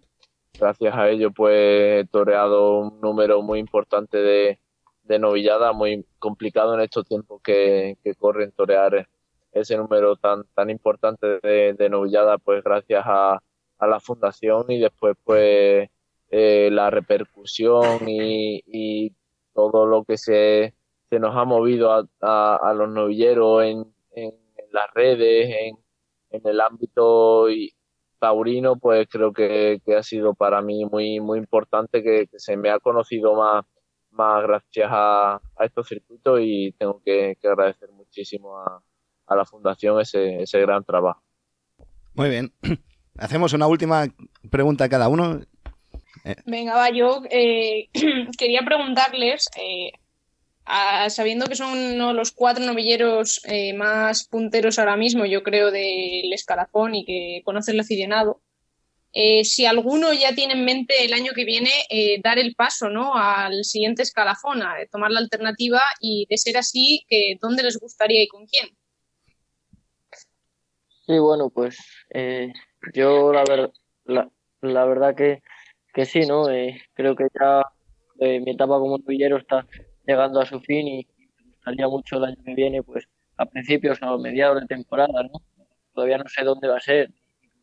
gracias 0.60 0.96
a 0.96 1.10
ello 1.10 1.32
pues 1.32 1.56
he 1.56 2.08
toreado 2.12 2.80
un 2.80 3.00
número 3.02 3.42
muy 3.42 3.60
importante 3.60 4.18
de, 4.18 4.60
de 5.04 5.20
novillada, 5.20 5.74
muy 5.74 6.06
complicado 6.20 6.74
en 6.74 6.82
estos 6.82 7.06
tiempos 7.06 7.42
que, 7.44 7.98
que 8.04 8.16
corren 8.16 8.52
torear 8.52 9.08
ese 9.52 9.78
número 9.78 10.16
tan, 10.18 10.44
tan 10.54 10.70
importante 10.70 11.40
de, 11.42 11.74
de 11.74 11.90
novillada, 11.90 12.38
pues 12.38 12.64
gracias 12.64 13.04
a, 13.06 13.42
a 13.80 13.88
la 13.88 14.00
fundación 14.00 14.66
y 14.70 14.80
después 14.80 15.16
pues 15.24 15.90
eh, 16.30 16.70
la 16.72 16.90
repercusión 16.90 18.08
y, 18.08 18.64
y, 18.68 19.14
todo 19.54 19.88
lo 19.88 20.04
que 20.04 20.18
se, 20.18 20.76
se 21.10 21.20
nos 21.20 21.36
ha 21.36 21.44
movido 21.44 21.92
a, 21.92 22.06
a, 22.22 22.74
los 22.76 22.90
novilleros 22.90 23.64
en, 23.64 23.92
las 24.78 24.94
redes, 24.94 25.50
en, 25.50 25.78
en 26.32 26.42
el 26.48 26.62
ámbito 26.62 27.50
y, 27.50 27.74
taurino, 28.20 28.78
pues 28.78 29.08
creo 29.10 29.32
que, 29.32 29.80
que, 29.86 29.96
ha 29.96 30.04
sido 30.04 30.34
para 30.34 30.62
mí 30.62 30.86
muy, 30.86 31.20
muy 31.20 31.38
importante 31.38 32.02
que, 32.02 32.28
que 32.28 32.40
se 32.40 32.58
me 32.58 32.72
ha 32.72 32.80
conocido 32.80 33.36
más 33.36 33.66
más 34.18 34.44
gracias 34.44 34.90
a, 34.92 35.36
a 35.36 35.66
estos 35.66 35.88
circuitos 35.88 36.40
y 36.42 36.74
tengo 36.74 37.02
que, 37.06 37.38
agradecer 37.44 37.90
muchísimo 37.92 38.58
a, 38.58 38.82
a, 39.28 39.36
la 39.36 39.46
Fundación 39.46 40.02
ese, 40.02 40.42
ese 40.42 40.60
gran 40.60 40.84
trabajo. 40.84 41.22
Muy 42.16 42.30
bien. 42.30 42.52
Hacemos 43.18 43.54
una 43.54 43.68
última 43.68 44.06
pregunta 44.50 44.86
a 44.86 44.90
cada 44.90 45.08
uno. 45.08 45.40
Eh. 46.24 46.36
Venga, 46.46 46.76
va, 46.76 46.90
yo 46.90 47.22
eh, 47.30 47.90
quería 48.38 48.62
preguntarles, 48.66 49.50
eh, 49.58 49.92
sabiendo 51.10 51.46
que 51.46 51.56
son 51.56 51.78
uno 51.78 52.14
los 52.14 52.32
cuatro 52.32 52.66
novilleros 52.66 53.42
eh, 53.46 53.74
más 53.74 54.28
punteros 54.28 54.80
ahora 54.80 54.98
mismo, 54.98 55.26
yo 55.26 55.44
creo, 55.44 55.72
del 55.72 56.32
escalafón 56.34 56.96
y 56.96 57.06
que 57.06 57.42
conocen 57.46 57.76
el 57.76 57.82
aficionado, 57.82 58.42
eh, 59.14 59.46
si 59.46 59.66
alguno 59.66 60.14
ya 60.14 60.36
tiene 60.36 60.54
en 60.54 60.66
mente 60.66 61.06
el 61.06 61.14
año 61.14 61.32
que 61.34 61.46
viene 61.46 61.72
eh, 61.90 62.20
dar 62.22 62.38
el 62.38 62.54
paso 62.56 62.90
¿no? 62.90 63.16
al 63.16 63.64
siguiente 63.64 64.04
escalafón, 64.04 64.62
a 64.62 64.76
tomar 64.92 65.12
la 65.12 65.20
alternativa 65.20 65.82
y 66.02 66.28
de 66.30 66.38
ser 66.38 66.58
así, 66.58 67.06
que 67.08 67.38
¿dónde 67.42 67.64
les 67.64 67.80
gustaría 67.80 68.22
y 68.22 68.28
con 68.28 68.46
quién? 68.46 68.78
Sí, 71.08 71.18
bueno, 71.20 71.50
pues 71.50 71.78
yo 72.94 73.32
la, 73.32 73.72
la, 74.04 74.30
la, 74.62 74.86
verdad 74.86 75.16
que, 75.16 75.42
que 75.94 76.06
sí, 76.06 76.26
¿no? 76.26 76.48
creo 76.94 77.16
que 77.16 77.28
ya 77.40 77.64
mi 78.20 78.52
etapa 78.52 78.78
como 78.78 78.98
novillero 78.98 79.38
está 79.38 79.66
llegando 80.08 80.42
a 80.42 80.46
su 80.46 80.60
fin 80.62 80.88
y 80.88 81.08
me 81.38 81.52
gustaría 81.52 81.88
mucho 81.88 82.18
el 82.18 82.26
año 82.26 82.38
que 82.44 82.56
viene, 82.56 82.82
pues 82.82 83.08
a 83.38 83.46
principios 83.46 84.02
o 84.02 84.18
mediados 84.18 84.62
de 84.62 84.68
temporada, 84.68 85.24
¿no? 85.24 85.42
Todavía 85.94 86.18
no 86.18 86.28
sé 86.28 86.44
dónde 86.44 86.68
va 86.68 86.78
a 86.78 86.80
ser 86.80 87.12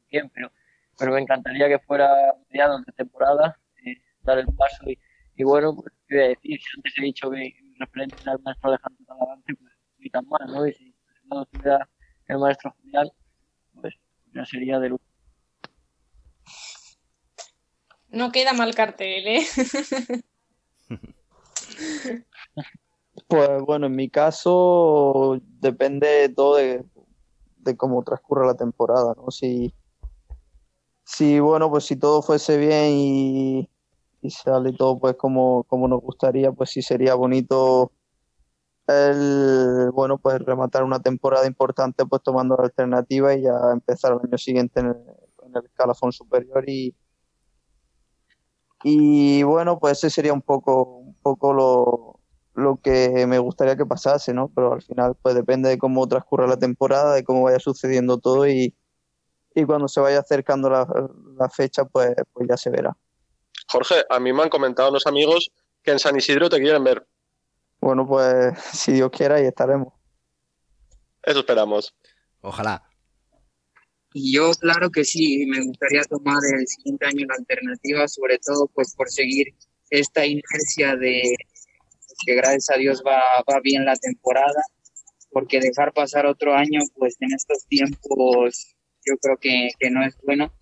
quién, 0.08 0.30
pero 0.30 0.52
pero 0.98 1.12
me 1.12 1.20
encantaría 1.20 1.68
que 1.68 1.78
fuera 1.80 2.08
mediados 2.50 2.84
de 2.84 2.92
temporada, 2.92 3.58
eh, 3.84 3.96
dar 4.22 4.38
el 4.38 4.46
paso 4.56 4.88
y, 4.88 4.98
y 5.36 5.42
bueno, 5.42 5.74
pues 5.74 5.92
voy 6.08 6.18
a 6.20 6.28
decir, 6.28 6.60
si 6.60 6.76
antes 6.76 6.94
he 6.98 7.02
dicho 7.02 7.30
que 7.30 7.52
referente 7.78 8.16
al 8.26 8.40
maestro 8.40 8.70
Alejandro 8.70 9.04
Talavante, 9.06 9.54
pues 9.56 9.72
ni 9.98 10.10
tan 10.10 10.26
mal, 10.28 10.46
¿no? 10.46 10.66
Y 10.66 10.72
si 10.72 10.94
no 11.24 11.44
tuviera 11.46 11.88
el 12.28 12.38
maestro 12.38 12.74
Julián, 12.80 13.08
pues 13.80 13.94
ya 14.32 14.44
sería 14.44 14.78
de 14.78 14.90
lujo. 14.90 15.04
No 18.08 18.30
queda 18.30 18.52
mal 18.52 18.74
cartel, 18.74 19.26
¿eh? 19.26 19.42
Pues 23.28 23.62
bueno, 23.62 23.86
en 23.86 23.96
mi 23.96 24.10
caso 24.10 25.40
depende 25.60 26.28
todo 26.30 26.56
de, 26.56 26.84
de 27.58 27.76
cómo 27.76 28.02
transcurra 28.02 28.46
la 28.46 28.54
temporada, 28.54 29.14
¿no? 29.16 29.30
Si, 29.30 29.74
si 31.04 31.40
bueno, 31.40 31.70
pues 31.70 31.84
si 31.84 31.96
todo 31.96 32.22
fuese 32.22 32.56
bien 32.58 32.90
y, 32.90 33.70
sale 34.30 34.72
todo 34.72 34.98
pues 34.98 35.16
como, 35.16 35.64
como 35.64 35.86
nos 35.86 36.00
gustaría, 36.00 36.50
pues 36.52 36.70
sí 36.70 36.82
sería 36.82 37.14
bonito 37.14 37.92
el 38.86 39.90
bueno 39.92 40.18
pues 40.18 40.38
rematar 40.40 40.84
una 40.84 41.00
temporada 41.00 41.46
importante 41.46 42.04
pues 42.04 42.22
tomando 42.22 42.56
la 42.56 42.64
alternativa 42.64 43.34
y 43.34 43.42
ya 43.42 43.52
empezar 43.72 44.12
el 44.12 44.28
año 44.28 44.38
siguiente 44.38 44.80
en 44.80 44.86
el, 44.88 44.96
en 45.46 45.56
el 45.56 45.64
escalafón 45.64 46.12
superior 46.12 46.68
y 46.68 46.94
y 48.82 49.42
bueno 49.42 49.78
pues 49.78 49.98
ese 49.98 50.10
sería 50.10 50.34
un 50.34 50.42
poco 50.42 50.98
un 50.98 51.14
poco 51.14 51.54
lo, 51.54 52.13
lo 52.54 52.76
que 52.76 53.26
me 53.26 53.38
gustaría 53.38 53.76
que 53.76 53.84
pasase 53.84 54.32
no 54.32 54.50
pero 54.54 54.74
al 54.74 54.82
final 54.82 55.16
pues 55.20 55.34
depende 55.34 55.68
de 55.68 55.78
cómo 55.78 56.06
transcurra 56.06 56.46
la 56.46 56.58
temporada 56.58 57.14
de 57.14 57.24
cómo 57.24 57.42
vaya 57.42 57.58
sucediendo 57.58 58.18
todo 58.18 58.48
y, 58.48 58.74
y 59.54 59.64
cuando 59.64 59.88
se 59.88 60.00
vaya 60.00 60.18
acercando 60.18 60.68
la, 60.68 60.86
la 61.38 61.48
fecha, 61.48 61.84
pues, 61.84 62.14
pues 62.32 62.48
ya 62.48 62.56
se 62.56 62.70
verá. 62.70 62.96
Jorge, 63.68 64.04
a 64.08 64.20
mí 64.20 64.32
me 64.32 64.42
han 64.42 64.48
comentado 64.48 64.90
unos 64.90 65.06
amigos 65.06 65.50
que 65.82 65.92
en 65.92 65.98
San 65.98 66.16
Isidro 66.16 66.48
te 66.48 66.60
quieren 66.60 66.84
ver. 66.84 67.06
Bueno, 67.80 68.06
pues 68.06 68.58
si 68.72 68.92
Dios 68.92 69.10
quiera, 69.10 69.36
ahí 69.36 69.46
estaremos. 69.46 69.92
Eso 71.22 71.40
esperamos. 71.40 71.94
Ojalá. 72.40 72.82
Yo, 74.12 74.52
claro 74.52 74.90
que 74.90 75.04
sí, 75.04 75.44
me 75.46 75.64
gustaría 75.64 76.02
tomar 76.04 76.38
el 76.56 76.66
siguiente 76.68 77.06
año 77.06 77.26
la 77.26 77.34
alternativa, 77.34 78.06
sobre 78.06 78.38
todo 78.38 78.68
pues 78.68 78.94
por 78.94 79.10
seguir 79.10 79.54
esta 79.90 80.24
inercia 80.24 80.96
de 80.96 81.34
que 82.24 82.34
gracias 82.34 82.70
a 82.70 82.78
Dios 82.78 83.02
va, 83.06 83.22
va 83.50 83.60
bien 83.62 83.84
la 83.84 83.96
temporada, 83.96 84.62
porque 85.30 85.60
dejar 85.60 85.92
pasar 85.92 86.26
otro 86.26 86.54
año 86.54 86.80
pues 86.96 87.16
en 87.20 87.32
estos 87.34 87.66
tiempos 87.66 88.76
yo 89.06 89.16
creo 89.18 89.36
que, 89.36 89.70
que 89.78 89.90
no 89.90 90.04
es 90.04 90.16
bueno 90.22 90.52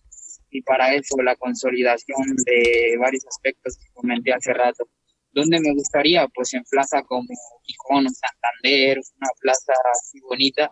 y 0.50 0.62
para 0.62 0.94
eso 0.94 1.16
la 1.22 1.36
consolidación 1.36 2.36
de 2.44 2.96
varios 2.98 3.26
aspectos 3.26 3.78
que 3.78 3.92
comenté 3.94 4.32
hace 4.32 4.52
rato. 4.52 4.86
¿Dónde 5.32 5.58
me 5.60 5.72
gustaría? 5.72 6.28
Pues 6.28 6.52
en 6.52 6.62
plaza 6.64 7.02
como 7.02 7.26
Gijón 7.62 8.06
o 8.06 8.10
Santander, 8.10 8.98
una 9.16 9.28
plaza 9.40 9.72
así 9.92 10.20
bonita. 10.20 10.70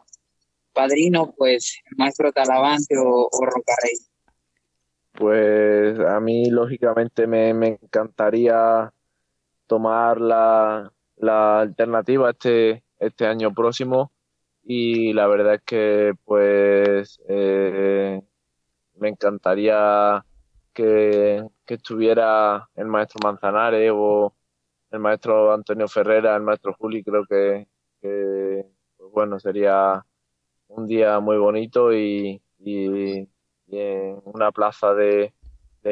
Padrino, 0.75 1.35
pues 1.37 1.79
maestro 1.97 2.31
Talavante 2.31 2.97
o, 2.99 3.29
o 3.31 3.47
Rocarrey. 3.47 3.97
Pues 5.13 5.99
a 5.99 6.21
mí, 6.21 6.51
lógicamente, 6.51 7.27
me, 7.27 7.55
me 7.55 7.79
encantaría 7.83 8.93
tomar 9.71 10.21
la, 10.21 10.93
la 11.17 11.61
alternativa 11.61 12.31
este, 12.31 12.83
este 12.99 13.27
año 13.27 13.55
próximo. 13.55 14.13
Y 14.65 15.13
la 15.13 15.29
verdad 15.29 15.55
es 15.55 15.63
que 15.63 16.15
pues 16.25 17.21
eh, 17.29 18.21
me 18.97 19.09
encantaría 19.09 20.25
que, 20.75 21.47
estuviera 21.69 22.69
el 22.75 22.87
maestro 22.87 23.21
Manzanares 23.23 23.93
o 23.95 24.35
el 24.91 24.99
maestro 24.99 25.53
Antonio 25.53 25.87
Ferrera, 25.87 26.35
el 26.35 26.43
maestro 26.43 26.75
Juli, 26.75 27.05
creo 27.05 27.25
que, 27.27 27.69
pues 28.01 28.67
bueno, 29.13 29.39
sería 29.39 30.05
un 30.67 30.87
día 30.89 31.21
muy 31.21 31.39
bonito 31.39 31.93
y, 31.93 32.43
en 32.59 34.21
una 34.25 34.51
plaza 34.51 34.95
de, 34.95 35.33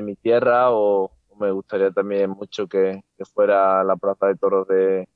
mi 0.03 0.17
tierra 0.17 0.73
o, 0.73 1.13
me 1.39 1.51
gustaría 1.51 1.91
también 1.91 2.31
mucho 2.31 2.67
que, 2.67 3.03
fuera 3.35 3.83
la 3.85 3.97
plaza 3.97 4.27
de 4.27 4.37
toros 4.37 4.67
de, 4.69 5.09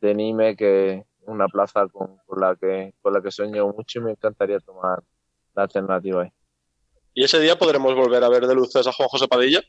de 0.00 0.14
Nime, 0.14 0.56
que 0.56 0.92
es 0.94 1.04
una 1.26 1.48
plaza 1.48 1.86
con, 1.88 2.18
la 2.36 2.56
que 2.56 2.94
con 3.00 3.12
la 3.12 3.22
que 3.22 3.30
sueño 3.30 3.68
mucho 3.68 4.00
y 4.00 4.02
me 4.02 4.10
encantaría 4.12 4.60
tomar 4.60 5.02
la 5.54 5.62
alternativa 5.62 6.22
ahí. 6.22 6.32
¿Y 7.14 7.24
ese 7.24 7.40
día 7.40 7.56
podremos 7.56 7.94
volver 7.94 8.24
a 8.24 8.28
ver 8.28 8.46
de 8.46 8.54
luces 8.54 8.86
a 8.86 8.92
Juan 8.92 9.08
José 9.08 9.28
Padilla? 9.28 9.60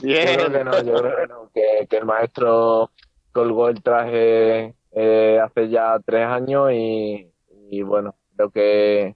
Bien. 0.00 0.28
Yo 0.38 0.48
creo 0.48 0.52
que 0.52 0.64
no, 0.64 0.82
yo 0.82 0.94
creo 0.94 1.16
que 1.16 1.26
no, 1.28 1.50
que, 1.88 1.96
el 1.96 2.04
maestro 2.04 2.90
colgó 3.30 3.68
el 3.68 3.82
traje 3.82 4.74
eh, 4.90 5.40
hace 5.40 5.68
ya 5.68 6.00
tres 6.04 6.26
años 6.26 6.72
y, 6.72 7.30
y 7.70 7.82
bueno, 7.82 8.16
creo 8.34 8.50
que 8.50 9.14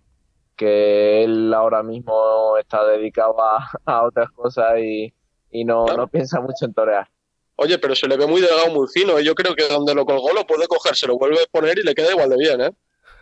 que 0.56 1.22
él 1.24 1.52
ahora 1.54 1.82
mismo 1.82 2.56
está 2.58 2.84
dedicado 2.86 3.36
a, 3.40 3.68
otras 4.06 4.30
cosas 4.30 4.78
y, 4.78 5.12
no, 5.64 5.86
no, 5.86 6.08
piensa 6.08 6.40
mucho 6.40 6.66
en 6.66 6.74
torear. 6.74 7.08
Oye, 7.56 7.78
pero 7.78 7.94
se 7.94 8.06
le 8.06 8.16
ve 8.16 8.26
muy 8.26 8.40
delgado, 8.40 8.74
muy 8.74 8.86
fino. 8.88 9.18
Yo 9.20 9.34
creo 9.34 9.54
que 9.54 9.66
donde 9.68 9.94
lo 9.94 10.04
colgó 10.04 10.32
lo 10.34 10.46
puede 10.46 10.66
coger, 10.66 10.94
se 10.94 11.06
lo 11.06 11.16
vuelve 11.16 11.38
a 11.42 11.50
poner 11.50 11.78
y 11.78 11.82
le 11.82 11.94
queda 11.94 12.10
igual 12.10 12.28
de 12.28 12.36
bien, 12.36 12.60
¿eh? 12.60 12.72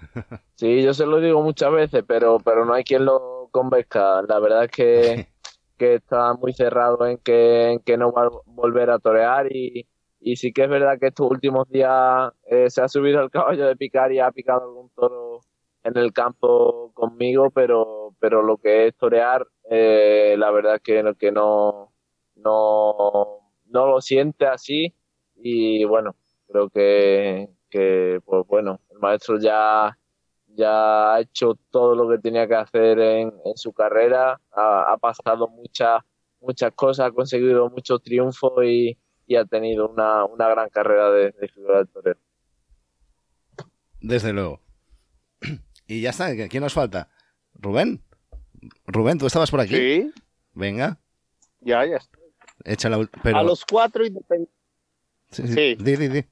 Sí, 0.57 0.83
yo 0.83 0.95
se 0.95 1.07
lo 1.07 1.21
digo 1.21 1.43
muchas 1.43 1.73
veces, 1.73 2.05
pero, 2.07 2.39
pero 2.39 2.65
no 2.65 2.75
hay 2.75 2.85
quien 2.85 3.05
lo 3.05 3.49
convenzca. 3.51 4.23
La 4.23 4.41
verdad 4.41 4.65
es 4.65 4.71
que, 4.71 5.29
que 5.79 5.95
está 5.95 6.35
muy 6.35 6.53
cerrado 6.53 7.07
en 7.07 7.19
que, 7.19 7.73
en 7.73 7.79
que 7.81 7.97
no 7.97 8.13
va 8.13 8.27
a 8.27 8.31
volver 8.47 8.91
a 8.91 8.99
torear 8.99 9.55
y, 9.55 9.87
y 10.21 10.37
sí 10.37 10.53
que 10.53 10.65
es 10.65 10.69
verdad 10.69 10.99
que 10.99 11.09
estos 11.09 11.31
últimos 11.31 11.69
días 11.69 12.33
eh, 12.47 12.71
se 12.71 12.83
ha 12.83 12.89
subido 12.89 13.21
al 13.21 13.31
caballo 13.31 13.67
de 13.67 13.77
picar 13.77 14.11
y 14.11 14.21
ha 14.21 14.33
picado 14.33 14.63
algún 14.63 14.91
toro 14.91 15.41
en 15.85 15.99
el 15.99 16.13
campo 16.13 16.91
conmigo, 16.95 17.51
pero, 17.51 18.17
pero 18.19 18.43
lo 18.43 18.57
que 18.57 18.89
es 18.89 18.97
torear, 18.97 19.47
eh, 19.71 20.35
la 20.39 20.51
verdad 20.51 20.81
que, 20.83 21.15
que 21.19 21.31
no, 21.31 21.93
no, 22.37 23.53
no 23.67 23.87
lo 23.87 24.01
siente 24.01 24.47
así 24.47 24.95
y 25.37 25.85
bueno, 25.85 26.17
creo 26.49 26.71
que, 26.71 27.51
que 27.69 28.21
pues 28.25 28.47
bueno, 28.47 28.81
el 28.91 28.99
maestro 28.99 29.39
ya, 29.39 29.99
ya 30.47 31.15
ha 31.15 31.21
hecho 31.21 31.59
todo 31.71 31.95
lo 31.95 32.09
que 32.09 32.19
tenía 32.19 32.49
que 32.49 32.55
hacer 32.55 32.99
en, 32.99 33.33
su 33.55 33.73
carrera, 33.75 34.41
ha, 34.53 34.97
pasado 34.99 35.49
muchas 35.49 36.01
muchas 36.41 36.73
cosas, 36.75 37.07
ha 37.07 37.13
conseguido 37.13 37.69
muchos 37.71 38.03
triunfos 38.03 38.53
y, 38.65 38.99
y 39.27 39.37
ha 39.37 39.45
tenido 39.45 39.89
una, 39.89 40.25
una 40.25 40.49
gran 40.49 40.69
carrera 40.71 41.11
de, 41.11 41.33
de 41.33 41.49
figura 41.49 41.79
del 41.79 41.89
torero. 41.89 42.21
Desde 44.01 44.33
luego. 44.33 44.64
Y 45.87 46.01
ya 46.01 46.11
está, 46.11 46.35
¿quién 46.49 46.63
nos 46.63 46.73
falta? 46.73 47.09
¿Rubén? 47.55 48.03
Rubén, 48.87 49.19
¿tú 49.19 49.27
estabas 49.27 49.51
por 49.51 49.61
aquí? 49.61 49.77
Sí. 49.77 50.13
Venga. 50.53 50.99
Ya, 51.61 51.85
ya 51.85 51.97
está. 51.97 52.19
A 53.39 53.43
los 53.43 53.65
cuatro 53.65 54.07
independientes. 54.07 54.55
Sí, 55.31 55.49
sí. 55.49 55.75
Di, 55.79 55.97
di, 55.97 56.09
di. 56.09 56.25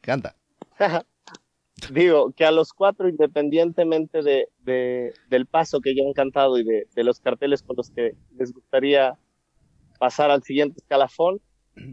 Canta. 0.00 0.36
Digo, 1.92 2.32
que 2.32 2.44
a 2.44 2.50
los 2.50 2.72
cuatro, 2.72 3.08
independientemente 3.08 4.22
de, 4.22 5.14
del 5.28 5.46
paso 5.46 5.80
que 5.80 5.94
ya 5.94 6.02
han 6.04 6.12
cantado 6.12 6.58
y 6.58 6.64
de, 6.64 7.04
los 7.04 7.20
carteles 7.20 7.62
con 7.62 7.76
los 7.76 7.90
que 7.90 8.14
les 8.36 8.52
gustaría 8.52 9.16
pasar 9.98 10.30
al 10.30 10.42
siguiente 10.42 10.80
escalafón, 10.80 11.40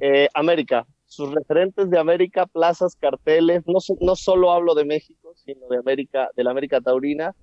eh, 0.02 0.28
América, 0.34 0.88
sus 1.16 1.34
referentes 1.34 1.90
de 1.90 1.98
América, 1.98 2.46
plazas, 2.46 2.96
carteles, 2.96 3.64
no, 3.66 3.80
no 4.02 4.16
solo 4.16 4.52
hablo 4.52 4.76
de 4.76 4.86
México, 4.86 5.34
sino 5.36 5.68
de 5.68 5.78
América, 5.78 6.30
de 6.36 6.44
la 6.44 6.52
América 6.52 6.82
Taurina. 6.82 7.34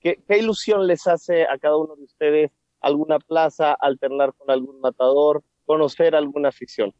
¿Qué, 0.00 0.22
ilusión 0.38 0.86
les 0.86 1.06
hace 1.06 1.42
a 1.42 1.58
cada 1.58 1.76
uno 1.76 1.96
de 1.96 2.04
ustedes 2.04 2.52
alguna 2.80 3.18
plaza, 3.18 3.72
alternar 3.72 4.32
con 4.34 4.50
algún 4.50 4.80
matador, 4.80 5.42
conocer 5.64 6.14
alguna 6.14 6.50
afición? 6.50 6.94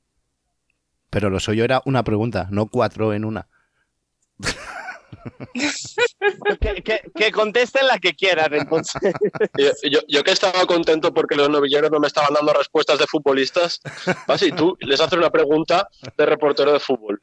Pero 1.11 1.31
lo 1.31 1.39
suyo 1.39 1.63
era 1.63 1.81
una 1.85 2.03
pregunta, 2.03 2.49
no 2.51 2.67
cuatro 2.67 3.15
en 3.15 3.25
una. 3.25 3.49
que, 7.15 7.33
contesten 7.33 7.87
la 7.87 7.99
que 7.99 8.15
quieran, 8.15 8.55
entonces. 8.55 9.01
Yo, 10.09 10.25
que 10.25 10.31
estaba 10.31 10.67
contento 10.67 11.13
porque 11.13 11.37
los 11.37 11.49
novilleros 11.49 11.91
no 11.91 12.01
me 12.01 12.07
estaban 12.07 12.35
dando 12.35 12.53
respuestas 12.53 12.99
de 12.99 13.07
futbolistas. 13.07 13.81
Así, 14.29 14.53
tú 14.53 14.77
les 14.81 15.01
haces 15.01 15.19
una 15.19 15.31
pregunta 15.31 15.89
de 16.17 16.27
reportero 16.27 16.73
de 16.73 16.81
fútbol. 16.81 17.21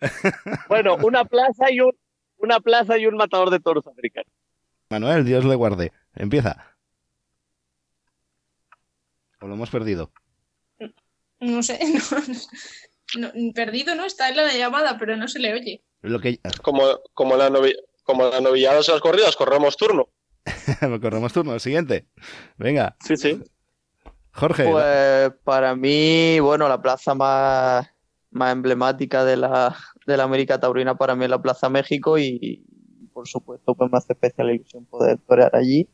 Bueno, 0.68 0.96
una 0.98 1.26
plaza 1.26 1.72
y 1.72 1.80
un, 1.80 1.92
una 2.38 2.60
plaza 2.60 2.98
y 2.98 3.06
un 3.06 3.16
matador 3.16 3.50
de 3.50 3.60
toros 3.60 3.86
americanos. 3.88 4.32
Manuel, 4.90 5.26
Dios 5.26 5.46
le 5.46 5.56
guarde. 5.56 5.92
Empieza. 6.16 6.76
¿O 9.42 9.48
lo 9.48 9.56
hemos 9.56 9.70
perdido? 9.70 10.12
No 11.40 11.62
sé, 11.62 11.78
perdido 13.54 13.96
no 13.96 14.06
está 14.06 14.30
en 14.30 14.38
la 14.38 14.54
llamada, 14.54 14.98
pero 14.98 15.18
no 15.18 15.28
se 15.28 15.40
le 15.40 15.54
oye. 15.54 15.84
Lo 16.02 16.20
que... 16.20 16.40
como, 16.62 17.02
como, 17.14 17.36
la 17.36 17.50
novi... 17.50 17.76
como 18.04 18.26
la 18.26 18.42
novillada 18.42 18.78
las 18.78 19.02
corridas, 19.02 19.36
corremos 19.36 19.78
turno. 19.78 20.10
corremos 21.02 21.34
turno, 21.34 21.58
siguiente. 21.60 22.08
Venga. 22.58 22.96
Sí, 23.06 23.18
sí. 23.18 23.42
Jorge. 24.34 24.70
Pues 24.70 25.32
para 25.44 25.76
mí, 25.76 26.40
bueno, 26.40 26.68
la 26.68 26.82
plaza 26.82 27.14
más, 27.14 27.88
más 28.32 28.52
emblemática 28.52 29.24
de 29.24 29.38
la, 29.38 29.76
de 30.06 30.18
la 30.18 30.24
América 30.24 30.60
Taurina 30.60 30.96
para 30.96 31.16
mí 31.16 31.24
es 31.26 31.30
la 31.30 31.42
Plaza 31.42 31.70
México 31.70 32.18
y, 32.18 32.66
por 33.14 33.28
supuesto 33.28 33.76
pues 33.76 33.92
me 33.92 33.98
hace 33.98 34.14
especial 34.14 34.52
ilusión 34.52 34.86
poder 34.86 35.20
torear 35.20 35.56
allí. 35.56 35.88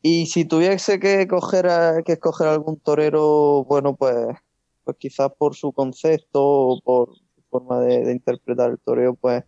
Y 0.00 0.26
si 0.26 0.44
tuviese 0.44 0.98
que, 0.98 1.28
coger 1.28 1.66
que 2.04 2.12
escoger 2.14 2.48
algún 2.48 2.78
torero, 2.80 3.64
bueno, 3.64 3.94
pues, 3.94 4.26
pues 4.84 4.96
quizás 4.96 5.30
por 5.38 5.54
su 5.54 5.72
concepto 5.72 6.42
o 6.42 6.80
por 6.80 7.10
forma 7.50 7.80
de, 7.80 8.10
interpretar 8.10 8.70
el 8.70 8.78
toreo, 8.78 9.14
pues 9.14 9.44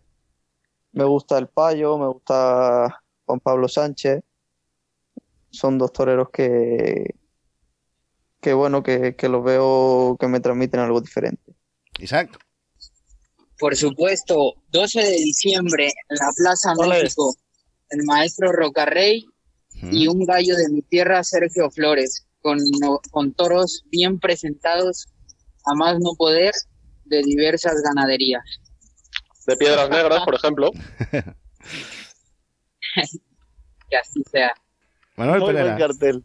me 0.95 1.03
gusta 1.03 1.37
el 1.37 1.47
Payo, 1.47 1.97
me 1.97 2.07
gusta 2.07 3.03
Juan 3.25 3.39
Pablo 3.41 3.67
Sánchez. 3.67 4.23
Son 5.51 5.77
dos 5.77 5.91
toreros 5.91 6.29
que, 6.31 7.15
que 8.41 8.53
bueno, 8.53 8.81
que, 8.81 9.15
que 9.15 9.27
los 9.27 9.43
veo 9.43 10.15
que 10.17 10.27
me 10.27 10.39
transmiten 10.39 10.79
algo 10.79 11.01
diferente. 11.01 11.53
Isaac. 11.99 12.39
Por 13.59 13.75
supuesto, 13.75 14.55
12 14.69 15.01
de 15.01 15.17
diciembre 15.17 15.87
en 15.87 16.17
la 16.17 16.31
Plaza 16.35 16.73
México, 16.75 17.35
el 17.89 18.03
maestro 18.03 18.51
Rocarrey 18.51 19.25
y 19.91 20.07
un 20.07 20.25
gallo 20.25 20.55
de 20.55 20.69
mi 20.69 20.81
tierra, 20.81 21.23
Sergio 21.23 21.69
Flores, 21.71 22.25
con, 22.41 22.57
con 23.11 23.33
toros 23.33 23.83
bien 23.87 24.19
presentados, 24.19 25.07
a 25.65 25.75
más 25.75 25.99
no 25.99 26.15
poder, 26.17 26.53
de 27.03 27.21
diversas 27.21 27.81
ganaderías. 27.81 28.43
De 29.45 29.55
piedras 29.57 29.89
negras, 29.89 30.23
por 30.23 30.35
ejemplo. 30.35 30.71
que 33.89 33.97
así 33.97 34.23
sea. 34.29 34.53
Manuel 35.15 35.77
cartel. 35.77 36.23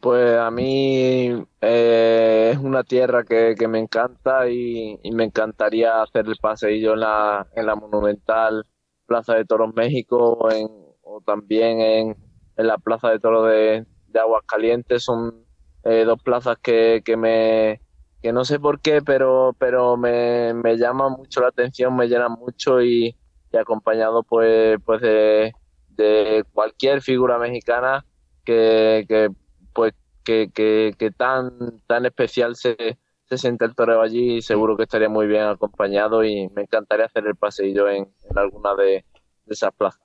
Pues 0.00 0.38
a 0.38 0.50
mí 0.50 1.46
eh, 1.62 2.50
es 2.52 2.58
una 2.58 2.84
tierra 2.84 3.24
que, 3.24 3.56
me 3.66 3.78
encanta 3.78 4.50
y, 4.50 5.00
me 5.12 5.24
encantaría 5.24 6.02
hacer 6.02 6.26
el 6.26 6.36
paseillo 6.36 6.92
en 6.92 7.00
la, 7.00 7.46
en 7.56 7.64
la 7.66 7.74
monumental 7.74 8.66
Plaza 9.06 9.34
de 9.34 9.46
Toros 9.46 9.74
México 9.74 10.50
en, 10.50 10.68
o 11.02 11.22
también 11.24 11.80
en, 11.80 12.16
en, 12.56 12.66
la 12.66 12.76
Plaza 12.76 13.08
de 13.08 13.18
Toros 13.18 13.48
de, 13.48 13.86
de 14.08 14.20
Aguascalientes. 14.20 15.02
Son 15.02 15.46
eh, 15.84 16.04
dos 16.04 16.22
plazas 16.22 16.58
que, 16.62 17.00
que 17.02 17.16
me, 17.16 17.80
que 18.24 18.32
no 18.32 18.46
sé 18.46 18.58
por 18.58 18.80
qué, 18.80 19.02
pero, 19.02 19.54
pero 19.58 19.98
me, 19.98 20.54
me 20.54 20.78
llaman 20.78 21.12
mucho 21.12 21.42
la 21.42 21.48
atención, 21.48 21.94
me 21.94 22.08
llenan 22.08 22.32
mucho 22.32 22.82
y, 22.82 23.14
acompañado 23.52 24.22
pues, 24.22 24.78
pues 24.82 25.02
de, 25.02 26.42
cualquier 26.54 27.02
figura 27.02 27.38
mexicana 27.38 28.06
que, 28.42 29.04
que 29.06 29.28
pues 29.74 29.92
que, 30.24 30.50
que, 30.54 31.10
tan, 31.10 31.82
tan 31.86 32.06
especial 32.06 32.56
se, 32.56 32.98
se 33.28 33.36
siente 33.36 33.66
el 33.66 33.74
toreo 33.74 34.00
allí 34.00 34.36
y 34.36 34.42
seguro 34.42 34.78
que 34.78 34.84
estaría 34.84 35.10
muy 35.10 35.26
bien 35.26 35.42
acompañado 35.42 36.24
y 36.24 36.48
me 36.48 36.62
encantaría 36.62 37.04
hacer 37.04 37.26
el 37.26 37.36
paseillo 37.36 37.90
en, 37.90 38.08
en 38.30 38.38
alguna 38.38 38.74
de, 38.74 39.04
esas 39.48 39.74
plazas. 39.74 40.00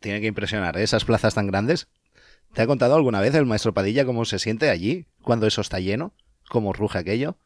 Tiene 0.00 0.22
que 0.22 0.28
impresionar, 0.28 0.78
¿eh? 0.78 0.82
esas 0.84 1.04
plazas 1.04 1.34
tan 1.34 1.48
grandes. 1.48 1.86
¿Te 2.54 2.62
ha 2.62 2.66
contado 2.66 2.94
alguna 2.94 3.20
vez 3.20 3.34
el 3.34 3.44
maestro 3.44 3.74
Padilla 3.74 4.06
cómo 4.06 4.24
se 4.24 4.38
siente 4.38 4.70
allí 4.70 5.04
cuando 5.20 5.46
eso 5.46 5.60
está 5.60 5.80
lleno? 5.80 6.14
Cómo 6.48 6.72
ruge 6.72 6.98
aquello? 6.98 7.36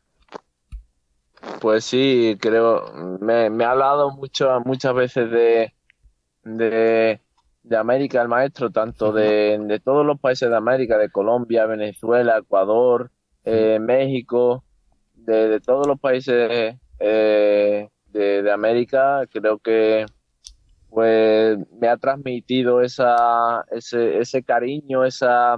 Pues 1.60 1.84
sí, 1.84 2.36
creo, 2.40 2.92
me, 3.20 3.50
me 3.50 3.64
ha 3.64 3.70
hablado 3.70 4.10
mucho, 4.10 4.60
muchas 4.64 4.94
veces 4.94 5.30
de, 5.30 5.72
de, 6.42 7.76
América 7.76 8.20
el 8.20 8.28
maestro, 8.28 8.70
tanto 8.70 9.12
de, 9.12 9.80
todos 9.84 10.04
los 10.04 10.20
países 10.20 10.50
de 10.50 10.56
América, 10.56 10.98
de 10.98 11.10
Colombia, 11.10 11.66
Venezuela, 11.66 12.38
Ecuador, 12.38 13.10
eh, 13.44 13.78
México, 13.80 14.64
de, 15.14 15.60
todos 15.60 15.86
los 15.86 15.98
países 15.98 16.78
eh, 16.98 17.88
de, 18.06 18.42
de, 18.42 18.52
América, 18.52 19.22
creo 19.30 19.58
que 19.58 20.06
pues 20.90 21.58
me 21.80 21.88
ha 21.88 21.96
transmitido 21.96 22.82
esa, 22.82 23.64
ese, 23.70 24.18
ese 24.18 24.42
cariño, 24.42 25.04
esa, 25.04 25.56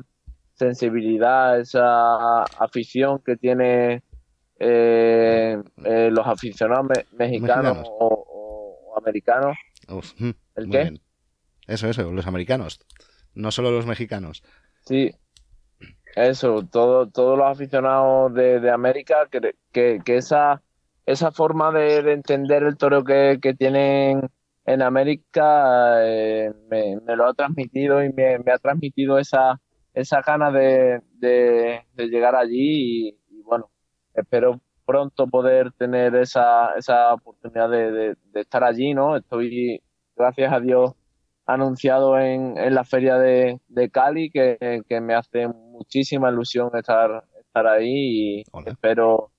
sensibilidad, 0.55 1.59
esa 1.59 2.43
afición 2.43 3.21
que 3.25 3.37
tiene 3.37 4.03
eh, 4.59 5.59
eh, 5.85 6.11
los 6.13 6.27
aficionados 6.27 6.87
mexicanos, 7.13 7.79
O, 7.85 8.95
americanos. 8.97 9.57
¿El 10.55 10.71
qué? 10.71 11.01
Eso, 11.67 11.89
eso, 11.89 12.13
los 12.13 12.27
americanos, 12.27 12.81
no 13.35 13.51
solo 13.51 13.71
los 13.71 13.87
mexicanos. 13.87 14.43
Sí, 14.85 15.13
eso, 16.15 16.63
todo, 16.71 17.09
todos 17.09 17.39
los 17.39 17.47
aficionados 17.47 18.35
de, 18.35 18.71
América, 18.71 19.29
que, 19.31 20.01
que, 20.05 20.17
esa, 20.17 20.63
esa 21.07 21.31
forma 21.31 21.73
de, 21.73 22.13
entender 22.13 22.63
el 22.65 22.77
toro 22.77 23.03
que, 23.03 23.39
tienen 23.59 24.29
en 24.65 24.83
América 24.83 26.07
eh, 26.07 26.53
me, 26.71 27.17
lo 27.17 27.29
ha 27.29 27.35
transmitido 27.35 28.05
y 28.05 28.13
me, 28.13 28.35
ha 28.35 28.59
transmitido 28.59 29.19
esa, 29.19 29.61
esa 29.95 30.21
gana 30.23 30.51
de, 30.51 31.01
llegar 31.97 32.35
allí 32.35 33.17
y, 33.29 33.43
bueno, 33.43 33.71
espero 34.15 34.61
pronto 34.85 35.27
poder 35.27 35.73
tener 35.73 36.15
esa, 36.17 36.75
esa 36.77 37.15
oportunidad 37.15 37.71
de, 37.71 38.17
estar 38.35 38.65
allí, 38.65 38.95
¿no? 38.95 39.17
Estoy, 39.17 39.83
gracias 40.17 40.53
a 40.53 40.61
Dios, 40.61 40.93
anunciado 41.47 42.19
en, 42.19 42.57
en 42.57 42.75
la 42.75 42.85
feria 42.85 43.19
de, 43.19 43.61
Cali, 43.93 44.31
que, 44.31 44.83
que 44.89 45.01
me 45.01 45.15
hace 45.15 45.49
muchísima 45.49 46.31
ilusión 46.31 46.71
estar, 46.75 47.25
estar 47.39 47.67
ahí 47.67 48.41
y 48.41 48.45
espero 48.67 49.33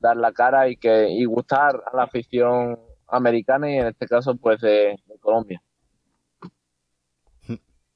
dar 0.00 0.16
la 0.16 0.32
cara 0.32 0.68
y 0.68 0.76
que 0.76 1.08
y 1.10 1.24
gustar 1.24 1.82
a 1.92 1.96
la 1.96 2.04
afición 2.04 2.78
americana 3.06 3.70
y 3.70 3.76
en 3.76 3.86
este 3.88 4.06
caso 4.06 4.34
pues 4.36 4.60
de, 4.60 4.96
Colombia. 5.20 5.62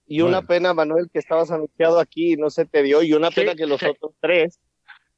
Y 0.06 0.20
una 0.20 0.42
pena, 0.42 0.74
Manuel, 0.74 1.08
que 1.10 1.18
estabas 1.18 1.50
anunciado 1.50 1.98
aquí 1.98 2.34
y 2.34 2.36
no 2.36 2.50
se 2.50 2.66
te 2.66 2.82
dio, 2.82 3.02
y 3.02 3.14
una 3.14 3.30
pena 3.30 3.54
que 3.54 3.66
los 3.66 3.82
otros 3.82 4.12
tres 4.20 4.60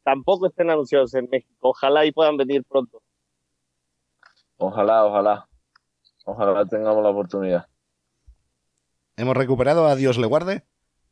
tampoco 0.04 0.46
estén 0.46 0.70
anunciados 0.70 1.14
en 1.14 1.28
México. 1.28 1.54
Ojalá 1.60 2.04
y 2.06 2.12
puedan 2.12 2.36
venir 2.36 2.62
pronto. 2.64 3.02
Ojalá, 4.58 5.04
ojalá. 5.04 5.48
Ojalá 6.24 6.64
tengamos 6.66 7.02
la 7.02 7.10
oportunidad. 7.10 7.66
¿Hemos 9.16 9.36
recuperado 9.36 9.86
a 9.86 9.96
Dios 9.96 10.18
le 10.18 10.26
guarde? 10.26 10.62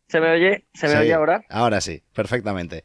¿Se 0.08 0.20
me 0.20 0.30
oye? 0.30 0.66
¿Se 0.74 0.86
me 0.86 0.96
oye 0.98 1.14
ahora? 1.14 1.44
Ahora 1.48 1.80
sí, 1.80 2.02
perfectamente. 2.14 2.84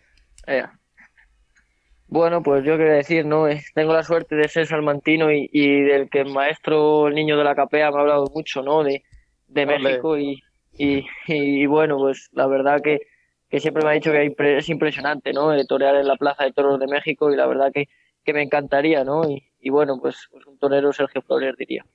Bueno, 2.08 2.42
pues 2.42 2.64
yo 2.64 2.76
quiero 2.78 2.94
decir, 2.94 3.26
¿no? 3.26 3.48
Eh, 3.48 3.64
tengo 3.76 3.94
la 3.94 4.04
suerte 4.04 4.36
de 4.36 4.48
ser 4.48 4.66
salmantino 4.66 5.32
y, 5.32 5.48
y, 5.54 5.82
del 5.82 6.10
que 6.10 6.22
el 6.22 6.34
maestro, 6.34 7.08
el 7.08 7.14
niño 7.14 7.38
de 7.38 7.44
la 7.44 7.54
capea, 7.54 7.92
me 7.92 7.98
ha 7.98 8.02
hablado 8.02 8.26
mucho, 8.34 8.64
¿no? 8.64 8.84
De, 8.84 9.04
de 9.48 9.66
México 9.68 10.18
y, 10.18 10.42
y, 10.80 11.06
y, 11.28 11.66
bueno, 11.66 11.98
pues 11.98 12.30
la 12.32 12.48
verdad 12.48 12.82
que, 12.82 13.02
que 13.50 13.60
siempre 13.60 13.84
me 13.84 13.90
ha 13.90 13.94
dicho 13.94 14.12
que 14.12 14.34
es 14.58 14.70
impresionante, 14.70 15.34
¿no? 15.34 15.54
El 15.54 15.68
torear 15.68 15.96
en 15.96 16.08
la 16.08 16.16
Plaza 16.16 16.46
de 16.46 16.54
Toros 16.54 16.80
de 16.80 16.88
México 16.88 17.32
y 17.32 17.36
la 17.36 17.48
verdad 17.48 17.72
que, 17.74 17.90
que 18.24 18.34
me 18.34 18.42
encantaría, 18.42 19.04
¿no? 19.04 19.30
Y, 19.30 19.44
y 19.60 19.70
bueno, 19.70 20.00
pues, 20.02 20.28
pues 20.32 20.46
un 20.46 20.58
torero 20.58 20.94
Sergio 20.94 21.22
Flores 21.22 21.56
diría. 21.58 21.86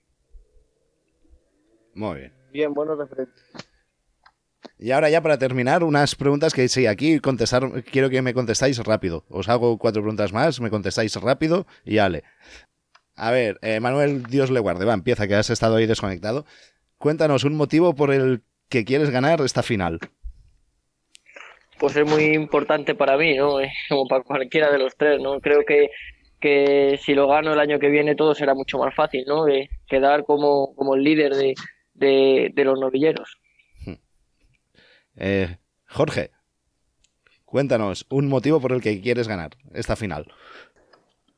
Muy 1.94 2.18
bien. 2.18 2.32
Bien, 2.52 2.74
buenos 2.74 2.98
referentes. 2.98 3.42
Y 4.78 4.90
ahora 4.90 5.08
ya 5.08 5.22
para 5.22 5.38
terminar, 5.38 5.82
unas 5.84 6.14
preguntas 6.14 6.52
que 6.52 6.68
sí, 6.68 6.86
aquí 6.86 7.20
contestar, 7.20 7.84
quiero 7.84 8.10
que 8.10 8.22
me 8.22 8.34
contestáis 8.34 8.78
rápido. 8.78 9.24
Os 9.28 9.48
hago 9.48 9.78
cuatro 9.78 10.02
preguntas 10.02 10.32
más, 10.32 10.60
me 10.60 10.70
contestáis 10.70 11.14
rápido 11.20 11.66
y 11.84 11.98
ale. 11.98 12.24
A 13.16 13.30
ver, 13.30 13.58
eh, 13.62 13.80
Manuel, 13.80 14.24
Dios 14.24 14.50
le 14.50 14.60
guarde, 14.60 14.84
va, 14.84 14.92
empieza, 14.92 15.28
que 15.28 15.36
has 15.36 15.50
estado 15.50 15.76
ahí 15.76 15.86
desconectado. 15.86 16.44
Cuéntanos 16.98 17.44
un 17.44 17.54
motivo 17.54 17.94
por 17.94 18.12
el 18.12 18.42
que 18.68 18.84
quieres 18.84 19.10
ganar 19.10 19.40
esta 19.40 19.62
final. 19.62 20.00
Pues 21.78 21.96
es 21.96 22.08
muy 22.08 22.24
importante 22.34 22.94
para 22.94 23.16
mí, 23.16 23.36
¿no? 23.36 23.60
Eh, 23.60 23.72
como 23.88 24.06
para 24.06 24.22
cualquiera 24.22 24.70
de 24.70 24.78
los 24.78 24.96
tres, 24.96 25.20
¿no? 25.20 25.40
Creo 25.40 25.64
que, 25.66 25.90
que 26.40 26.98
si 27.02 27.14
lo 27.14 27.28
gano 27.28 27.52
el 27.52 27.60
año 27.60 27.78
que 27.78 27.88
viene 27.88 28.14
todo 28.14 28.34
será 28.34 28.54
mucho 28.54 28.78
más 28.78 28.94
fácil, 28.94 29.24
¿no? 29.26 29.44
De 29.44 29.68
quedar 29.86 30.24
como, 30.24 30.74
como 30.74 30.94
el 30.94 31.02
líder 31.02 31.34
de, 31.34 32.52
de 32.54 32.64
los 32.64 32.78
novilleros. 32.78 33.38
Eh, 35.16 35.58
Jorge, 35.88 36.30
cuéntanos 37.44 38.06
un 38.10 38.28
motivo 38.28 38.60
por 38.60 38.72
el 38.72 38.80
que 38.80 39.00
quieres 39.00 39.28
ganar 39.28 39.56
esta 39.72 39.96
final. 39.96 40.26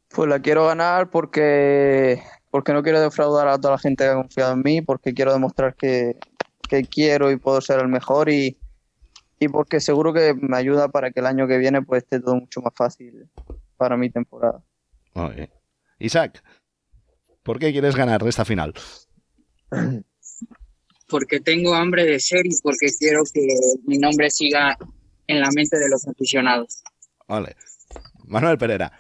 Pues 0.09 0.29
la 0.29 0.41
quiero 0.41 0.66
ganar 0.66 1.11
porque, 1.11 2.22
porque 2.51 2.72
no 2.72 2.83
quiero 2.83 3.01
defraudar 3.01 3.49
a 3.49 3.59
toda 3.59 3.74
la 3.74 3.79
gente 3.79 4.05
que 4.05 4.11
ha 4.11 4.14
confiado 4.14 4.55
en 4.55 4.62
mí, 4.62 4.81
porque 4.81 5.12
quiero 5.12 5.33
demostrar 5.33 5.74
que, 5.74 6.16
quiero 6.67 7.31
y 7.31 7.37
puedo 7.37 7.61
ser 7.61 7.81
el 7.81 7.89
mejor 7.89 8.29
y, 8.29 8.59
y 9.39 9.49
porque 9.49 9.81
seguro 9.81 10.12
que 10.12 10.35
me 10.35 10.57
ayuda 10.57 10.89
para 10.89 11.11
que 11.11 11.21
el 11.21 11.27
año 11.27 11.47
que 11.47 11.59
viene 11.59 11.83
pues 11.83 12.03
esté 12.03 12.21
todo 12.21 12.37
mucho 12.37 12.61
más 12.61 12.75
fácil 12.75 13.29
para 13.77 13.97
mi 13.97 14.11
temporada. 14.11 14.62
Isaac, 15.99 16.43
¿por 17.43 17.59
qué 17.59 17.73
quieres 17.73 17.97
ganar 17.97 18.27
esta 18.27 18.45
final? 18.45 18.75
porque 21.09 21.41
tengo 21.41 21.75
hambre 21.75 22.05
de 22.05 22.21
ser 22.21 22.47
y 22.47 22.51
porque 22.62 22.89
quiero 22.99 23.23
que 23.33 23.47
mi 23.85 23.99
nombre 23.99 24.31
siga 24.31 24.77
en 25.27 25.41
la 25.41 25.51
mente 25.55 25.79
de 25.79 25.89
los 25.89 26.07
aficionados. 26.07 26.83
Vale. 27.29 27.57
Manuel 28.25 28.59
Pereira. 28.59 28.93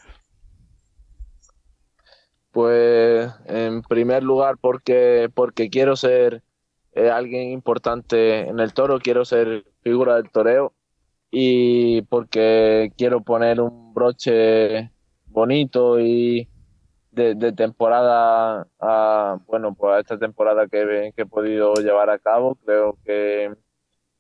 Pues 2.52 3.30
en 3.46 3.82
primer 3.82 4.22
lugar 4.22 4.56
porque, 4.58 5.28
porque 5.34 5.68
quiero 5.68 5.96
ser 5.96 6.42
eh, 6.96 7.10
alguien 7.10 7.50
importante 7.50 8.48
en 8.48 8.58
el 8.58 8.72
toro, 8.72 8.98
quiero 9.00 9.24
ser 9.26 9.64
figura 9.82 10.16
del 10.16 10.30
toreo 10.30 10.72
y 11.30 12.00
porque 12.02 12.90
quiero 12.96 13.20
poner 13.22 13.60
un 13.60 13.92
broche 13.92 14.90
bonito 15.26 16.00
y, 16.00 16.48
de, 17.10 17.52
temporada 17.52 18.66
a, 18.80 19.38
bueno, 19.46 19.74
pues 19.74 19.94
a 19.94 20.00
esta 20.00 20.18
temporada 20.18 20.68
que, 20.68 21.12
he 21.14 21.26
podido 21.26 21.74
llevar 21.74 22.08
a 22.08 22.18
cabo. 22.18 22.56
Creo 22.64 22.98
que 23.04 23.54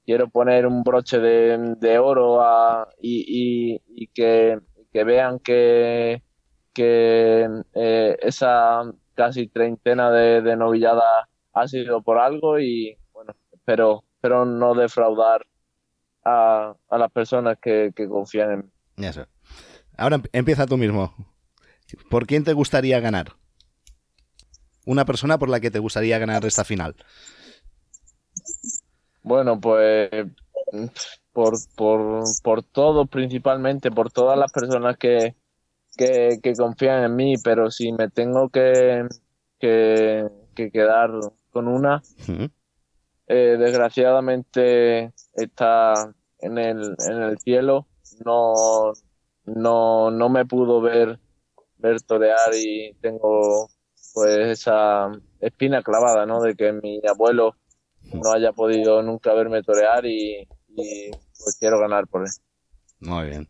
quiero 0.04 0.28
poner 0.28 0.66
un 0.66 0.82
broche 0.82 1.18
de, 1.18 1.98
oro 1.98 2.42
a, 2.42 2.88
y, 3.00 3.80
y, 3.88 4.08
que, 4.08 4.60
vean 4.92 5.38
que, 5.38 6.22
que 6.74 7.48
eh, 7.74 8.18
esa 8.20 8.82
casi 9.14 9.48
treintena 9.48 10.10
de, 10.10 10.42
de 10.42 10.56
novilladas 10.56 11.26
ha 11.56 11.66
sido 11.66 12.02
por 12.02 12.18
algo 12.18 12.60
y 12.60 12.98
bueno, 13.12 13.34
espero, 13.50 14.04
espero 14.14 14.44
no 14.44 14.74
defraudar 14.74 15.46
a, 16.22 16.74
a 16.88 16.98
las 16.98 17.10
personas 17.10 17.56
que, 17.60 17.92
que 17.96 18.06
confían 18.06 18.50
en 18.52 18.58
mí. 18.58 19.06
Ahora 19.96 20.20
empieza 20.32 20.66
tú 20.66 20.76
mismo. 20.76 21.14
¿Por 22.10 22.26
quién 22.26 22.44
te 22.44 22.52
gustaría 22.52 23.00
ganar? 23.00 23.32
Una 24.84 25.06
persona 25.06 25.38
por 25.38 25.48
la 25.48 25.60
que 25.60 25.70
te 25.70 25.78
gustaría 25.78 26.18
ganar 26.18 26.44
esta 26.44 26.64
final. 26.64 26.94
Bueno, 29.22 29.58
pues 29.58 30.10
por, 31.32 31.54
por, 31.74 32.24
por 32.42 32.62
todo, 32.64 33.06
principalmente, 33.06 33.90
por 33.90 34.12
todas 34.12 34.38
las 34.38 34.52
personas 34.52 34.98
que, 34.98 35.34
que, 35.96 36.52
confían 36.56 37.04
en 37.04 37.16
mí, 37.16 37.34
pero 37.42 37.70
si 37.70 37.92
me 37.92 38.10
tengo 38.10 38.50
que, 38.50 39.06
que, 39.58 40.28
quedar 40.54 41.10
con 41.56 41.68
una, 41.68 42.02
eh, 43.28 43.56
desgraciadamente 43.58 45.14
está 45.32 46.14
en 46.38 46.58
el, 46.58 46.94
en 46.98 47.22
el 47.22 47.38
cielo, 47.38 47.86
no, 48.26 48.92
no, 49.46 50.10
no 50.10 50.28
me 50.28 50.44
pudo 50.44 50.82
ver 50.82 51.18
ver 51.78 52.02
torear 52.02 52.54
y 52.54 52.92
tengo 53.00 53.70
pues 54.12 54.36
esa 54.36 55.10
espina 55.40 55.82
clavada, 55.82 56.26
¿no? 56.26 56.42
De 56.42 56.54
que 56.54 56.74
mi 56.74 57.00
abuelo 57.08 57.56
no 58.12 58.32
haya 58.32 58.52
podido 58.52 59.02
nunca 59.02 59.32
verme 59.32 59.62
torear 59.62 60.04
y, 60.04 60.46
pues 60.74 61.56
quiero 61.58 61.80
ganar 61.80 62.06
por 62.08 62.26
él. 62.26 62.32
Muy 63.00 63.28
bien. 63.30 63.48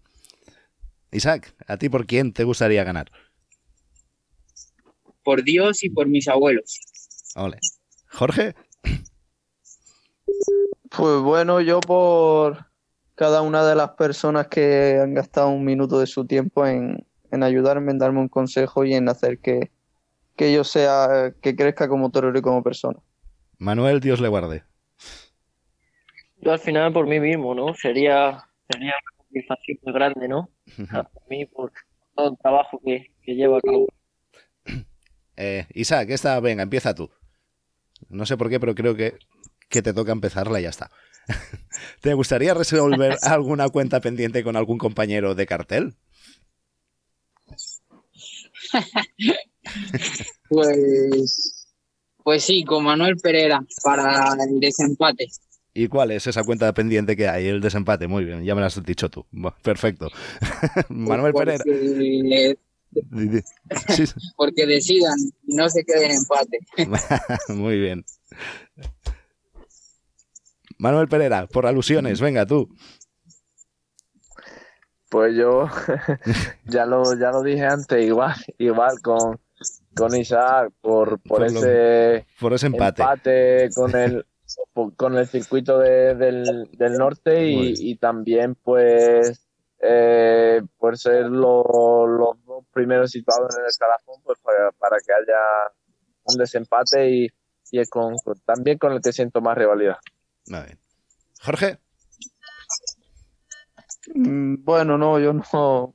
Isaac, 1.11 1.57
¿a 1.66 1.77
ti 1.77 1.89
por 1.89 2.07
quién 2.07 2.33
te 2.33 2.45
gustaría 2.45 2.85
ganar? 2.85 3.11
Por 5.24 5.43
Dios 5.43 5.83
y 5.83 5.91
por 5.91 6.07
mis 6.07 6.28
abuelos. 6.28 6.78
Ole. 7.35 7.59
Jorge. 8.16 8.55
Pues 10.97 11.20
bueno, 11.20 11.60
yo 11.60 11.80
por 11.80 12.66
cada 13.14 13.43
una 13.43 13.66
de 13.66 13.74
las 13.74 13.90
personas 13.90 14.48
que 14.48 14.98
han 15.02 15.12
gastado 15.12 15.51
un 15.51 15.64
minuto 15.64 16.01
de 16.01 16.06
su 16.06 16.26
tiempo 16.26 16.66
en, 16.66 17.06
en 17.30 17.43
ayudarme, 17.43 17.93
en 17.93 17.98
darme 17.98 18.20
un 18.20 18.28
consejo 18.28 18.86
y 18.86 18.94
en 18.94 19.10
hacer 19.10 19.38
que, 19.38 19.70
yo 20.38 20.64
sea, 20.64 21.34
que 21.43 21.55
crezca 21.55 21.88
como 21.88 22.10
torero 22.10 22.38
y 22.38 22.43
como 22.43 22.62
persona. 22.62 22.98
Manuel, 23.59 24.01
Dios 24.01 24.20
le 24.20 24.28
guarde. 24.28 24.64
Yo 26.38 26.52
al 26.52 26.59
final 26.59 26.94
por 26.94 27.06
mí 27.06 27.20
mismo, 27.20 27.55
¿no? 27.55 27.74
Sería, 27.74 28.47
sería 28.70 28.94
una 28.94 29.24
satisfacción 29.26 29.78
muy 29.82 29.93
grande, 29.93 30.28
¿no? 30.28 30.48
por 30.76 31.28
mí, 31.28 31.44
por 31.44 31.70
todo 32.14 32.30
el 32.30 32.38
trabajo 32.38 32.80
que, 32.82 33.12
que 33.22 33.34
llevo 33.34 33.56
a 33.56 33.60
cabo. 33.60 33.86
Eh, 35.36 35.66
Isaac, 35.74 36.09
esta, 36.09 36.40
venga, 36.40 36.62
empieza 36.62 36.94
tú. 36.94 37.10
No 38.09 38.27
sé 38.27 38.36
por 38.36 38.48
qué, 38.48 38.60
pero 38.60 38.74
creo 38.74 38.94
que, 38.94 39.18
que 39.68 39.82
te 39.82 39.93
toca 39.93 40.12
empezarla 40.12 40.60
y 40.60 40.64
ya 40.64 40.70
está. 40.70 40.90
¿Te 42.01 42.14
gustaría 42.14 42.55
resolver 42.55 43.16
alguna 43.23 43.68
cuenta 43.68 44.01
pendiente 44.01 44.43
con 44.43 44.56
algún 44.56 44.78
compañero 44.78 45.35
de 45.35 45.47
cartel? 45.47 45.94
pues, 50.48 51.66
pues 52.23 52.44
sí, 52.44 52.64
con 52.64 52.85
Manuel 52.85 53.16
Pereira 53.16 53.64
para 53.82 54.35
el 54.48 54.60
desempate. 54.60 55.28
¿Y 55.74 55.89
cuál 55.89 56.10
es 56.10 56.27
esa 56.27 56.43
cuenta 56.43 56.73
pendiente 56.73 57.16
que 57.16 57.28
hay? 57.28 57.48
El 57.48 57.60
desempate, 57.60 58.09
muy 58.09 58.24
bien, 58.24 58.44
ya 58.44 58.55
me 58.55 58.62
lo 58.62 58.66
has 58.66 58.82
dicho 58.82 59.10
tú. 59.10 59.27
Perfecto. 59.62 60.09
Manuel 60.89 61.35
Pereira. 61.35 61.64
Porque 64.36 64.66
decidan 64.66 65.16
y 65.46 65.54
no 65.54 65.68
se 65.68 65.84
queden 65.84 66.10
en 66.10 66.16
empate. 66.16 66.58
muy 67.54 67.78
bien. 67.78 68.04
Manuel 70.78 71.08
Pereira, 71.08 71.46
por 71.46 71.66
alusiones, 71.66 72.20
venga 72.20 72.46
tú. 72.46 72.68
Pues 75.08 75.36
yo 75.36 75.68
ya 76.64 76.84
lo 76.84 77.18
ya 77.18 77.30
lo 77.30 77.42
dije 77.42 77.64
antes, 77.64 78.04
igual, 78.04 78.34
igual 78.58 79.00
con, 79.00 79.38
con 79.94 80.16
Isaac 80.16 80.72
por, 80.80 81.20
por, 81.20 81.44
ese, 81.44 82.26
por 82.40 82.52
ese 82.52 82.66
empate. 82.66 83.70
con 83.74 83.94
el 83.94 84.26
con 84.96 85.16
el 85.16 85.26
circuito 85.26 85.78
del, 85.78 86.68
norte 86.98 87.48
y, 87.48 87.96
también 87.96 88.54
pues 88.54 89.45
eh, 89.88 90.62
por 90.78 90.98
ser 90.98 91.26
los 91.26 91.64
dos 91.64 92.64
primeros 92.72 93.10
situados 93.10 93.54
en 93.56 93.62
el 93.62 93.68
escalafón 93.68 94.20
pues 94.24 94.38
para, 94.40 94.96
que 95.04 95.12
haya 95.12 95.40
un 96.24 96.36
desempate 96.36 97.10
y, 97.10 97.28
y 97.70 97.84
con, 97.86 98.16
también 98.44 98.78
con 98.78 98.92
el 98.92 99.00
que 99.00 99.12
siento 99.12 99.40
más 99.40 99.56
rivalidad. 99.56 99.96
Jorge. 101.40 101.78
Mm, 104.14 104.64
bueno, 104.64 104.98
no, 104.98 105.18
yo 105.18 105.32
no. 105.32 105.94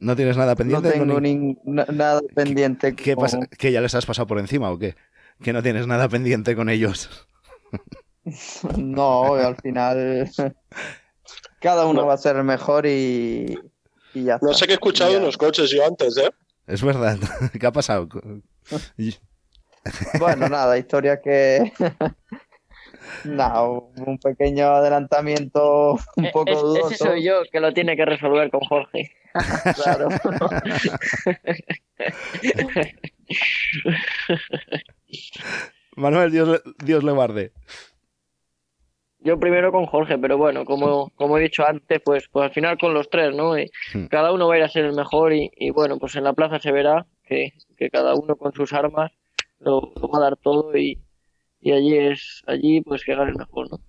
¿No 0.00 0.16
tienes 0.16 0.36
nada 0.36 0.54
pendiente? 0.54 0.98
No 0.98 1.20
tengo 1.20 1.64
nada 1.92 2.20
pendiente. 2.34 2.94
¿Qué, 2.94 3.16
pasa? 3.16 3.40
¿Que 3.58 3.72
ya 3.72 3.80
les 3.80 3.94
has 3.94 4.06
pasado 4.06 4.26
por 4.26 4.38
encima 4.38 4.70
o 4.70 4.78
qué? 4.78 4.94
¿Que 5.42 5.52
no 5.52 5.62
tienes 5.62 5.86
nada 5.86 6.08
pendiente 6.08 6.54
con 6.54 6.68
ellos? 6.68 7.26
no, 8.76 9.34
al 9.34 9.56
final 9.56 10.30
cada 11.60 11.86
uno 11.86 12.06
va 12.06 12.14
a 12.14 12.18
ser 12.18 12.36
el 12.36 12.44
mejor 12.44 12.86
y, 12.86 13.58
ya 14.14 14.38
No 14.40 14.54
sé 14.54 14.66
qué 14.66 14.72
he 14.72 14.74
escuchado 14.74 15.16
en 15.16 15.22
los 15.22 15.36
coches 15.36 15.70
yo 15.70 15.84
antes, 15.84 16.16
¿eh? 16.16 16.30
Es 16.66 16.82
verdad. 16.82 17.18
¿Qué 17.58 17.66
ha 17.66 17.72
pasado? 17.72 18.08
bueno, 20.18 20.48
nada, 20.48 20.78
historia 20.78 21.20
que 21.20 21.72
no, 23.24 23.90
un 23.96 24.18
pequeño 24.18 24.68
adelantamiento 24.68 25.98
un 26.16 26.26
e-, 26.26 26.30
poco 26.30 26.54
dudoso. 26.54 26.90
Ese 26.90 27.04
soy 27.04 27.24
yo 27.24 27.42
que 27.50 27.60
lo 27.60 27.72
tiene 27.72 27.96
que 27.96 28.04
resolver 28.04 28.50
con 28.50 28.60
Jorge. 28.60 29.10
claro. 29.74 30.08
Manuel, 35.96 36.30
Dios, 36.30 36.62
Dios 36.84 37.02
le 37.02 37.12
guarde. 37.12 37.52
Yo 39.20 39.38
primero 39.38 39.72
con 39.72 39.86
Jorge, 39.86 40.16
pero 40.18 40.38
bueno, 40.38 40.64
como, 40.64 41.10
como 41.16 41.38
he 41.38 41.42
dicho 41.42 41.66
antes, 41.66 42.00
pues, 42.04 42.28
pues 42.30 42.44
al 42.44 42.52
final 42.52 42.78
con 42.78 42.94
los 42.94 43.10
tres, 43.10 43.34
¿no? 43.34 43.58
Y. 43.58 43.70
Cada 44.08 44.32
uno 44.32 44.46
va 44.48 44.54
a 44.54 44.58
ir 44.58 44.64
a 44.64 44.68
ser 44.68 44.84
el 44.84 44.94
mejor 44.94 45.32
y, 45.32 45.50
y 45.56 45.70
bueno, 45.70 45.98
pues 45.98 46.14
en 46.16 46.24
la 46.24 46.32
plaza 46.32 46.60
se 46.60 46.70
verá 46.72 47.06
que, 47.24 47.52
que 47.76 47.90
cada 47.90 48.14
uno 48.14 48.36
con 48.36 48.52
sus 48.52 48.72
armas 48.72 49.10
lo, 49.58 49.92
lo 50.00 50.08
va 50.08 50.18
a 50.18 50.22
dar 50.22 50.36
todo 50.36 50.76
y, 50.76 50.98
y 51.60 51.72
allí 51.72 51.96
es 51.96 52.42
allí 52.46 52.80
pues 52.80 53.04
que 53.04 53.14
gane 53.14 53.32
el 53.32 53.36
mejor, 53.36 53.70
¿no? 53.70 53.80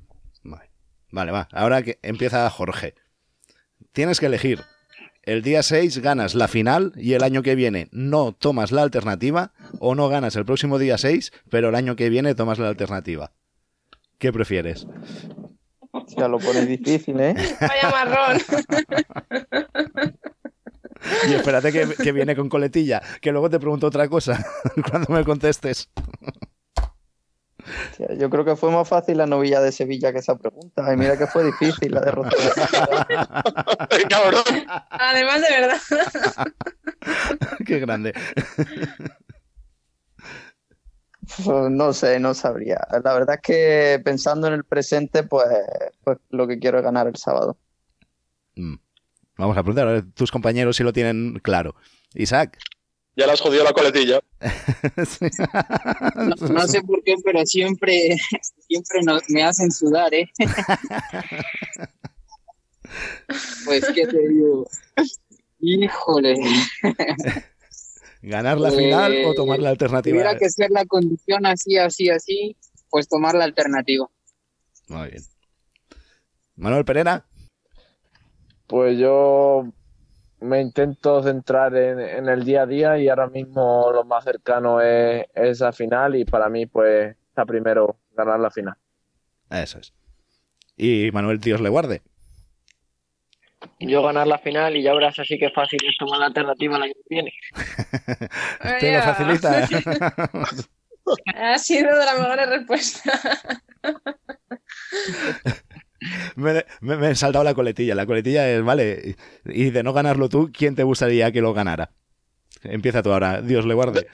Vale, 1.11 1.31
va. 1.31 1.47
Ahora 1.51 1.81
que 1.81 1.99
empieza 2.01 2.49
Jorge. 2.49 2.93
Tienes 3.91 4.19
que 4.19 4.27
elegir. 4.27 4.61
El 5.23 5.41
día 5.41 5.63
6 5.63 5.99
ganas 5.99 6.33
la 6.33 6.47
final 6.47 6.93
y 6.95 7.13
el 7.13 7.23
año 7.23 7.43
que 7.43 7.55
viene 7.55 7.87
no 7.91 8.31
tomas 8.31 8.71
la 8.71 8.83
alternativa 8.83 9.51
o 9.79 9.95
no 9.95 10.07
ganas 10.07 10.35
el 10.35 10.45
próximo 10.45 10.79
día 10.79 10.97
6, 10.97 11.31
pero 11.49 11.69
el 11.69 11.75
año 11.75 11.95
que 11.95 12.09
viene 12.09 12.35
tomas 12.35 12.59
la 12.59 12.69
alternativa. 12.69 13.31
¿Qué 14.19 14.31
prefieres? 14.31 14.85
Ya 16.17 16.27
lo 16.27 16.37
pones 16.37 16.67
difícil, 16.67 17.19
¿eh? 17.19 17.33
Vaya 17.59 17.89
marrón. 17.89 18.37
Y 21.27 21.33
espérate 21.33 21.71
que, 21.71 21.87
que 21.95 22.11
viene 22.11 22.35
con 22.35 22.49
coletilla, 22.49 23.01
que 23.21 23.31
luego 23.31 23.49
te 23.49 23.59
pregunto 23.59 23.87
otra 23.87 24.07
cosa 24.07 24.45
cuando 24.91 25.13
me 25.13 25.23
contestes. 25.23 25.89
Yo 28.17 28.29
creo 28.29 28.45
que 28.45 28.55
fue 28.55 28.71
más 28.71 28.87
fácil 28.87 29.17
la 29.17 29.25
novilla 29.25 29.61
de 29.61 29.71
Sevilla 29.71 30.11
que 30.11 30.19
esa 30.19 30.37
pregunta. 30.37 30.91
Y 30.93 30.97
mira 30.97 31.17
que 31.17 31.27
fue 31.27 31.43
difícil 31.43 31.93
la 31.93 32.01
derrota. 32.01 32.29
Además, 34.89 35.41
de 35.41 35.49
verdad. 35.49 35.79
Qué 37.65 37.79
grande. 37.79 38.13
Pues 41.37 41.47
no 41.71 41.93
sé, 41.93 42.19
no 42.19 42.33
sabría. 42.33 42.79
La 43.03 43.13
verdad 43.13 43.35
es 43.35 43.41
que 43.41 44.01
pensando 44.03 44.47
en 44.47 44.53
el 44.53 44.63
presente, 44.65 45.23
pues, 45.23 45.47
pues 46.03 46.17
lo 46.29 46.47
que 46.47 46.59
quiero 46.59 46.77
es 46.79 46.83
ganar 46.83 47.07
el 47.07 47.15
sábado. 47.15 47.57
Mm. 48.55 48.75
Vamos 49.37 49.57
a 49.57 49.63
preguntar 49.63 49.87
a 49.87 49.91
ver, 49.93 50.11
tus 50.13 50.31
compañeros 50.31 50.75
si 50.75 50.83
lo 50.83 50.91
tienen 50.91 51.39
claro. 51.41 51.75
Isaac. 52.13 52.57
Ya 53.15 53.25
le 53.25 53.33
has 53.33 53.41
jodido 53.41 53.63
la 53.63 53.73
coletilla. 53.73 54.19
No, 56.15 56.35
no 56.53 56.67
sé 56.67 56.81
por 56.81 57.03
qué, 57.03 57.15
pero 57.23 57.45
siempre, 57.45 58.17
siempre 58.67 59.01
nos- 59.03 59.29
me 59.29 59.43
hacen 59.43 59.71
sudar, 59.71 60.13
¿eh? 60.13 60.29
Pues, 63.65 63.85
¿qué 63.93 64.07
te 64.07 64.27
digo? 64.27 64.67
Híjole. 65.59 66.35
¿Ganar 68.21 68.59
la 68.59 68.71
final 68.71 69.13
o 69.25 69.33
tomar 69.33 69.59
la 69.59 69.69
alternativa? 69.69 70.13
Tuviera 70.13 70.37
que 70.37 70.49
ser 70.49 70.71
la 70.71 70.85
condición 70.85 71.45
así, 71.45 71.77
así, 71.77 72.09
así, 72.09 72.57
pues 72.89 73.07
tomar 73.07 73.35
la 73.35 73.45
alternativa. 73.45 74.09
Muy 74.87 75.09
bien. 75.09 75.23
Manuel 76.55 76.83
Pereira. 76.83 77.25
Pues 78.67 78.99
yo 78.99 79.71
me 80.41 80.61
intento 80.61 81.23
centrar 81.23 81.75
en, 81.75 81.99
en 81.99 82.27
el 82.27 82.43
día 82.43 82.63
a 82.63 82.65
día 82.65 82.97
y 82.97 83.07
ahora 83.07 83.27
mismo 83.27 83.91
lo 83.91 84.03
más 84.03 84.23
cercano 84.23 84.81
es, 84.81 85.25
es 85.33 85.59
la 85.61 85.71
final 85.71 86.15
y 86.15 86.25
para 86.25 86.49
mí 86.49 86.65
pues 86.65 87.15
está 87.29 87.45
primero 87.45 87.99
ganar 88.11 88.39
la 88.39 88.51
final. 88.51 88.75
Eso 89.49 89.79
es. 89.79 89.93
Y 90.75 91.09
Manuel, 91.11 91.39
Dios 91.39 91.61
le 91.61 91.69
guarde. 91.69 92.01
Yo 93.79 94.01
ganar 94.03 94.27
la 94.27 94.37
final 94.39 94.75
y 94.77 94.83
ya 94.83 94.93
verás 94.93 95.17
así 95.19 95.37
que 95.37 95.49
fácil 95.49 95.79
es 95.87 95.95
tomar 95.97 96.19
la 96.19 96.27
alternativa 96.27 96.77
el 96.77 96.83
año 96.83 96.93
que 96.93 97.01
viene. 97.09 97.33
Te 98.79 98.97
lo 98.97 99.03
facilita. 99.03 99.67
Ha 101.35 101.57
sido 101.57 101.97
de 101.97 102.05
las 102.05 102.19
mejores 102.19 102.49
respuestas. 102.49 103.19
me, 106.35 106.63
me- 106.81 106.97
me 106.97 107.09
he 107.09 107.15
saltado 107.15 107.43
la 107.43 107.55
coletilla. 107.55 107.95
La 107.95 108.05
coletilla 108.05 108.47
es, 108.47 108.63
vale, 108.63 109.15
y 109.45 109.71
de 109.71 109.81
no 109.81 109.91
ganarlo 109.93 110.29
tú, 110.29 110.51
¿quién 110.53 110.75
te 110.75 110.83
gustaría 110.83 111.31
que 111.31 111.41
lo 111.41 111.51
ganara? 111.53 111.89
Empieza 112.61 113.01
tú 113.01 113.11
ahora, 113.11 113.41
Dios 113.41 113.65
le 113.65 113.73
guarde. 113.73 114.05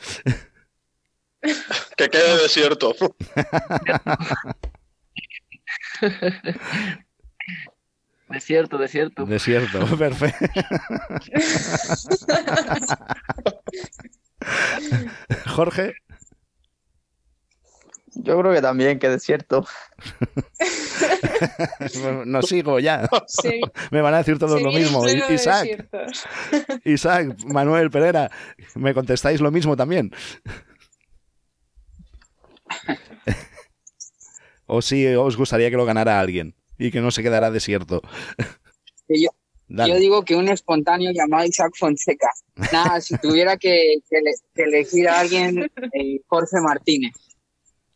Que 1.98 2.08
quede 2.10 2.38
desierto. 2.44 2.96
Desierto, 8.36 8.78
desierto. 8.78 9.26
Desierto, 9.26 9.80
perfecto. 9.98 10.46
Jorge. 15.46 15.94
Yo 18.16 18.38
creo 18.38 18.54
que 18.54 18.62
también, 18.62 19.00
que 19.00 19.08
desierto. 19.10 19.66
No 22.26 22.42
sigo 22.42 22.80
ya. 22.80 23.08
Sí. 23.28 23.62
Me 23.92 24.02
van 24.02 24.14
a 24.14 24.18
decir 24.18 24.38
todos 24.40 24.62
lo 24.62 24.72
mismo. 24.72 25.06
de 25.06 25.34
Isaac. 25.34 25.88
Isaac, 26.84 27.38
Manuel, 27.46 27.90
Pereira, 27.90 28.30
¿me 28.76 28.94
contestáis 28.94 29.40
lo 29.42 29.52
mismo 29.52 29.78
también? 29.78 30.12
¿O 34.66 34.82
si 34.82 35.06
os 35.08 35.38
gustaría 35.38 35.70
que 35.70 35.78
lo 35.78 35.86
ganara 35.86 36.20
alguien 36.20 36.56
y 36.78 36.92
que 36.92 37.02
no 37.02 37.12
se 37.12 37.24
quedara 37.24 37.52
desierto? 37.52 38.02
Yo, 39.08 39.30
digo 39.98 40.24
que 40.24 40.36
un 40.36 40.48
espontáneo 40.50 41.12
llamado 41.12 41.46
Isaac 41.46 41.72
Fonseca. 41.76 42.30
Nada, 42.72 43.02
si 43.02 43.18
tuviera 43.18 43.58
que, 43.58 43.96
que 44.10 44.18
ele- 44.18 44.32
que 44.54 44.64
elegir 44.64 45.10
a 45.10 45.20
alguien, 45.22 45.64
eh, 45.94 46.22
Jorge 46.28 46.58
Martínez. 46.62 47.14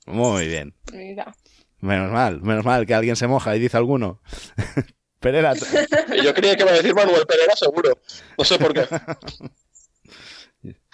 Muy 0.07 0.47
bien. 0.47 0.73
Mira. 0.91 1.35
Menos 1.81 2.11
mal, 2.11 2.41
menos 2.41 2.65
mal 2.65 2.85
que 2.85 2.93
alguien 2.93 3.15
se 3.15 3.27
moja 3.27 3.56
y 3.56 3.60
dice 3.60 3.77
alguno. 3.77 4.19
Pereira, 5.19 5.53
yo 6.23 6.34
creía 6.34 6.56
que 6.56 6.64
iba 6.64 6.72
a 6.72 6.76
decir 6.76 6.95
Manuel 6.95 7.26
Pereira 7.27 7.56
seguro. 7.56 7.99
No 8.38 8.43
sé 8.45 8.57
por 8.57 8.73
qué. 8.73 8.88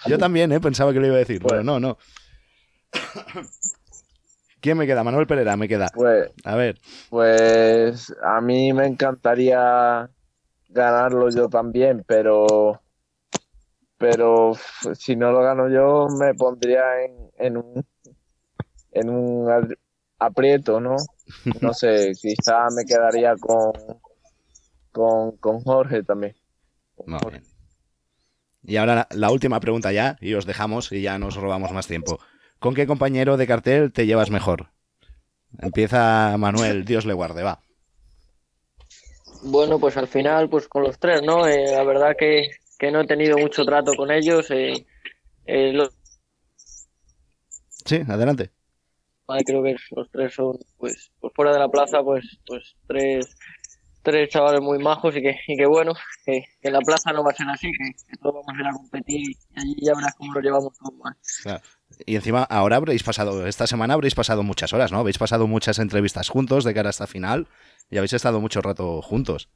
yo 0.06 0.18
también, 0.18 0.52
¿eh? 0.52 0.60
Pensaba 0.60 0.92
que 0.92 1.00
lo 1.00 1.06
iba 1.06 1.16
a 1.16 1.20
decir, 1.20 1.40
pero 1.40 1.62
no, 1.62 1.80
no. 1.80 1.96
¿Quién 4.66 4.78
me 4.78 4.86
queda? 4.88 5.04
Manuel 5.04 5.28
Pereira 5.28 5.56
me 5.56 5.68
queda. 5.68 5.86
Pues, 5.94 6.28
a 6.42 6.56
ver. 6.56 6.80
Pues 7.08 8.12
a 8.20 8.40
mí 8.40 8.72
me 8.72 8.84
encantaría 8.84 10.10
ganarlo 10.70 11.30
yo 11.30 11.48
también, 11.48 12.02
pero 12.04 12.80
pero 13.96 14.54
si 14.94 15.14
no 15.14 15.30
lo 15.30 15.40
gano 15.42 15.68
yo 15.68 16.08
me 16.18 16.34
pondría 16.34 16.82
en, 17.04 17.30
en 17.38 17.56
un 17.58 17.86
en 18.90 19.08
un 19.08 19.76
aprieto, 20.18 20.80
¿no? 20.80 20.96
No 21.60 21.72
sé, 21.72 22.10
quizá 22.20 22.66
me 22.74 22.84
quedaría 22.84 23.36
con 23.36 23.72
con, 24.90 25.36
con 25.36 25.60
Jorge 25.60 26.02
también. 26.02 26.34
Y 28.64 28.78
ahora 28.78 29.06
la, 29.12 29.30
última 29.30 29.60
pregunta 29.60 29.92
ya, 29.92 30.16
y 30.20 30.34
os 30.34 30.44
dejamos 30.44 30.90
y 30.90 31.02
ya 31.02 31.20
nos 31.20 31.36
robamos 31.36 31.70
más 31.70 31.86
tiempo. 31.86 32.18
¿Con 32.66 32.74
qué 32.74 32.84
compañero 32.84 33.36
de 33.36 33.46
cartel 33.46 33.92
te 33.92 34.06
llevas 34.06 34.28
mejor? 34.28 34.70
Empieza 35.60 36.36
Manuel, 36.36 36.84
Dios 36.84 37.06
le 37.06 37.12
guarde, 37.12 37.44
va. 37.44 37.60
Bueno, 39.44 39.78
pues 39.78 39.96
al 39.96 40.08
final, 40.08 40.48
pues 40.48 40.66
con 40.66 40.82
los 40.82 40.98
tres, 40.98 41.22
¿no? 41.22 41.46
Eh, 41.46 41.64
la 41.70 41.84
verdad 41.84 42.16
que, 42.18 42.50
no 42.90 43.02
he 43.02 43.06
tenido 43.06 43.38
mucho 43.38 43.64
trato 43.64 43.92
con 43.94 44.10
ellos. 44.10 44.50
Eh, 44.50 44.84
eh, 45.46 45.88
sí, 47.84 48.02
adelante. 48.08 48.50
Creo 49.46 49.62
que 49.62 49.76
los 49.92 50.10
tres 50.10 50.34
son, 50.34 50.58
pues, 50.76 51.12
por 51.20 51.32
fuera 51.34 51.52
de 51.52 51.60
la 51.60 51.68
plaza, 51.68 52.02
pues, 52.02 52.40
pues 52.44 52.74
tres 52.88 53.36
tres 54.06 54.28
chavales 54.28 54.60
muy 54.60 54.78
majos 54.78 55.16
y 55.16 55.20
que, 55.20 55.36
y 55.48 55.56
que 55.56 55.66
bueno, 55.66 55.92
que, 56.24 56.44
en 56.62 56.72
la 56.72 56.78
plaza 56.78 57.12
no 57.12 57.24
va 57.24 57.32
a 57.32 57.34
ser 57.34 57.48
así, 57.48 57.72
que, 57.72 58.16
todos 58.18 58.36
vamos 58.36 58.54
a 58.56 58.60
ir 58.60 58.66
a 58.68 58.72
competir 58.72 59.20
y 59.20 59.36
allí 59.56 59.74
ya 59.82 59.94
verás 59.96 60.14
cómo 60.14 60.32
lo 60.32 60.40
llevamos 60.40 60.72
todos 60.78 60.94
mal. 60.94 61.16
Y 62.04 62.16
encima, 62.16 62.42
ahora 62.42 62.76
habréis 62.76 63.02
pasado, 63.02 63.46
esta 63.46 63.66
semana 63.66 63.94
habréis 63.94 64.14
pasado 64.14 64.42
muchas 64.42 64.72
horas, 64.72 64.92
¿no? 64.92 64.98
Habéis 64.98 65.18
pasado 65.18 65.46
muchas 65.46 65.78
entrevistas 65.78 66.28
juntos 66.28 66.64
de 66.64 66.74
cara 66.74 66.88
a 66.88 66.90
esta 66.90 67.06
final 67.06 67.48
y 67.90 67.96
habéis 67.96 68.12
estado 68.12 68.40
mucho 68.40 68.60
rato 68.60 69.00
juntos. 69.02 69.48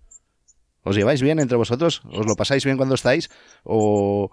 ¿Os 0.82 0.96
lleváis 0.96 1.20
bien 1.20 1.40
entre 1.40 1.56
vosotros? 1.56 2.02
¿Os 2.10 2.26
lo 2.26 2.36
pasáis 2.36 2.64
bien 2.64 2.76
cuando 2.76 2.94
estáis? 2.94 3.30
¿O, 3.64 4.30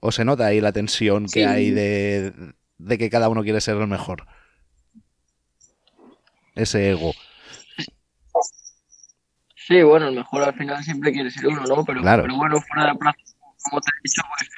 o 0.00 0.12
se 0.12 0.24
nota 0.24 0.46
ahí 0.46 0.60
la 0.60 0.72
tensión 0.72 1.26
que 1.26 1.44
hay 1.44 1.70
de, 1.70 2.32
de 2.78 2.98
que 2.98 3.10
cada 3.10 3.28
uno 3.28 3.42
quiere 3.42 3.60
ser 3.60 3.76
el 3.76 3.86
mejor? 3.86 4.26
Ese 6.54 6.90
ego. 6.90 7.12
Sí, 9.54 9.82
bueno, 9.82 10.08
el 10.08 10.16
mejor 10.16 10.42
al 10.42 10.54
final 10.54 10.82
siempre 10.82 11.12
quiere 11.12 11.30
ser 11.30 11.46
uno, 11.46 11.62
¿no? 11.64 11.84
Pero, 11.84 12.02
pero 12.02 12.36
bueno, 12.36 12.60
fuera 12.60 12.82
de 12.82 12.88
la 12.88 12.94
plaza, 12.94 13.18
como 13.62 13.80
te 13.80 13.88
he 13.88 14.02
dicho, 14.02 14.22
pues, 14.36 14.50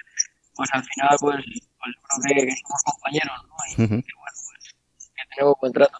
pues 0.54 0.70
al 0.72 0.84
final, 0.84 1.16
pues, 1.20 1.44
pues 1.82 1.96
creo 2.24 2.46
que, 2.46 2.54
somos 2.56 2.82
compañeros, 2.84 3.32
¿no? 3.48 3.54
Y 3.66 3.76
que 3.76 3.86
bueno, 3.86 4.38
pues 4.46 4.74
que 4.98 5.34
tenemos 5.34 5.54
buen 5.60 5.72
trato 5.72 5.98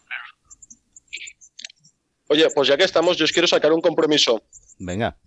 Oye, 2.29 2.49
pues 2.55 2.69
ya 2.69 2.77
que 2.77 2.85
estamos, 2.85 3.17
yo 3.19 3.25
os 3.25 3.33
quiero 3.33 3.47
sacar 3.47 3.73
un 3.73 3.83
compromiso. 3.83 4.43
Venga. 4.79 5.19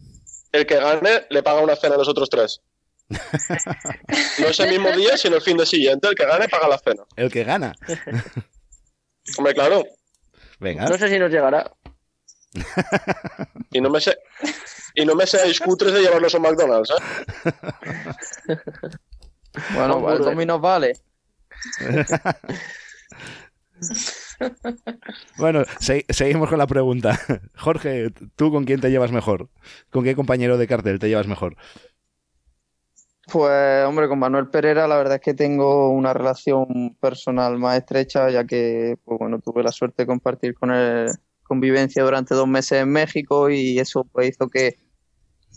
El 0.51 0.65
que 0.65 0.77
gane 0.77 1.27
le 1.29 1.43
paga 1.43 1.61
una 1.61 1.75
cena 1.75 1.95
a 1.95 1.97
los 1.99 2.07
otros 2.07 2.29
tres. 2.29 2.61
no 4.39 4.47
es 4.47 4.59
el 4.59 4.71
mismo 4.71 4.91
día, 4.91 5.15
sino 5.15 5.35
el 5.35 5.41
fin 5.43 5.57
de 5.57 5.67
siguiente. 5.67 6.07
El 6.07 6.15
que 6.15 6.25
gane 6.25 6.49
paga 6.49 6.67
la 6.67 6.79
cena. 6.79 7.03
El 7.15 7.31
que 7.31 7.43
gana. 7.43 7.75
Hombre, 9.37 9.53
claro. 9.53 9.83
Venga. 10.59 10.85
No 10.85 10.97
sé 10.97 11.09
si 11.09 11.19
nos 11.19 11.29
llegará 11.29 11.71
y 13.71 13.81
no 13.81 13.89
me 13.89 13.99
sé 13.99 14.17
y 14.93 15.05
no 15.05 15.15
me 15.15 15.27
seáis 15.27 15.59
cutres 15.59 15.93
de 15.93 16.01
llevarlos 16.01 16.35
a 16.35 16.39
McDonald's, 16.39 16.89
¿eh? 16.91 16.95
bueno, 19.73 20.11
el 20.11 20.19
Domino's 20.19 20.61
vale. 20.61 20.93
bueno, 25.37 25.63
seguimos 25.79 26.49
con 26.49 26.59
la 26.59 26.67
pregunta. 26.67 27.19
Jorge, 27.57 28.11
¿tú 28.35 28.51
con 28.51 28.65
quién 28.65 28.81
te 28.81 28.91
llevas 28.91 29.11
mejor? 29.11 29.49
¿Con 29.89 30.03
qué 30.03 30.15
compañero 30.15 30.57
de 30.57 30.67
cartel 30.67 30.99
te 30.99 31.07
llevas 31.07 31.27
mejor? 31.27 31.55
Pues, 33.31 33.85
hombre, 33.85 34.07
con 34.07 34.19
Manuel 34.19 34.49
Pereira 34.49 34.87
la 34.87 34.97
verdad 34.97 35.15
es 35.15 35.21
que 35.21 35.33
tengo 35.33 35.89
una 35.89 36.13
relación 36.13 36.95
personal 36.99 37.57
más 37.57 37.77
estrecha, 37.77 38.29
ya 38.29 38.45
que, 38.45 38.97
pues 39.03 39.17
bueno, 39.17 39.39
tuve 39.39 39.63
la 39.63 39.71
suerte 39.71 40.03
de 40.03 40.07
compartir 40.07 40.53
con 40.53 40.71
él 40.71 41.09
convivencia 41.45 42.03
durante 42.03 42.35
dos 42.35 42.47
meses 42.47 42.81
en 42.81 42.89
México 42.89 43.49
y 43.49 43.79
eso 43.79 44.03
pues 44.03 44.29
hizo 44.29 44.49
que, 44.49 44.77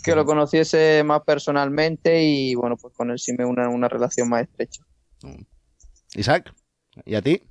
que 0.09 0.17
lo 0.17 0.25
conociese 0.25 1.05
más 1.05 1.23
personalmente 1.23 2.23
y 2.23 2.55
bueno, 2.55 2.79
pues 2.79 2.95
con 2.95 3.11
él 3.11 3.19
sí 3.19 3.35
me 3.37 3.45
une 3.45 3.67
una 3.67 3.89
relación 3.89 4.31
más 4.31 4.43
estrecha. 4.43 4.83
Isaac, 6.15 6.55
¿y 7.05 7.15
a 7.15 7.21
ti? 7.21 7.43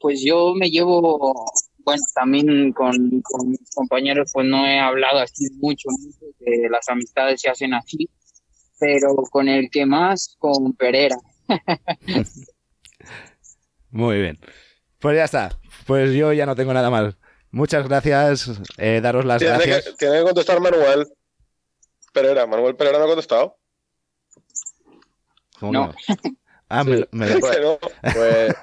Pues 0.00 0.22
yo 0.24 0.54
me 0.54 0.70
llevo, 0.70 1.34
bueno, 1.84 2.02
también 2.14 2.72
con, 2.72 2.90
mis 3.48 3.70
compañeros 3.74 4.30
pues 4.32 4.46
no 4.46 4.64
he 4.66 4.78
hablado 4.78 5.18
así 5.18 5.46
mucho, 5.56 5.90
mucho, 5.90 6.34
que 6.38 6.68
las 6.70 6.88
amistades 6.88 7.38
se 7.42 7.50
hacen 7.50 7.74
así, 7.74 8.08
pero 8.78 9.14
con 9.30 9.48
el 9.48 9.68
que 9.70 9.84
más, 9.84 10.36
con 10.38 10.72
Pereira. 10.72 11.16
Muy 13.90 14.20
bien. 14.20 14.38
Pues 15.00 15.16
ya 15.16 15.24
está. 15.24 15.58
Pues 15.86 16.14
yo 16.14 16.32
ya 16.32 16.46
no 16.46 16.56
tengo 16.56 16.72
nada 16.72 16.88
más. 16.88 17.16
Muchas 17.56 17.88
gracias. 17.88 18.50
Eh, 18.76 19.00
daros 19.02 19.24
las 19.24 19.42
gracias. 19.42 19.96
tiene 19.96 20.18
que 20.18 20.24
contestar 20.24 20.60
Manuel 20.60 21.06
Pereira. 22.12 22.46
Manuel 22.46 22.76
Pereira 22.76 22.98
no 22.98 23.04
ha 23.04 23.08
contestado. 23.08 23.56
¿Cómo 25.58 25.72
no? 25.72 25.94
Ah, 26.68 26.84
me, 26.84 27.08
me... 27.12 27.38
Pues, 27.38 27.56
pues, 28.14 28.54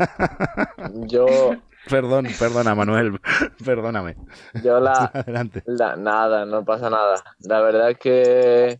yo. 1.07 1.25
Perdón, 1.89 2.27
perdona, 2.37 2.75
Manuel. 2.75 3.19
Perdóname. 3.65 4.15
Yo 4.63 4.79
la, 4.79 5.09
Adelante. 5.11 5.63
Nada, 5.65 6.45
no 6.45 6.63
pasa 6.63 6.91
nada. 6.91 7.15
La 7.39 7.61
verdad 7.61 7.89
es 7.89 7.97
que, 7.97 8.79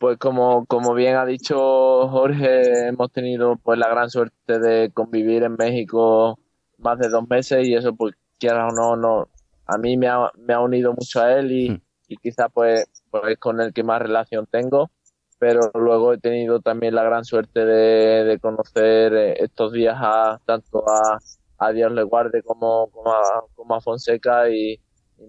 pues 0.00 0.18
como, 0.18 0.66
como 0.66 0.94
bien 0.94 1.14
ha 1.14 1.24
dicho 1.24 2.08
Jorge, 2.08 2.88
hemos 2.88 3.12
tenido 3.12 3.54
pues 3.62 3.78
la 3.78 3.88
gran 3.88 4.10
suerte 4.10 4.58
de 4.58 4.90
convivir 4.92 5.44
en 5.44 5.54
México 5.54 6.40
más 6.78 6.98
de 6.98 7.08
dos 7.08 7.28
meses 7.28 7.68
y 7.68 7.76
eso 7.76 7.94
pues 7.94 8.16
quiera 8.40 8.66
o 8.66 8.72
no, 8.72 8.96
no 8.96 9.28
a 9.66 9.78
mí 9.78 9.96
me 9.96 10.08
ha, 10.08 10.30
me 10.36 10.54
ha 10.54 10.60
unido 10.60 10.92
mucho 10.92 11.20
a 11.20 11.38
él 11.38 11.52
y, 11.52 11.70
hmm. 11.70 11.80
y 12.08 12.16
quizá 12.16 12.48
pues, 12.48 12.86
pues, 13.10 13.22
es 13.28 13.38
con 13.38 13.60
el 13.60 13.72
que 13.72 13.82
más 13.82 14.00
relación 14.00 14.46
tengo 14.46 14.90
pero 15.38 15.70
luego 15.74 16.12
he 16.12 16.18
tenido 16.18 16.60
también 16.60 16.94
la 16.94 17.02
gran 17.02 17.24
suerte 17.24 17.66
de, 17.66 18.24
de 18.24 18.38
conocer 18.38 19.12
eh, 19.14 19.34
estos 19.40 19.72
días 19.72 19.96
a 20.00 20.40
tanto 20.46 20.88
a, 20.88 21.18
a 21.58 21.72
Dios 21.72 21.92
le 21.92 22.02
guarde 22.02 22.42
como, 22.42 22.90
como, 22.90 23.12
a, 23.12 23.44
como 23.54 23.74
a 23.74 23.80
Fonseca 23.80 24.48
y, 24.48 24.80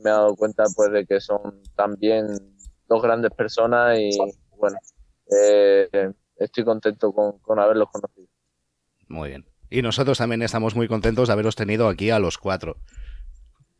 me 0.03 0.09
he 0.09 0.13
dado 0.13 0.35
cuenta 0.35 0.63
pues 0.75 0.91
de 0.91 1.05
que 1.05 1.21
son 1.21 1.61
también 1.75 2.25
dos 2.89 3.01
grandes 3.03 3.31
personas 3.31 3.97
y 3.99 4.09
bueno 4.57 4.77
eh, 5.31 6.11
estoy 6.37 6.63
contento 6.65 7.13
con, 7.13 7.37
con 7.39 7.59
haberlos 7.59 7.89
conocido 7.91 8.27
muy 9.07 9.29
bien 9.29 9.45
y 9.69 9.81
nosotros 9.81 10.17
también 10.17 10.41
estamos 10.41 10.75
muy 10.75 10.87
contentos 10.87 11.27
de 11.27 11.33
haberos 11.33 11.55
tenido 11.55 11.87
aquí 11.87 12.09
a 12.09 12.19
los 12.19 12.37
cuatro. 12.37 12.77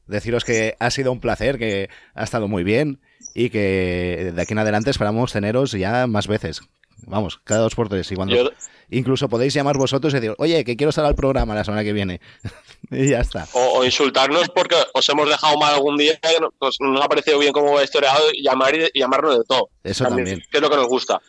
Deciros 0.08 0.44
que 0.44 0.76
ha 0.80 0.92
sido 0.92 1.12
un 1.12 1.20
placer, 1.20 1.58
que 1.58 1.90
ha 2.14 2.24
estado 2.24 2.48
muy 2.48 2.64
bien 2.64 3.00
y 3.34 3.50
que 3.50 4.32
de 4.34 4.42
aquí 4.42 4.54
en 4.54 4.60
adelante 4.60 4.90
esperamos 4.90 5.34
teneros 5.34 5.72
ya 5.72 6.08
más 6.08 6.28
veces. 6.28 6.62
Vamos, 7.08 7.40
cada 7.44 7.62
dos 7.62 7.76
por 7.76 7.90
tres. 7.90 8.12
Y 8.12 8.16
cuando 8.16 8.52
incluso 8.90 9.30
podéis 9.30 9.54
llamar 9.54 9.78
vosotros 9.78 10.14
y 10.14 10.20
decir, 10.20 10.36
oye, 10.38 10.64
que 10.64 10.76
quiero 10.76 10.90
estar 10.90 11.06
al 11.06 11.16
programa 11.16 11.56
la 11.56 11.64
semana 11.64 11.84
que 11.84 11.94
viene. 11.94 12.22
y 12.92 13.10
ya 13.10 13.20
está. 13.20 13.48
O, 13.54 13.84
insultarnos 13.84 14.50
porque 14.50 14.76
os 14.94 15.08
hemos 15.10 15.28
dejado 15.30 15.58
mal 15.58 15.74
algún 15.74 15.98
día 15.98 16.14
y 16.14 16.44
pues, 16.58 16.78
nos 16.80 17.04
ha 17.04 17.08
parecido 17.08 17.40
bien 17.40 17.54
como 17.54 17.82
historiado 17.82 18.32
y 18.32 18.44
llamar 18.44 18.76
y, 18.76 19.00
llamarnos 19.00 19.38
de 19.38 19.44
todo. 19.44 19.70
Eso 19.84 20.06
también, 20.06 20.42
Que 20.52 20.58
es 20.58 20.62
lo 20.62 20.70
que 20.70 20.78
nos 20.78 20.88
gusta. 20.88 21.22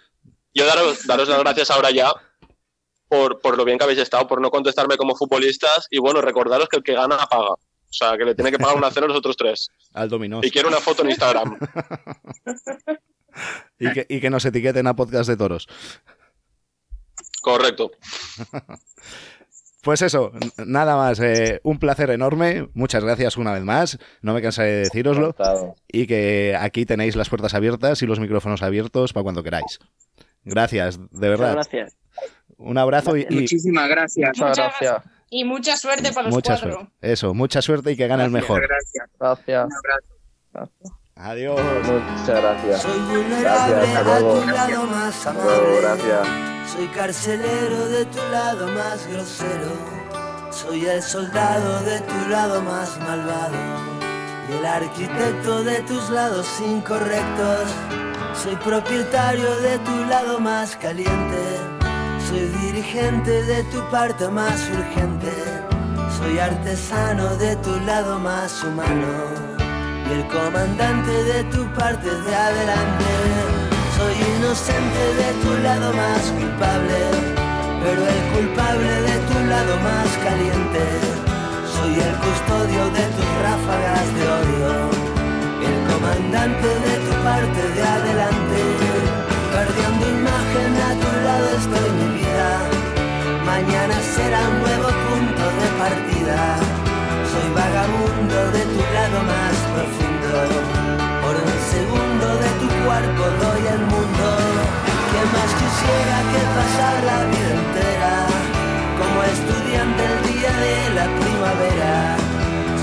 Yo 0.55 0.65
daros, 0.65 1.07
daros 1.07 1.29
las 1.29 1.41
gracias 1.41 1.71
ahora 1.71 1.91
ya 1.91 2.13
por, 3.09 3.41
por 3.41 3.57
lo 3.57 3.65
bien 3.65 3.79
que 3.79 3.85
habéis 3.85 3.99
estado, 3.99 4.27
por 4.27 4.41
no 4.41 4.51
contestarme 4.51 4.97
como 4.97 5.15
futbolistas 5.15 5.87
y 5.91 5.99
bueno, 5.99 6.21
recordaros 6.21 6.69
que 6.69 6.79
el 6.79 6.83
que 6.83 6.95
gana 6.95 7.19
paga. 7.27 7.55
O 7.89 7.93
sea, 7.93 8.17
que 8.19 8.25
le 8.25 8.35
tiene 8.35 8.51
que 8.51 8.59
pagar 8.59 8.77
una 8.77 8.91
cena 8.91 9.07
a 9.07 9.09
los 9.09 9.19
otros 9.19 9.37
tres. 9.37 9.71
Al 9.95 10.09
dominó. 10.09 10.41
Y 10.43 10.51
quiero 10.51 10.69
una 10.69 10.81
foto 10.81 11.03
en 11.03 11.11
Instagram. 11.11 11.59
y, 13.79 13.93
que, 13.93 14.07
y 14.09 14.21
que 14.21 14.31
nos 14.31 14.45
etiqueten 14.45 14.87
a 14.87 14.97
podcast 14.97 15.29
de 15.29 15.37
toros. 15.37 15.69
Correcto. 17.43 17.93
Pues 19.87 20.03
eso, 20.03 20.33
nada 20.67 20.97
más. 20.97 21.21
Eh, 21.21 21.61
un 21.63 21.79
placer 21.79 22.11
enorme. 22.11 22.69
Muchas 22.75 23.05
gracias 23.05 23.37
una 23.37 23.53
vez 23.53 23.63
más. 23.63 23.99
No 24.21 24.35
me 24.35 24.43
cansaré 24.43 24.73
de 24.73 24.79
deciroslo. 24.79 25.37
Y 25.87 26.09
que 26.09 26.57
aquí 26.59 26.85
tenéis 26.85 27.15
las 27.15 27.29
puertas 27.29 27.55
abiertas 27.55 28.03
y 28.03 28.07
los 28.07 28.19
micrófonos 28.19 28.63
abiertos 28.63 29.13
para 29.13 29.23
cuando 29.23 29.45
queráis. 29.45 29.79
Gracias, 30.43 30.99
de 31.13 31.29
verdad. 31.29 31.53
gracias. 31.53 31.97
Un 32.57 32.79
abrazo 32.79 33.17
y, 33.17 33.29
Muchísimas 33.31 33.89
gracias. 33.89 34.37
Muchas 34.37 34.57
gracias. 34.57 35.05
Y 35.31 35.45
mucha 35.45 35.77
suerte 35.77 36.13
para 36.13 36.29
los 36.29 36.35
mucha 36.35 36.53
cuatro. 36.55 36.73
Suerte. 36.73 36.93
Eso, 37.01 37.35
mucha 37.35 37.61
suerte 37.61 37.93
y 37.93 37.97
que 37.97 38.07
gane 38.07 38.25
el 38.25 38.31
mejor. 38.31 38.63
Gracias. 38.63 39.09
Gracias. 39.19 39.69
gracias. 40.53 40.93
Adiós. 41.17 41.61
Muchas 41.61 42.29
gracias. 42.29 42.87
Gracias, 43.41 43.97
hasta 43.97 44.03
luego. 44.03 44.95
Hasta 44.95 45.33
luego, 45.33 45.81
gracias. 45.81 46.29
Soy 46.73 46.87
carcelero 46.89 47.89
de 47.89 48.05
tu 48.07 48.19
lado 48.31 48.69
más 48.69 49.07
grosero. 49.09 49.97
Soy 50.51 50.87
el 50.87 51.03
soldado 51.03 51.83
de 51.85 52.01
tu 52.01 52.29
lado 52.29 52.63
más 52.63 52.99
malvado 53.01 53.57
y 54.49 54.59
el 54.59 54.67
arquitecto 54.67 55.65
de 55.65 55.81
tus 55.83 56.11
lados 56.11 56.47
incorrectos. 56.61 57.71
Soy 58.35 58.57
propietario 58.57 59.57
de 59.57 59.79
tu 59.79 60.05
lado 60.05 60.39
más 60.39 60.77
caliente. 60.77 61.86
Soy 62.29 62.49
dirigente 62.61 63.45
de 63.45 63.63
tu 63.65 63.81
parte 63.89 64.29
más 64.29 64.59
urgente. 64.71 65.33
Soy 66.19 66.41
artesano 66.41 67.37
de 67.37 67.55
tu 67.57 67.79
lado 67.87 68.19
más 68.19 68.65
humano 68.65 69.13
y 70.09 70.13
el 70.13 70.27
comandante 70.27 71.13
de 71.33 71.45
tu 71.45 71.65
parte 71.75 72.11
de 72.11 72.35
adelante. 72.35 73.11
Soy 73.97 74.15
inocente 74.39 75.03
de 75.23 75.31
tu 75.43 75.63
lado 75.63 75.93
más 75.93 76.23
culpable, 76.39 76.99
pero 77.83 78.01
el 78.15 78.23
culpable 78.35 78.93
de 79.09 79.17
tu 79.29 79.39
lado 79.49 79.77
más 79.89 80.09
caliente. 80.27 80.83
Soy 81.75 81.95
el 81.95 82.15
custodio 82.27 82.83
de 82.97 83.05
tus 83.15 83.31
ráfagas 83.47 84.07
de 84.17 84.25
odio, 84.39 84.73
el 85.69 85.79
comandante 85.93 86.69
de 86.87 86.95
tu 87.07 87.13
parte 87.23 87.63
de 87.77 87.83
adelante. 87.83 88.36
Soy 96.27 97.49
vagabundo 97.55 98.51
de 98.51 98.63
tu 98.75 98.83
lado 98.97 99.19
más 99.31 99.55
profundo, 99.71 100.35
por 101.23 101.35
un 101.39 101.55
segundo 101.71 102.27
de 102.43 102.51
tu 102.59 102.69
cuerpo 102.83 103.23
doy 103.43 103.63
el 103.71 103.83
mundo. 103.87 104.27
¿Qué 105.11 105.23
más 105.31 105.51
quisiera 105.61 106.17
que 106.33 106.43
pasar 106.59 106.95
la 107.11 107.19
vida 107.31 107.51
entera 107.63 108.15
como 108.99 109.19
estudiante 109.23 110.03
el 110.03 110.19
día 110.27 110.53
de 110.67 110.77
la 110.99 111.07
primavera? 111.15 111.95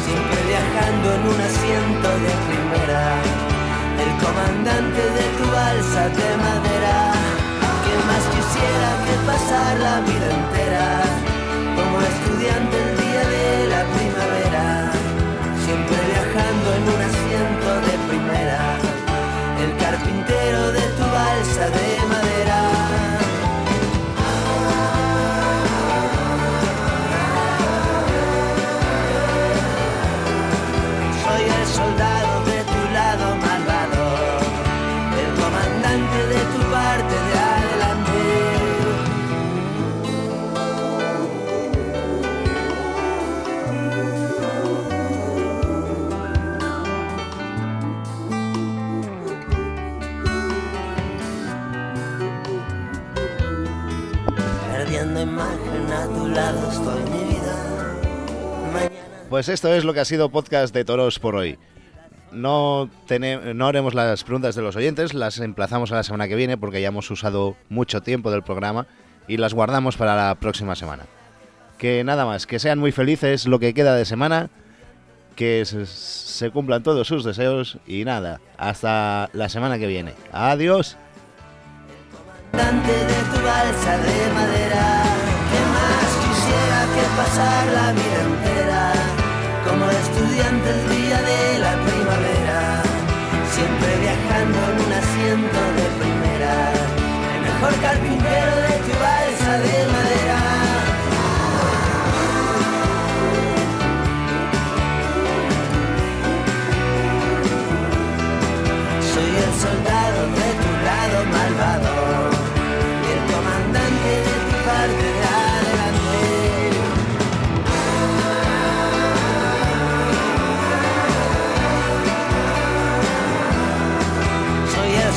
Siempre 0.08 0.40
viajando 0.48 1.08
en 1.12 1.22
un 1.28 1.40
asiento 1.44 2.08
de 2.24 2.34
primera, 2.48 3.04
el 4.04 4.12
comandante 4.24 5.02
de 5.20 5.26
tu 5.36 5.46
balsa 5.52 6.04
de 6.16 6.30
Pues 59.44 59.56
esto 59.56 59.74
es 59.74 59.84
lo 59.84 59.94
que 59.94 60.00
ha 60.00 60.06
sido 60.06 60.30
podcast 60.30 60.74
de 60.74 60.86
toros 60.86 61.20
por 61.20 61.36
hoy. 61.36 61.60
No, 62.32 62.90
no 63.54 63.68
haremos 63.68 63.94
las 63.94 64.24
preguntas 64.24 64.56
de 64.56 64.62
los 64.62 64.78
oyentes, 64.78 65.14
las 65.14 65.38
emplazamos 65.38 65.92
a 65.92 65.96
la 65.96 66.04
semana 66.04 66.30
que 66.30 66.36
viene 66.36 66.58
porque 66.58 66.80
ya 66.80 66.88
hemos 66.88 67.12
usado 67.12 67.58
mucho 67.68 68.02
tiempo 68.02 68.32
del 68.32 68.42
programa 68.42 68.88
y 69.28 69.36
las 69.36 69.54
guardamos 69.54 69.98
para 69.98 70.16
la 70.16 70.34
próxima 70.36 70.78
semana. 70.78 71.04
Que 71.78 72.06
nada 72.06 72.26
más, 72.26 72.48
que 72.48 72.58
sean 72.58 72.80
muy 72.80 72.94
felices 72.94 73.46
lo 73.46 73.60
que 73.60 73.74
queda 73.74 73.98
de 73.98 74.06
semana, 74.06 74.50
que 75.36 75.66
se, 75.66 76.50
cumplan 76.52 76.82
todos 76.82 77.06
sus 77.06 77.26
deseos 77.26 77.80
y 77.86 78.06
nada, 78.06 78.40
hasta 78.58 79.30
la 79.34 79.50
semana 79.50 79.78
que 79.78 79.88
viene. 79.88 80.14
Adiós. 80.32 80.96
comandante 82.14 82.94
de 82.94 83.24
tu 83.24 83.46
balsa 83.46 83.98
de 83.98 84.34
madera. 84.36 85.04
¿Qué 85.52 85.60
más 85.76 86.16
quisiera 86.30 86.86
que 86.96 87.18
pasar 87.18 87.74
la 87.74 87.92
vida 87.92 88.22
entera 88.22 89.03
estudiante 89.92 90.70
el 90.70 90.90
día 90.90 91.22
de 91.22 91.60
la 91.60 91.74
primavera? 91.86 92.82
Siempre 93.54 93.90
viajando 94.02 94.60
en 94.72 94.78
un 94.86 94.94
asiento 95.04 95.60
de 95.78 95.86
primera, 96.02 96.54
el 97.36 97.42
mejor 97.42 97.74
carpintero 97.82 98.63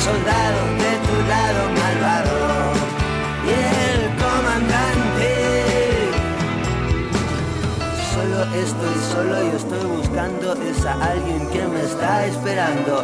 soldado 0.07 0.61
de 0.83 0.93
tu 1.07 1.15
lado 1.33 1.61
malvado 1.81 2.37
y 3.45 3.55
el 3.89 4.01
comandante. 4.23 5.29
Solo 8.13 8.39
estoy 8.63 8.95
solo 9.13 9.35
y 9.43 9.49
estoy 9.61 9.85
buscando 9.97 10.45
es 10.69 10.85
a 10.85 10.93
alguien 11.11 11.41
que 11.49 11.63
me 11.67 11.81
está 11.81 12.25
esperando, 12.25 13.03